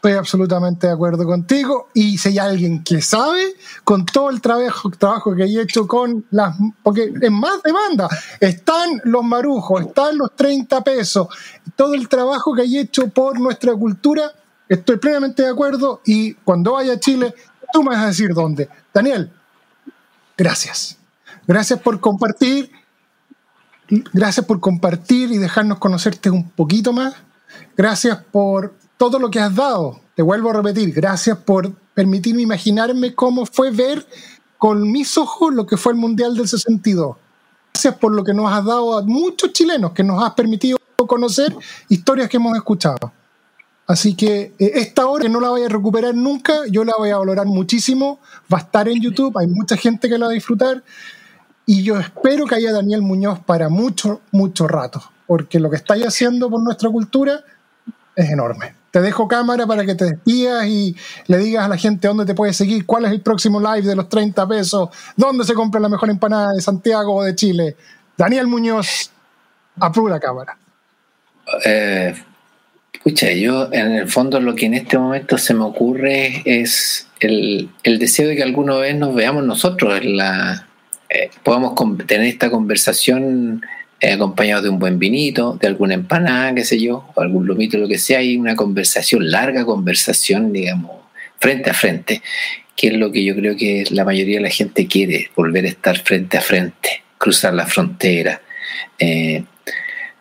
[0.06, 1.90] Estoy absolutamente de acuerdo contigo.
[1.95, 6.23] Y si hay alguien que sabe, con todo el trabajo, trabajo que he hecho con
[6.30, 6.56] las.
[6.84, 8.07] Porque es más demanda.
[8.40, 11.27] Están los marujos, están los 30 pesos.
[11.76, 14.32] Todo el trabajo que hay hecho por nuestra cultura,
[14.69, 16.02] estoy plenamente de acuerdo.
[16.06, 17.34] Y cuando vaya a Chile,
[17.73, 18.69] tú me vas a decir dónde.
[18.94, 19.34] Daniel,
[20.38, 20.99] gracias.
[21.48, 22.69] Gracias por compartir.
[24.14, 27.15] Gracias por compartir y dejarnos conocerte un poquito más.
[27.76, 29.99] Gracias por todo lo que has dado.
[30.15, 34.05] Te vuelvo a repetir, gracias por permitirme imaginarme cómo fue ver
[34.57, 37.17] con mis ojos lo que fue el Mundial del 62.
[37.73, 40.77] Gracias por lo que nos has dado a muchos chilenos, que nos has permitido
[41.07, 41.55] conocer
[41.89, 43.11] historias que hemos escuchado.
[43.88, 47.09] Así que eh, esta hora que no la voy a recuperar nunca, yo la voy
[47.11, 48.19] a valorar muchísimo.
[48.51, 50.84] Va a estar en YouTube, hay mucha gente que la va a disfrutar.
[51.65, 56.05] Y yo espero que haya Daniel Muñoz para mucho, mucho rato, porque lo que estáis
[56.05, 57.43] haciendo por nuestra cultura
[58.15, 58.74] es enorme.
[58.95, 60.95] Te dejo cámara para que te despidas y
[61.27, 63.93] le digas a la gente dónde te puedes seguir, cuál es el próximo live de
[63.93, 67.76] los 30 pesos, dónde se compra la mejor empanada de Santiago o de Chile.
[68.15, 69.11] Daniel Muñoz,
[69.81, 70.57] aprueba la cámara.
[71.65, 72.15] Eh,
[73.03, 78.30] yo en el fondo lo que en este momento se me ocurre es el, deseo
[78.30, 80.69] de que alguna vez nos veamos nosotros, en la,
[81.09, 81.76] eh, podamos
[82.07, 83.61] tener esta conversación
[84.01, 87.88] acompañado de un buen vinito, de alguna empanada, qué sé yo, o algún lomito, lo
[87.88, 90.91] que sea, y una conversación, larga conversación, digamos,
[91.39, 92.22] frente a frente,
[92.76, 95.69] que es lo que yo creo que la mayoría de la gente quiere, volver a
[95.69, 98.41] estar frente a frente, cruzar la frontera,
[98.99, 99.43] eh,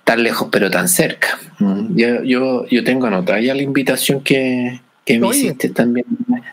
[0.04, 1.38] tan lejos pero tan cerca.
[1.58, 6.06] Mm, yo, yo, yo tengo anotada ya la invitación que, que me hiciste también.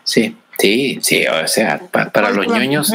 [0.04, 2.92] Sí, sí, sí, o sea, para, los ñoños...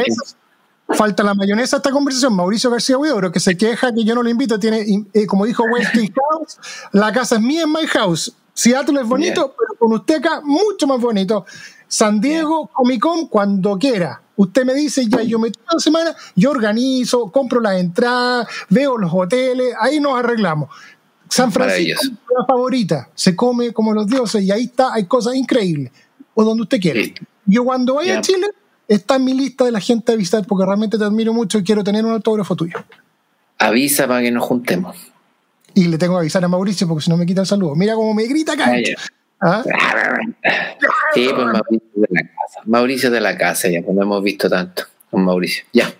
[0.94, 2.34] Falta la mayonesa esta conversación.
[2.34, 5.64] Mauricio García Huidobro, que se queja que yo no lo invito, tiene, eh, como dijo
[5.64, 6.58] Wesley House,
[6.92, 8.34] la casa es mía en my house.
[8.54, 11.44] Seattle es bonito, pero con usted acá mucho más bonito.
[11.86, 14.20] San Diego, Comic Con, cuando quiera.
[14.36, 19.12] Usted me dice, ya yo me toda semana, yo organizo, compro las entradas, veo los
[19.12, 20.70] hoteles, ahí nos arreglamos.
[21.28, 22.02] San Francisco,
[22.38, 25.92] la favorita, se come como los dioses y ahí está, hay cosas increíbles.
[26.34, 27.00] O donde usted quiera.
[27.46, 28.48] Yo cuando vaya a Chile,
[28.88, 31.62] está en mi lista de la gente a visitar porque realmente te admiro mucho y
[31.62, 32.78] quiero tener un autógrafo tuyo.
[33.58, 34.96] Avisa para que nos juntemos.
[35.74, 37.74] Y le tengo que avisar a Mauricio porque si no me quita el saludo.
[37.76, 38.72] Mira cómo me grita acá.
[39.40, 39.62] ¿Ah?
[41.14, 42.60] Sí, pues Mauricio de la casa.
[42.64, 45.64] Mauricio de la casa, ya, pues no hemos visto tanto con Mauricio.
[45.72, 45.92] Ya.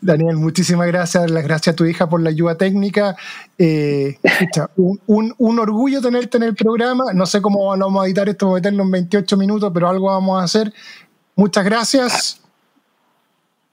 [0.00, 1.30] Daniel, muchísimas gracias.
[1.30, 3.16] Las gracias a tu hija por la ayuda técnica.
[3.58, 4.18] Eh,
[4.76, 7.12] un, un, orgullo tenerte en el programa.
[7.14, 10.44] No sé cómo vamos a editar esto, meterlo en 28 minutos, pero algo vamos a
[10.44, 10.72] hacer
[11.34, 12.40] Muchas gracias.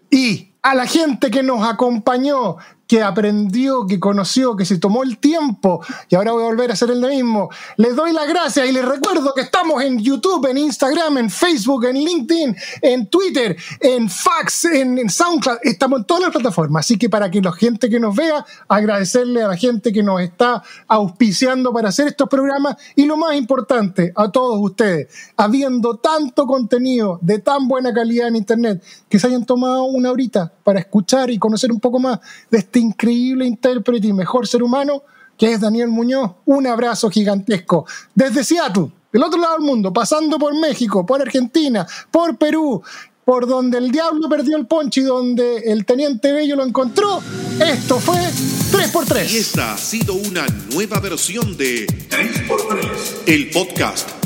[0.10, 2.58] Y a la gente que nos acompañó,
[2.88, 6.74] que aprendió, que conoció, que se tomó el tiempo y ahora voy a volver a
[6.74, 7.50] hacer el mismo.
[7.76, 11.86] Les doy las gracias y les recuerdo que estamos en YouTube, en Instagram, en Facebook,
[11.86, 15.58] en LinkedIn, en Twitter, en Fax, en, SoundCloud.
[15.64, 16.86] Estamos en todas las plataformas.
[16.86, 20.22] Así que para que la gente que nos vea, agradecerle a la gente que nos
[20.22, 26.46] está auspiciando para hacer estos programas y lo más importante, a todos ustedes, habiendo tanto
[26.46, 31.30] contenido de tan buena calidad en Internet, que se hayan tomado una horita para escuchar
[31.30, 32.20] y conocer un poco más
[32.50, 35.04] de este increíble intérprete y mejor ser humano
[35.38, 36.32] que es Daniel Muñoz.
[36.46, 37.86] Un abrazo gigantesco
[38.16, 42.82] desde Seattle, del otro lado del mundo, pasando por México, por Argentina, por Perú,
[43.24, 47.22] por donde el diablo perdió el poncho y donde el teniente Bello lo encontró.
[47.60, 49.30] Esto fue 3x3.
[49.30, 54.17] Y esta ha sido una nueva versión de 3x3, el podcast